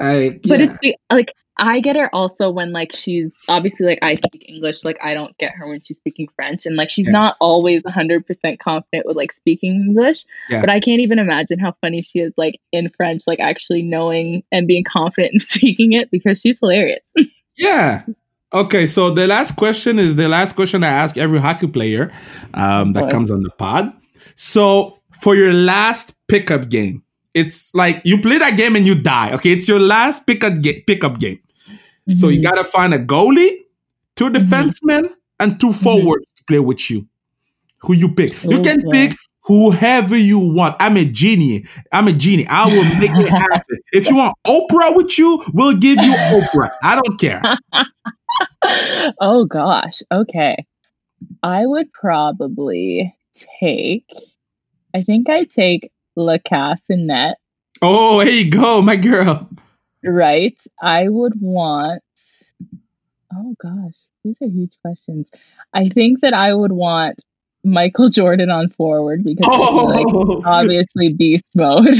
I, 0.00 0.38
but 0.44 0.60
it's 0.60 0.78
like 1.10 1.32
I 1.58 1.80
get 1.80 1.96
her 1.96 2.14
also 2.14 2.50
when 2.50 2.72
like 2.72 2.92
she's 2.92 3.42
obviously 3.48 3.86
like 3.86 3.98
I 4.00 4.14
speak 4.14 4.48
English, 4.48 4.84
like 4.84 4.98
I 5.02 5.14
don't 5.14 5.36
get 5.38 5.52
her 5.54 5.68
when 5.68 5.80
she's 5.80 5.96
speaking 5.96 6.28
French, 6.36 6.66
and 6.66 6.76
like 6.76 6.88
she's 6.88 7.08
yeah. 7.08 7.12
not 7.12 7.36
always 7.40 7.82
hundred 7.84 8.26
percent 8.26 8.60
confident 8.60 9.06
with 9.06 9.16
like 9.16 9.32
speaking 9.32 9.74
English. 9.74 10.24
Yeah. 10.48 10.60
But 10.60 10.70
I 10.70 10.78
can't 10.78 11.00
even 11.00 11.18
imagine 11.18 11.58
how 11.58 11.74
funny 11.80 12.02
she 12.02 12.20
is 12.20 12.34
like 12.38 12.60
in 12.70 12.88
French, 12.90 13.22
like 13.26 13.40
actually 13.40 13.82
knowing 13.82 14.44
and 14.52 14.68
being 14.68 14.84
confident 14.84 15.34
in 15.34 15.40
speaking 15.40 15.92
it 15.92 16.10
because 16.10 16.40
she's 16.40 16.58
hilarious. 16.60 17.12
yeah. 17.56 18.04
Okay, 18.52 18.86
so 18.86 19.10
the 19.10 19.26
last 19.26 19.56
question 19.56 19.98
is 19.98 20.16
the 20.16 20.28
last 20.28 20.54
question 20.54 20.82
I 20.82 20.88
ask 20.88 21.18
every 21.18 21.38
hockey 21.38 21.66
player 21.66 22.10
um, 22.54 22.94
that 22.94 23.10
comes 23.10 23.30
on 23.30 23.42
the 23.42 23.50
pod. 23.50 23.92
So 24.36 24.98
for 25.10 25.34
your 25.34 25.52
last 25.52 26.14
pickup 26.28 26.70
game, 26.70 27.02
it's 27.34 27.74
like 27.74 28.00
you 28.04 28.20
play 28.20 28.38
that 28.38 28.56
game 28.56 28.74
and 28.74 28.86
you 28.86 28.94
die. 28.94 29.32
Okay, 29.34 29.50
it's 29.50 29.68
your 29.68 29.80
last 29.80 30.26
pickup 30.26 30.62
ga- 30.62 30.80
pickup 30.82 31.18
game. 31.18 31.40
Mm-hmm. 32.08 32.14
So 32.14 32.28
you 32.28 32.40
mm-hmm. 32.40 32.50
gotta 32.50 32.64
find 32.64 32.94
a 32.94 32.98
goalie, 32.98 33.64
two 34.16 34.30
mm-hmm. 34.30 34.36
defensemen, 34.36 35.02
mm-hmm. 35.02 35.14
and 35.40 35.60
two 35.60 35.68
mm-hmm. 35.68 35.82
forwards 35.82 36.32
to 36.32 36.44
play 36.44 36.58
with 36.58 36.90
you. 36.90 37.06
Who 37.82 37.94
you 37.94 38.14
pick? 38.14 38.32
Oh, 38.44 38.50
you 38.50 38.60
can 38.60 38.82
pick 38.90 39.12
whoever 39.44 40.16
you 40.16 40.38
want. 40.38 40.76
I'm 40.80 40.96
a 40.96 41.04
genie. 41.04 41.64
I'm 41.92 42.08
a 42.08 42.12
genie. 42.12 42.46
I 42.48 42.66
will 42.66 42.84
make 42.96 43.10
it 43.10 43.28
happen. 43.28 43.78
if 43.92 44.08
you 44.08 44.16
want 44.16 44.36
Oprah 44.46 44.96
with 44.96 45.18
you, 45.18 45.42
we'll 45.52 45.76
give 45.76 46.00
you 46.00 46.12
Oprah. 46.12 46.70
I 46.82 47.00
don't 47.00 47.20
care. 47.20 47.42
oh 49.20 49.44
gosh. 49.44 50.02
Okay. 50.10 50.66
I 51.42 51.66
would 51.66 51.92
probably 51.92 53.14
take 53.60 54.10
I 54.94 55.02
think 55.02 55.28
I 55.28 55.44
take 55.44 55.92
net. 56.90 57.36
Oh, 57.80 58.20
here 58.20 58.32
you 58.32 58.50
go, 58.50 58.82
my 58.82 58.96
girl. 58.96 59.48
Right? 60.04 60.58
I 60.80 61.08
would 61.08 61.34
want. 61.40 62.02
Oh 63.34 63.54
gosh, 63.60 64.06
these 64.24 64.38
are 64.40 64.48
huge 64.48 64.76
questions. 64.82 65.30
I 65.74 65.88
think 65.88 66.20
that 66.20 66.32
I 66.32 66.54
would 66.54 66.72
want 66.72 67.20
Michael 67.64 68.08
Jordan 68.08 68.50
on 68.50 68.70
forward 68.70 69.24
because 69.24 69.46
oh. 69.48 69.84
like 69.84 70.44
obviously 70.46 71.12
beast 71.12 71.50
mode. 71.54 71.96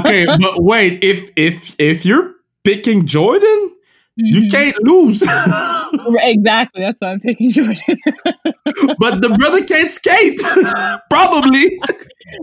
okay, 0.00 0.26
but 0.26 0.62
wait, 0.62 1.02
if 1.04 1.30
if 1.36 1.76
if 1.78 2.04
you're 2.04 2.34
picking 2.64 3.06
Jordan, 3.06 3.75
you 4.16 4.40
mm-hmm. 4.40 4.48
can't 4.48 4.76
lose. 4.82 5.22
exactly, 6.22 6.82
that's 6.82 7.00
why 7.00 7.08
I'm 7.08 7.20
picking 7.20 7.50
Jordan. 7.52 7.98
but 8.98 9.20
the 9.20 9.36
brother 9.38 9.62
can't 9.64 9.90
skate. 9.90 10.40
Probably. 11.10 11.78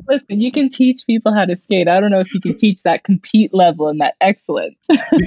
Listen, 0.07 0.39
you 0.39 0.51
can 0.51 0.69
teach 0.69 1.01
people 1.07 1.33
how 1.33 1.45
to 1.45 1.55
skate. 1.55 1.87
I 1.87 1.99
don't 1.99 2.11
know 2.11 2.19
if 2.19 2.33
you 2.33 2.39
can 2.39 2.57
teach 2.57 2.83
that 2.83 3.03
compete 3.03 3.53
level 3.53 3.87
and 3.87 3.99
that 3.99 4.15
excellence. 4.21 4.77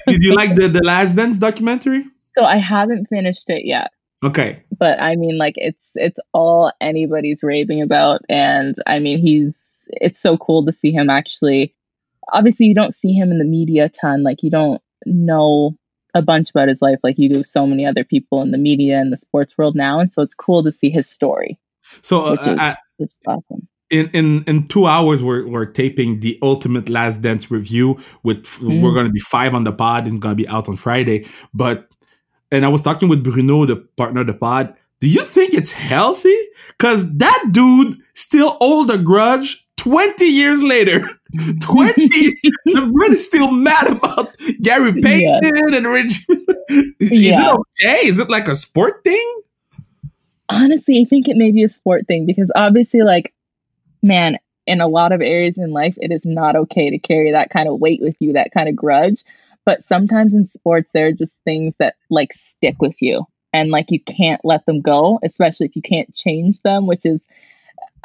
Did 0.07 0.23
you 0.23 0.35
like 0.35 0.55
the 0.55 0.69
the 0.69 0.83
Last 0.83 1.15
Dance 1.15 1.39
documentary? 1.39 2.05
So 2.33 2.45
I 2.45 2.57
haven't 2.57 3.07
finished 3.07 3.51
it 3.51 3.67
yet. 3.67 3.91
Okay. 4.25 4.63
But 4.79 5.01
I 5.01 5.17
mean 5.17 5.39
like 5.39 5.55
it's 5.57 5.93
it's 5.97 6.19
all 6.33 6.73
anybody's 6.81 7.43
raving 7.43 7.83
about 7.83 8.23
and 8.29 8.77
I 8.87 8.99
mean 8.99 9.19
he's 9.19 9.89
it's 9.89 10.21
so 10.21 10.37
cool 10.39 10.65
to 10.65 10.73
see 10.73 10.91
him 10.91 11.11
actually 11.11 11.75
obviously 12.33 12.67
you 12.67 12.75
don't 12.75 12.95
see 12.95 13.13
him 13.13 13.31
in 13.31 13.39
the 13.39 13.45
media 13.45 13.85
a 13.85 13.89
ton 13.89 14.23
like 14.23 14.43
you 14.43 14.51
don't 14.51 14.83
know 15.05 15.77
a 16.17 16.23
bunch 16.23 16.51
about 16.51 16.69
his 16.69 16.83
life 16.83 16.99
like 17.03 17.19
you 17.19 17.29
do 17.29 17.45
so 17.45 17.67
many 17.67 17.87
other 17.87 18.05
people 18.05 18.43
in 18.43 18.51
the 18.51 18.59
media 18.59 18.99
and 18.99 19.13
the 19.13 19.17
sports 19.17 19.57
world 19.57 19.75
now 19.75 19.99
and 20.01 20.11
so 20.11 20.23
it's 20.23 20.35
cool 20.35 20.63
to 20.63 20.73
see 20.73 20.91
his 20.91 21.09
story. 21.09 21.59
So 22.03 22.23
uh, 22.23 22.31
which 22.31 22.41
is, 22.41 22.59
I, 22.59 22.77
which 22.97 23.09
is 23.09 23.17
awesome 23.27 23.69
in 23.91 24.11
in 24.11 24.43
in 24.45 24.67
two 24.67 24.87
hours 24.87 25.23
we're 25.23 25.47
we're 25.47 25.67
taping 25.67 26.19
the 26.21 26.39
ultimate 26.43 26.89
last 26.89 27.23
dance 27.23 27.51
review 27.51 27.97
with 28.25 28.45
mm. 28.45 28.83
we're 28.83 28.93
going 28.93 29.07
to 29.07 29.13
be 29.13 29.21
five 29.21 29.55
on 29.55 29.63
the 29.63 29.73
pod 29.73 30.05
and 30.05 30.15
it's 30.15 30.21
going 30.21 30.37
to 30.37 30.43
be 30.43 30.49
out 30.49 30.69
on 30.69 30.75
friday 30.75 31.25
but 31.55 31.89
and 32.51 32.65
I 32.65 32.69
was 32.69 32.83
talking 32.83 33.09
with 33.09 33.25
Bruno, 33.25 33.67
the 33.67 33.77
partner 33.77 34.21
of 34.21 34.27
the 34.27 34.35
pod. 34.35 34.75
Do 35.01 35.09
you 35.09 35.25
think 35.25 35.53
it's 35.53 35.73
healthy? 35.73 36.37
Because 36.69 37.17
that 37.19 37.49
dude 37.53 37.99
still 38.15 38.57
hold 38.61 38.91
a 38.91 38.99
grudge 38.99 39.67
20 39.77 40.25
years 40.25 40.63
later. 40.63 41.09
20 41.61 41.93
the 42.65 42.91
Brit 42.93 43.13
is 43.13 43.25
still 43.25 43.51
mad 43.51 43.89
about 43.89 44.37
Gary 44.63 44.93
Payton 45.01 45.39
yeah. 45.43 45.77
and 45.77 45.87
Rich. 45.87 46.27
is 47.01 47.11
yeah. 47.11 47.51
it 47.51 47.55
okay? 47.55 48.07
Is 48.07 48.19
it 48.19 48.31
like 48.31 48.49
a 48.49 48.55
sport 48.55 49.03
thing? 49.05 49.41
Honestly, 50.49 51.01
I 51.01 51.05
think 51.09 51.29
it 51.29 51.37
may 51.37 51.51
be 51.51 51.65
a 51.65 51.69
sport 51.69 52.07
thing 52.07 52.25
because 52.25 52.51
obviously, 52.55 53.03
like, 53.03 53.35
man, 54.03 54.37
in 54.67 54.81
a 54.81 54.87
lot 54.87 55.13
of 55.13 55.21
areas 55.21 55.59
in 55.59 55.71
life, 55.71 55.97
it 55.99 56.13
is 56.13 56.25
not 56.25 56.57
okay 56.57 56.91
to 56.91 56.99
carry 56.99 57.31
that 57.33 57.51
kind 57.51 57.69
of 57.69 57.81
weight 57.81 58.01
with 58.01 58.17
you, 58.21 58.33
that 58.33 58.53
kind 58.53 58.69
of 58.69 58.77
grudge. 58.77 59.23
But 59.65 59.83
sometimes 59.83 60.35
in 60.35 60.47
sports, 60.47 60.93
there 60.93 61.09
are 61.09 61.13
just 61.13 61.41
things 61.45 61.77
that 61.79 61.95
like 62.11 62.33
stick 62.33 62.77
with 62.81 63.03
you 63.03 63.27
and 63.53 63.71
like 63.71 63.91
you 63.91 64.01
can't 64.01 64.45
let 64.45 64.65
them 64.67 64.81
go, 64.81 65.19
especially 65.25 65.67
if 65.67 65.75
you 65.75 65.83
can't 65.83 66.15
change 66.15 66.61
them, 66.61 66.87
which 66.87 67.05
is, 67.05 67.27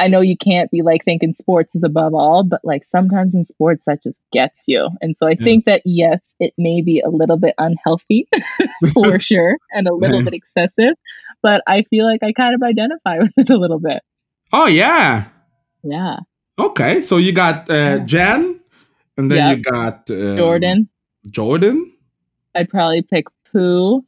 I 0.01 0.07
know 0.07 0.21
you 0.21 0.35
can't 0.35 0.71
be 0.71 0.81
like 0.81 1.05
thinking 1.05 1.35
sports 1.35 1.75
is 1.75 1.83
above 1.83 2.15
all, 2.15 2.43
but 2.43 2.61
like 2.63 2.83
sometimes 2.83 3.35
in 3.35 3.45
sports 3.45 3.83
that 3.85 4.01
just 4.01 4.19
gets 4.31 4.63
you. 4.67 4.89
And 4.99 5.15
so 5.15 5.27
I 5.27 5.35
yeah. 5.39 5.43
think 5.43 5.65
that 5.65 5.83
yes, 5.85 6.33
it 6.39 6.55
may 6.57 6.81
be 6.81 7.01
a 7.01 7.09
little 7.09 7.37
bit 7.37 7.53
unhealthy 7.59 8.27
for 8.93 9.19
sure 9.19 9.57
and 9.71 9.87
a 9.87 9.93
little 9.93 10.23
bit 10.23 10.33
excessive, 10.33 10.95
but 11.43 11.61
I 11.67 11.83
feel 11.83 12.05
like 12.05 12.23
I 12.23 12.33
kind 12.33 12.55
of 12.55 12.63
identify 12.63 13.19
with 13.19 13.31
it 13.37 13.51
a 13.51 13.57
little 13.57 13.79
bit. 13.79 14.01
Oh, 14.51 14.65
yeah. 14.65 15.25
Yeah. 15.83 16.17
Okay. 16.57 17.03
So 17.03 17.17
you 17.17 17.31
got 17.31 17.69
uh, 17.69 17.99
Jen 17.99 18.59
and 19.17 19.31
then 19.31 19.37
yep. 19.37 19.57
you 19.57 19.63
got 19.63 20.09
uh, 20.09 20.35
Jordan. 20.35 20.89
Jordan. 21.29 21.93
I'd 22.55 22.69
probably 22.69 23.03
pick 23.03 23.25
Pooh 23.51 24.03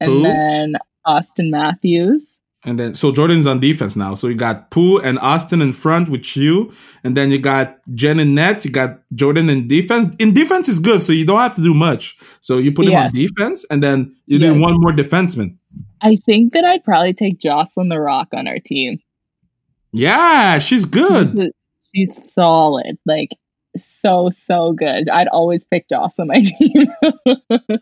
and 0.00 0.08
Pooh. 0.08 0.22
then 0.22 0.76
Auston 1.04 1.50
Matthews. 1.50 2.38
And 2.64 2.78
then, 2.78 2.94
so 2.94 3.10
Jordan's 3.10 3.46
on 3.46 3.58
defense 3.58 3.96
now. 3.96 4.14
So 4.14 4.28
you 4.28 4.36
got 4.36 4.70
Pooh 4.70 4.98
and 4.98 5.18
Auston 5.18 5.60
in 5.60 5.72
front 5.72 6.08
with 6.08 6.36
you. 6.36 6.72
And 7.02 7.16
then 7.16 7.32
you 7.32 7.38
got 7.38 7.78
Jen 7.94 8.20
and 8.20 8.36
Net. 8.36 8.64
You 8.64 8.70
got 8.70 9.00
Jordan 9.14 9.50
in 9.50 9.66
defense. 9.66 10.14
In 10.20 10.32
defense 10.32 10.68
is 10.68 10.78
good. 10.78 11.00
So 11.00 11.12
you 11.12 11.24
don't 11.24 11.40
have 11.40 11.56
to 11.56 11.62
do 11.62 11.74
much. 11.74 12.16
So 12.40 12.58
you 12.58 12.70
put 12.70 12.86
him 12.86 12.94
on 12.94 13.10
defense 13.10 13.64
and 13.68 13.82
then 13.82 14.14
you 14.26 14.38
yes. 14.38 14.52
do 14.52 14.60
one 14.60 14.74
more 14.76 14.92
defenseman. 14.92 15.56
I 16.00 16.16
think 16.24 16.52
that 16.52 16.64
I'd 16.64 16.84
probably 16.84 17.14
take 17.14 17.40
Jocelyne 17.40 17.88
Larocque 17.88 18.32
on 18.32 18.46
our 18.46 18.58
team. 18.58 19.00
Yeah, 19.92 20.58
she's 20.58 20.84
good. 20.84 21.52
She's 21.92 22.32
solid. 22.32 22.96
Like 23.04 23.30
so 23.76 24.30
so 24.30 24.72
good. 24.72 25.08
I'd 25.08 25.28
always 25.28 25.64
pick 25.64 25.88
Joss 25.88 26.18
on 26.18 26.28
my 26.28 26.40
team. 26.58 26.88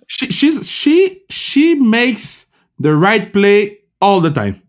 she, 0.09 0.26
she's 0.31 0.68
she 0.68 1.22
she 1.28 1.74
makes 1.74 2.47
the 2.78 2.95
right 2.95 3.33
play 3.33 3.78
all 4.01 4.20
the 4.20 4.31
time. 4.31 4.61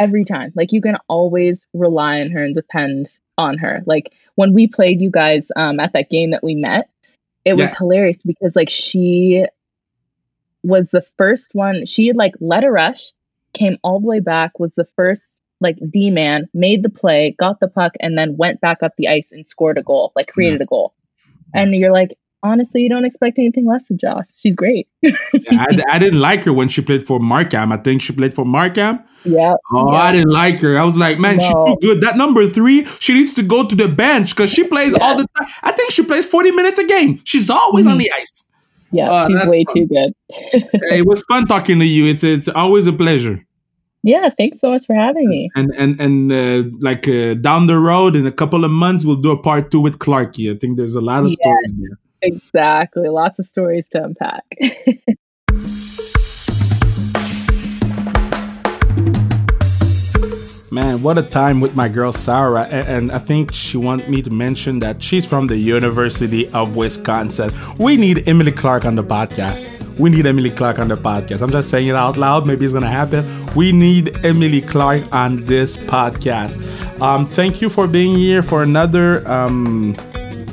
Every 0.00 0.24
time, 0.24 0.52
like 0.56 0.72
you 0.72 0.80
can 0.80 0.96
always 1.08 1.68
rely 1.74 2.20
on 2.20 2.30
her 2.30 2.42
and 2.42 2.54
depend 2.54 3.10
on 3.36 3.58
her. 3.58 3.82
Like 3.86 4.12
when 4.34 4.54
we 4.54 4.66
played 4.66 5.00
you 5.00 5.10
guys 5.10 5.52
um, 5.54 5.78
at 5.78 5.92
that 5.92 6.08
game 6.10 6.30
that 6.30 6.42
we 6.42 6.54
met, 6.54 6.88
it 7.44 7.54
was 7.56 7.70
hilarious 7.76 8.22
because 8.22 8.56
like 8.56 8.70
she 8.70 9.44
was 10.62 10.90
the 10.90 11.02
first 11.18 11.54
one. 11.54 11.86
She 11.86 12.06
had 12.06 12.16
like 12.16 12.34
led 12.40 12.64
a 12.64 12.70
rush, 12.70 13.12
came 13.52 13.78
all 13.82 14.00
the 14.00 14.06
way 14.06 14.20
back, 14.20 14.58
was 14.58 14.74
the 14.74 14.86
first 14.96 15.38
like 15.60 15.76
D 15.90 16.10
man, 16.10 16.48
made 16.54 16.82
the 16.82 16.90
play, 16.90 17.34
got 17.38 17.60
the 17.60 17.68
puck, 17.68 17.92
and 18.00 18.16
then 18.16 18.36
went 18.36 18.60
back 18.60 18.82
up 18.82 18.92
the 18.96 19.08
ice 19.08 19.32
and 19.32 19.46
scored 19.46 19.78
a 19.78 19.82
goal, 19.82 20.12
like 20.16 20.28
created 20.28 20.62
a 20.62 20.64
goal. 20.64 20.94
And 21.52 21.72
you're 21.72 21.92
like, 21.92 22.16
honestly, 22.42 22.82
you 22.82 22.88
don't 22.88 23.04
expect 23.04 23.38
anything 23.38 23.66
less 23.66 23.90
of 23.90 23.96
Joss. 23.96 24.36
She's 24.38 24.56
great. 24.56 24.88
yeah, 25.02 25.12
I, 25.50 25.66
I, 25.90 25.98
didn't 25.98 26.20
like 26.20 26.44
her 26.44 26.52
when 26.52 26.68
she 26.68 26.82
played 26.82 27.02
for 27.02 27.20
Markham. 27.20 27.72
I 27.72 27.76
think 27.76 28.02
she 28.02 28.12
played 28.12 28.34
for 28.34 28.44
Markham. 28.44 29.00
Yeah. 29.24 29.54
Oh, 29.72 29.92
yeah. 29.92 29.98
I 29.98 30.12
didn't 30.12 30.30
like 30.30 30.60
her. 30.60 30.78
I 30.78 30.84
was 30.84 30.96
like, 30.96 31.18
man, 31.18 31.36
no. 31.36 31.44
she's 31.44 31.54
too 31.54 31.76
good. 31.80 32.00
That 32.00 32.16
number 32.16 32.48
three, 32.48 32.84
she 32.84 33.14
needs 33.14 33.34
to 33.34 33.42
go 33.42 33.66
to 33.66 33.74
the 33.74 33.88
bench 33.88 34.34
because 34.34 34.52
she 34.52 34.64
plays 34.64 34.94
yeah. 34.98 35.04
all 35.04 35.16
the 35.16 35.26
time. 35.38 35.48
I 35.62 35.72
think 35.72 35.90
she 35.90 36.02
plays 36.02 36.26
40 36.26 36.52
minutes 36.52 36.78
a 36.78 36.84
game. 36.84 37.20
She's 37.24 37.50
always 37.50 37.84
mm-hmm. 37.84 37.92
on 37.92 37.98
the 37.98 38.10
ice. 38.16 38.46
Yeah, 38.92 39.10
uh, 39.10 39.28
she's 39.28 39.46
way 39.46 39.64
fun. 39.64 39.74
too 39.74 39.86
good. 39.86 40.14
hey, 40.88 40.98
it 40.98 41.06
was 41.06 41.22
fun 41.28 41.46
talking 41.46 41.78
to 41.78 41.84
you. 41.84 42.06
It's 42.06 42.24
it's 42.24 42.48
always 42.48 42.88
a 42.88 42.92
pleasure. 42.92 43.44
Yeah, 44.02 44.30
thanks 44.30 44.58
so 44.58 44.70
much 44.70 44.86
for 44.86 44.94
having 44.94 45.28
me. 45.28 45.48
And 45.54 45.70
and 45.76 46.00
and 46.00 46.32
uh, 46.32 46.70
like 46.80 47.06
uh, 47.06 47.34
down 47.34 47.66
the 47.66 47.78
road 47.78 48.16
in 48.16 48.26
a 48.26 48.32
couple 48.32 48.64
of 48.64 48.70
months, 48.70 49.04
we'll 49.04 49.16
do 49.20 49.30
a 49.30 49.40
part 49.40 49.70
two 49.70 49.80
with 49.80 49.98
Clarky. 49.98 50.52
I 50.52 50.58
think 50.58 50.76
there's 50.76 50.96
a 50.96 51.00
lot 51.00 51.22
of 51.22 51.30
yes, 51.30 51.38
stories 51.38 51.72
there. 51.78 51.98
Exactly, 52.22 53.08
lots 53.08 53.38
of 53.38 53.46
stories 53.46 53.88
to 53.88 54.04
unpack. 54.04 54.44
Man, 60.72 61.02
what 61.02 61.18
a 61.18 61.22
time 61.22 61.60
with 61.60 61.74
my 61.74 61.88
girl 61.88 62.12
Sarah. 62.12 62.62
And 62.62 63.10
I 63.10 63.18
think 63.18 63.52
she 63.52 63.76
wants 63.76 64.06
me 64.06 64.22
to 64.22 64.30
mention 64.30 64.78
that 64.78 65.02
she's 65.02 65.24
from 65.24 65.48
the 65.48 65.56
University 65.56 66.48
of 66.50 66.76
Wisconsin. 66.76 67.52
We 67.76 67.96
need 67.96 68.28
Emily 68.28 68.52
Clark 68.52 68.84
on 68.84 68.94
the 68.94 69.02
podcast. 69.02 69.76
We 69.98 70.10
need 70.10 70.26
Emily 70.26 70.50
Clark 70.50 70.78
on 70.78 70.86
the 70.86 70.96
podcast. 70.96 71.42
I'm 71.42 71.50
just 71.50 71.70
saying 71.70 71.88
it 71.88 71.96
out 71.96 72.16
loud. 72.16 72.46
Maybe 72.46 72.64
it's 72.64 72.72
going 72.72 72.84
to 72.84 72.88
happen. 72.88 73.46
We 73.56 73.72
need 73.72 74.24
Emily 74.24 74.60
Clark 74.60 75.12
on 75.12 75.44
this 75.44 75.76
podcast. 75.76 76.56
Um, 77.00 77.26
thank 77.26 77.60
you 77.60 77.68
for 77.68 77.88
being 77.88 78.14
here 78.14 78.40
for 78.40 78.62
another. 78.62 79.28
Um, 79.28 79.96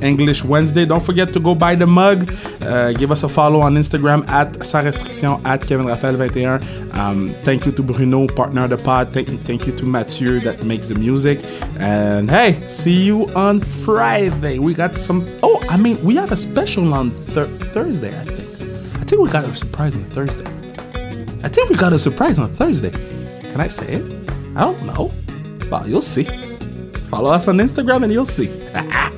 English 0.02 0.44
Wednesday. 0.44 0.86
Don't 0.86 1.04
forget 1.04 1.34
to 1.34 1.40
go 1.40 1.56
buy 1.56 1.76
the 1.76 1.88
mug. 1.88 2.32
Uh, 2.62 2.92
give 2.94 3.12
us 3.12 3.24
a 3.24 3.30
follow 3.30 3.62
on 3.62 3.76
Instagram 3.76 4.28
at 4.30 4.66
sans 4.66 4.86
restriction 4.86 5.30
at 5.46 5.66
Kevin 5.66 5.86
Raphael 5.88 6.16
21. 6.16 6.62
Um, 6.92 7.36
thank 7.44 7.66
you 7.66 7.72
to 7.72 7.84
Bruno, 7.84 8.28
partner 8.28 8.64
of 8.66 8.70
the 8.72 8.78
pod. 8.78 9.14
Thank, 9.14 9.30
thank 9.46 9.66
you 9.68 9.74
to 9.74 9.86
Mathieu 9.86 10.40
that 10.42 10.64
makes 10.64 10.88
the 10.90 10.96
music. 10.96 11.40
And 11.80 12.30
hey, 12.30 12.62
see 12.68 13.04
you 13.04 13.28
on 13.36 13.60
Friday. 13.60 14.60
We 14.60 14.74
got 14.74 15.00
some. 15.00 15.28
Oh, 15.44 15.64
I 15.70 15.78
mean, 15.78 16.04
we 16.04 16.16
have 16.16 16.32
a 16.32 16.38
special 16.38 16.94
on 16.94 17.12
thir- 17.28 17.48
Thursday. 17.74 18.18
I 18.20 18.24
think. 18.24 18.98
I 18.98 19.04
think 19.10 19.22
we 19.22 19.30
got 19.30 19.46
a 19.46 19.56
surprise 19.56 19.96
on 19.96 20.04
Thursday. 20.12 20.46
I 21.44 21.50
think 21.50 21.70
we 21.70 21.76
got 21.76 21.94
a 21.94 22.00
surprise 22.00 22.40
on 22.40 22.50
Thursday. 22.56 22.92
Can 22.92 23.62
I 23.62 23.68
say 23.70 23.94
it? 23.94 24.30
I 24.56 24.62
don't 24.62 24.86
know. 24.86 25.14
Well, 25.70 25.88
you'll 25.88 26.02
see. 26.02 26.24
Follow 27.10 27.30
us 27.30 27.48
on 27.48 27.58
Instagram 27.58 28.04
and 28.04 28.12
you'll 28.12 28.26
see. 28.26 28.48